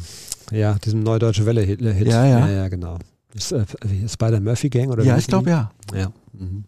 ja, 0.53 0.74
diesem 0.74 1.00
Neudeutsche 1.00 1.46
Welle-Hit. 1.46 1.80
Hit. 1.80 2.07
Ja, 2.07 2.24
ja. 2.26 2.40
ja, 2.40 2.48
ja 2.48 2.68
genau. 2.68 2.98
Ist, 3.34 3.53
äh, 3.53 3.64
Spider-Murphy-Gang 4.07 4.90
oder 4.90 5.05
ja, 5.05 5.16
ich 5.16 5.26
glaube 5.26 5.50
ja. 5.50 5.70
ja. 5.92 5.98
Ja. 5.98 6.12
Mhm. 6.32 6.64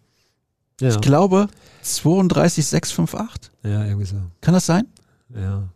ja. 0.80 0.88
Ich 0.88 1.00
glaube 1.00 1.48
32658. 1.82 3.52
ja, 3.62 3.84
irgendwie 3.84 4.06
so. 4.06 4.16
Kann 4.40 4.54
das 4.54 4.66
sein? 4.66 4.86
Ja. 5.34 5.68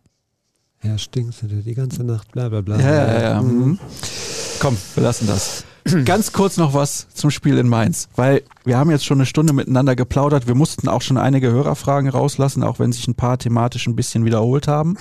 Ja, 0.81 0.97
stinkt 0.97 1.35
die 1.41 1.73
ganze 1.73 2.03
Nacht, 2.03 2.31
bla 2.31 2.49
bla 2.49 2.61
bla. 2.61 2.79
Ja, 2.79 2.91
ja, 2.91 3.21
ja. 3.21 3.41
Mhm. 3.41 3.67
Mhm. 3.67 3.79
Komm, 4.59 4.77
wir 4.95 5.03
lassen 5.03 5.27
das. 5.27 5.63
Ganz 6.05 6.33
kurz 6.33 6.57
noch 6.57 6.73
was 6.73 7.07
zum 7.13 7.31
Spiel 7.31 7.57
in 7.57 7.67
Mainz, 7.67 8.09
weil 8.15 8.43
wir 8.65 8.77
haben 8.77 8.91
jetzt 8.91 9.05
schon 9.05 9.17
eine 9.17 9.25
Stunde 9.25 9.53
miteinander 9.53 9.95
geplaudert. 9.95 10.47
Wir 10.47 10.55
mussten 10.55 10.87
auch 10.87 11.01
schon 11.01 11.17
einige 11.17 11.51
Hörerfragen 11.51 12.09
rauslassen, 12.09 12.63
auch 12.63 12.79
wenn 12.79 12.91
sich 12.91 13.07
ein 13.07 13.15
paar 13.15 13.37
thematisch 13.37 13.87
ein 13.87 13.95
bisschen 13.95 14.25
wiederholt 14.25 14.67
haben. 14.67 14.97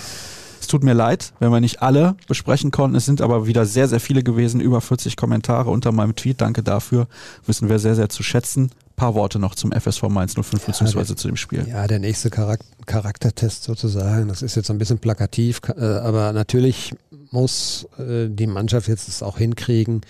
Es 0.69 0.71
tut 0.73 0.85
mir 0.85 0.93
leid, 0.93 1.33
wenn 1.41 1.51
wir 1.51 1.63
nicht 1.63 1.81
alle 1.81 2.15
besprechen 2.27 2.71
konnten. 2.71 2.95
Es 2.95 3.07
sind 3.07 3.23
aber 3.23 3.47
wieder 3.47 3.65
sehr, 3.65 3.89
sehr 3.89 4.01
viele 4.01 4.23
gewesen. 4.23 4.61
Über 4.61 4.83
40 4.83 5.17
Kommentare 5.17 5.71
unter 5.71 5.93
meinem 5.93 6.15
Tweet. 6.15 6.43
Danke 6.43 6.63
dafür. 6.63 7.09
Wissen 7.47 7.71
wir 7.71 7.79
sehr, 7.79 7.95
sehr 7.95 8.11
zu 8.11 8.23
schätzen. 8.23 8.71
paar 8.95 9.15
Worte 9.15 9.39
noch 9.39 9.55
zum 9.55 9.73
FSV 9.73 10.03
Mainz 10.11 10.35
05 10.35 10.67
beziehungsweise 10.67 11.17
zu 11.17 11.27
dem 11.27 11.39
Spiel. 11.39 11.67
Ja, 11.67 11.87
der 11.87 12.01
nächste 12.01 12.29
Charak 12.29 12.61
Charaktertest 12.85 13.65
sozusagen. 13.65 14.29
Das 14.29 14.43
ist 14.43 14.57
jetzt 14.57 14.71
ein 14.71 14.77
bisschen 14.77 14.99
plakativ, 14.99 15.63
ka- 15.63 15.73
äh, 15.73 16.01
aber 16.07 16.35
natürlich 16.35 16.95
muss 17.31 17.89
äh, 17.99 18.29
die 18.29 18.47
Mannschaft 18.47 18.89
jetzt 18.89 19.09
es 19.09 19.23
auch 19.23 19.39
hinkriegen, 19.39 20.03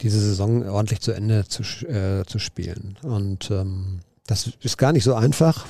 diese 0.00 0.20
Saison 0.20 0.62
ordentlich 0.68 1.00
zu 1.00 1.10
Ende 1.10 1.44
zu, 1.48 1.64
äh, 1.88 2.24
zu 2.24 2.38
spielen. 2.38 2.98
Und 3.02 3.50
ähm, 3.50 3.98
das 4.26 4.50
ist 4.60 4.78
gar 4.78 4.92
nicht 4.92 5.04
so 5.04 5.14
einfach. 5.14 5.66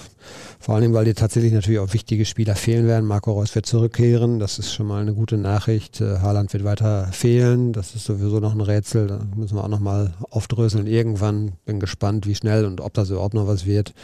Vor 0.58 0.74
allem, 0.74 0.92
weil 0.94 1.04
dir 1.04 1.14
tatsächlich 1.14 1.52
natürlich 1.52 1.78
auch 1.78 1.92
wichtige 1.92 2.24
Spieler 2.24 2.56
fehlen 2.56 2.86
werden. 2.86 3.06
Marco 3.06 3.32
Reus 3.32 3.54
wird 3.54 3.66
zurückkehren. 3.66 4.38
Das 4.38 4.58
ist 4.58 4.72
schon 4.72 4.86
mal 4.86 5.02
eine 5.02 5.14
gute 5.14 5.36
Nachricht. 5.36 6.00
Äh, 6.00 6.18
Haaland 6.18 6.52
wird 6.52 6.64
weiter 6.64 7.08
fehlen. 7.12 7.72
Das 7.72 7.94
ist 7.94 8.04
sowieso 8.04 8.40
noch 8.40 8.52
ein 8.52 8.60
Rätsel. 8.60 9.06
Da 9.06 9.20
müssen 9.36 9.56
wir 9.56 9.62
auch 9.62 9.68
noch 9.68 9.80
mal 9.80 10.14
aufdröseln 10.30 10.86
irgendwann. 10.86 11.52
Bin 11.66 11.78
gespannt, 11.78 12.26
wie 12.26 12.34
schnell 12.34 12.64
und 12.64 12.80
ob 12.80 12.94
das 12.94 13.10
überhaupt 13.10 13.34
noch 13.34 13.46
was 13.46 13.66
wird. 13.66 13.94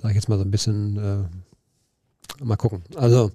Sag 0.00 0.10
ich 0.10 0.16
jetzt 0.16 0.28
mal 0.28 0.38
so 0.38 0.44
ein 0.44 0.50
bisschen. 0.50 0.96
Äh, 0.98 2.44
mal 2.44 2.56
gucken. 2.56 2.82
Also 2.96 3.30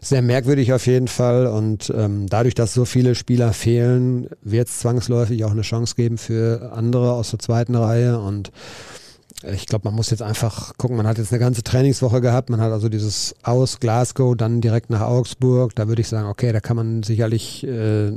sehr 0.00 0.22
merkwürdig 0.22 0.72
auf 0.72 0.86
jeden 0.86 1.08
Fall. 1.08 1.46
Und 1.46 1.92
ähm, 1.94 2.26
dadurch, 2.28 2.54
dass 2.54 2.74
so 2.74 2.84
viele 2.84 3.14
Spieler 3.14 3.52
fehlen, 3.52 4.28
wird 4.42 4.68
es 4.68 4.80
zwangsläufig 4.80 5.44
auch 5.44 5.52
eine 5.52 5.62
Chance 5.62 5.94
geben 5.94 6.18
für 6.18 6.72
andere 6.74 7.12
aus 7.12 7.30
der 7.30 7.38
zweiten 7.38 7.76
Reihe. 7.76 8.18
Und 8.18 8.50
ich 9.42 9.66
glaube, 9.66 9.88
man 9.88 9.94
muss 9.94 10.10
jetzt 10.10 10.22
einfach 10.22 10.76
gucken, 10.76 10.96
man 10.96 11.06
hat 11.06 11.18
jetzt 11.18 11.32
eine 11.32 11.40
ganze 11.40 11.62
Trainingswoche 11.62 12.20
gehabt, 12.20 12.50
man 12.50 12.60
hat 12.60 12.72
also 12.72 12.88
dieses 12.88 13.34
aus 13.42 13.80
Glasgow, 13.80 14.36
dann 14.36 14.60
direkt 14.60 14.90
nach 14.90 15.00
Augsburg, 15.00 15.74
da 15.74 15.88
würde 15.88 16.02
ich 16.02 16.08
sagen, 16.08 16.28
okay, 16.28 16.52
da 16.52 16.60
kann 16.60 16.76
man 16.76 17.02
sicherlich 17.02 17.66
äh, 17.66 18.12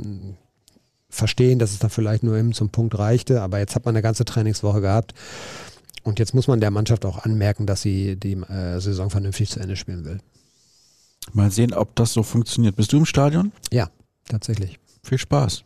verstehen, 1.08 1.58
dass 1.58 1.72
es 1.72 1.78
dann 1.78 1.90
vielleicht 1.90 2.22
nur 2.22 2.36
eben 2.36 2.52
zum 2.52 2.70
Punkt 2.70 2.98
reichte, 2.98 3.42
aber 3.42 3.58
jetzt 3.58 3.74
hat 3.74 3.84
man 3.84 3.94
eine 3.94 4.02
ganze 4.02 4.24
Trainingswoche 4.24 4.80
gehabt 4.80 5.14
und 6.02 6.18
jetzt 6.18 6.34
muss 6.34 6.46
man 6.46 6.60
der 6.60 6.70
Mannschaft 6.70 7.04
auch 7.04 7.18
anmerken, 7.18 7.66
dass 7.66 7.82
sie 7.82 8.16
die 8.16 8.34
äh, 8.34 8.80
Saison 8.80 9.10
vernünftig 9.10 9.50
zu 9.50 9.60
Ende 9.60 9.76
spielen 9.76 10.04
will. 10.04 10.20
Mal 11.32 11.50
sehen, 11.50 11.74
ob 11.74 11.96
das 11.96 12.12
so 12.12 12.22
funktioniert. 12.22 12.76
Bist 12.76 12.92
du 12.92 12.98
im 12.98 13.06
Stadion? 13.06 13.52
Ja, 13.72 13.90
tatsächlich. 14.28 14.78
Viel 15.02 15.18
Spaß. 15.18 15.64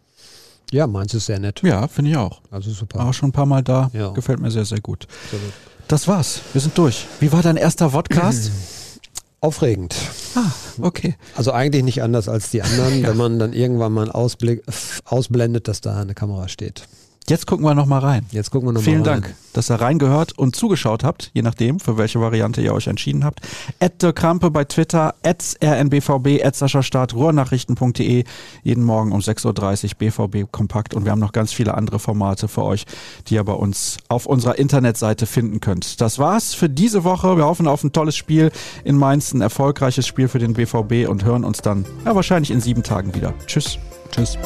Ja, 0.72 0.86
meins 0.86 1.12
ist 1.14 1.26
sehr 1.26 1.38
nett. 1.40 1.60
Ja, 1.62 1.88
finde 1.88 2.12
ich 2.12 2.16
auch. 2.16 2.40
Also 2.50 2.70
super. 2.70 3.04
Auch 3.04 3.12
schon 3.14 3.30
ein 3.30 3.32
paar 3.32 3.46
Mal 3.46 3.62
da. 3.62 3.90
Ja. 3.92 4.10
Gefällt 4.10 4.40
mir 4.40 4.50
sehr, 4.50 4.64
sehr 4.64 4.80
gut. 4.80 5.06
Absolut. 5.24 5.52
Das 5.88 6.06
war's. 6.06 6.40
Wir 6.52 6.60
sind 6.60 6.78
durch. 6.78 7.06
Wie 7.18 7.32
war 7.32 7.42
dein 7.42 7.56
erster 7.56 7.90
Podcast? 7.90 8.52
Aufregend. 9.42 9.96
ah, 10.34 10.50
okay. 10.82 11.16
Also 11.34 11.52
eigentlich 11.52 11.82
nicht 11.82 12.02
anders 12.02 12.28
als 12.28 12.50
die 12.50 12.62
anderen, 12.62 13.00
Ja. 13.02 13.08
wenn 13.08 13.16
man 13.16 13.38
dann 13.38 13.52
irgendwann 13.54 13.90
mal 13.92 14.02
einen 14.02 14.10
Ausblick, 14.10 14.62
f- 14.68 15.00
ausblendet, 15.06 15.66
dass 15.66 15.80
da 15.80 15.98
eine 15.98 16.14
Kamera 16.14 16.46
steht. 16.48 16.86
Jetzt 17.30 17.46
gucken 17.46 17.64
wir 17.64 17.76
nochmal 17.76 18.00
rein. 18.00 18.26
Jetzt 18.32 18.50
gucken 18.50 18.68
wir 18.68 18.72
nochmal 18.72 18.84
Vielen 18.84 19.06
rein. 19.06 19.22
Dank, 19.22 19.34
dass 19.52 19.70
ihr 19.70 19.76
reingehört 19.76 20.36
und 20.36 20.56
zugeschaut 20.56 21.04
habt, 21.04 21.30
je 21.32 21.42
nachdem, 21.42 21.78
für 21.78 21.96
welche 21.96 22.20
Variante 22.20 22.60
ihr 22.60 22.74
euch 22.74 22.88
entschieden 22.88 23.24
habt. 23.24 23.46
At 23.78 24.02
Dirk 24.02 24.16
Krampe 24.16 24.50
bei 24.50 24.64
Twitter, 24.64 25.14
at 25.22 25.56
rnbvb, 25.62 26.42
at 26.44 26.56
Sascha 26.56 26.82
Start, 26.82 27.14
ruhrnachrichten.de, 27.14 28.24
jeden 28.64 28.82
Morgen 28.82 29.12
um 29.12 29.20
6.30 29.20 29.44
Uhr 29.44 30.28
BVB 30.28 30.50
Kompakt 30.50 30.92
und 30.92 31.04
wir 31.04 31.12
haben 31.12 31.20
noch 31.20 31.30
ganz 31.30 31.52
viele 31.52 31.74
andere 31.74 32.00
Formate 32.00 32.48
für 32.48 32.64
euch, 32.64 32.84
die 33.28 33.34
ihr 33.34 33.44
bei 33.44 33.52
uns 33.52 33.98
auf 34.08 34.26
unserer 34.26 34.58
Internetseite 34.58 35.26
finden 35.26 35.60
könnt. 35.60 36.00
Das 36.00 36.18
war's 36.18 36.54
für 36.54 36.68
diese 36.68 37.04
Woche. 37.04 37.36
Wir 37.36 37.44
hoffen 37.44 37.68
auf 37.68 37.84
ein 37.84 37.92
tolles 37.92 38.16
Spiel 38.16 38.50
in 38.82 38.96
Mainz, 38.96 39.32
ein 39.32 39.40
erfolgreiches 39.40 40.04
Spiel 40.04 40.26
für 40.26 40.40
den 40.40 40.54
BVB 40.54 41.08
und 41.08 41.24
hören 41.24 41.44
uns 41.44 41.58
dann 41.58 41.84
ja, 42.04 42.12
wahrscheinlich 42.16 42.50
in 42.50 42.60
sieben 42.60 42.82
Tagen 42.82 43.14
wieder. 43.14 43.34
Tschüss. 43.46 43.78
Tschüss. 44.10 44.36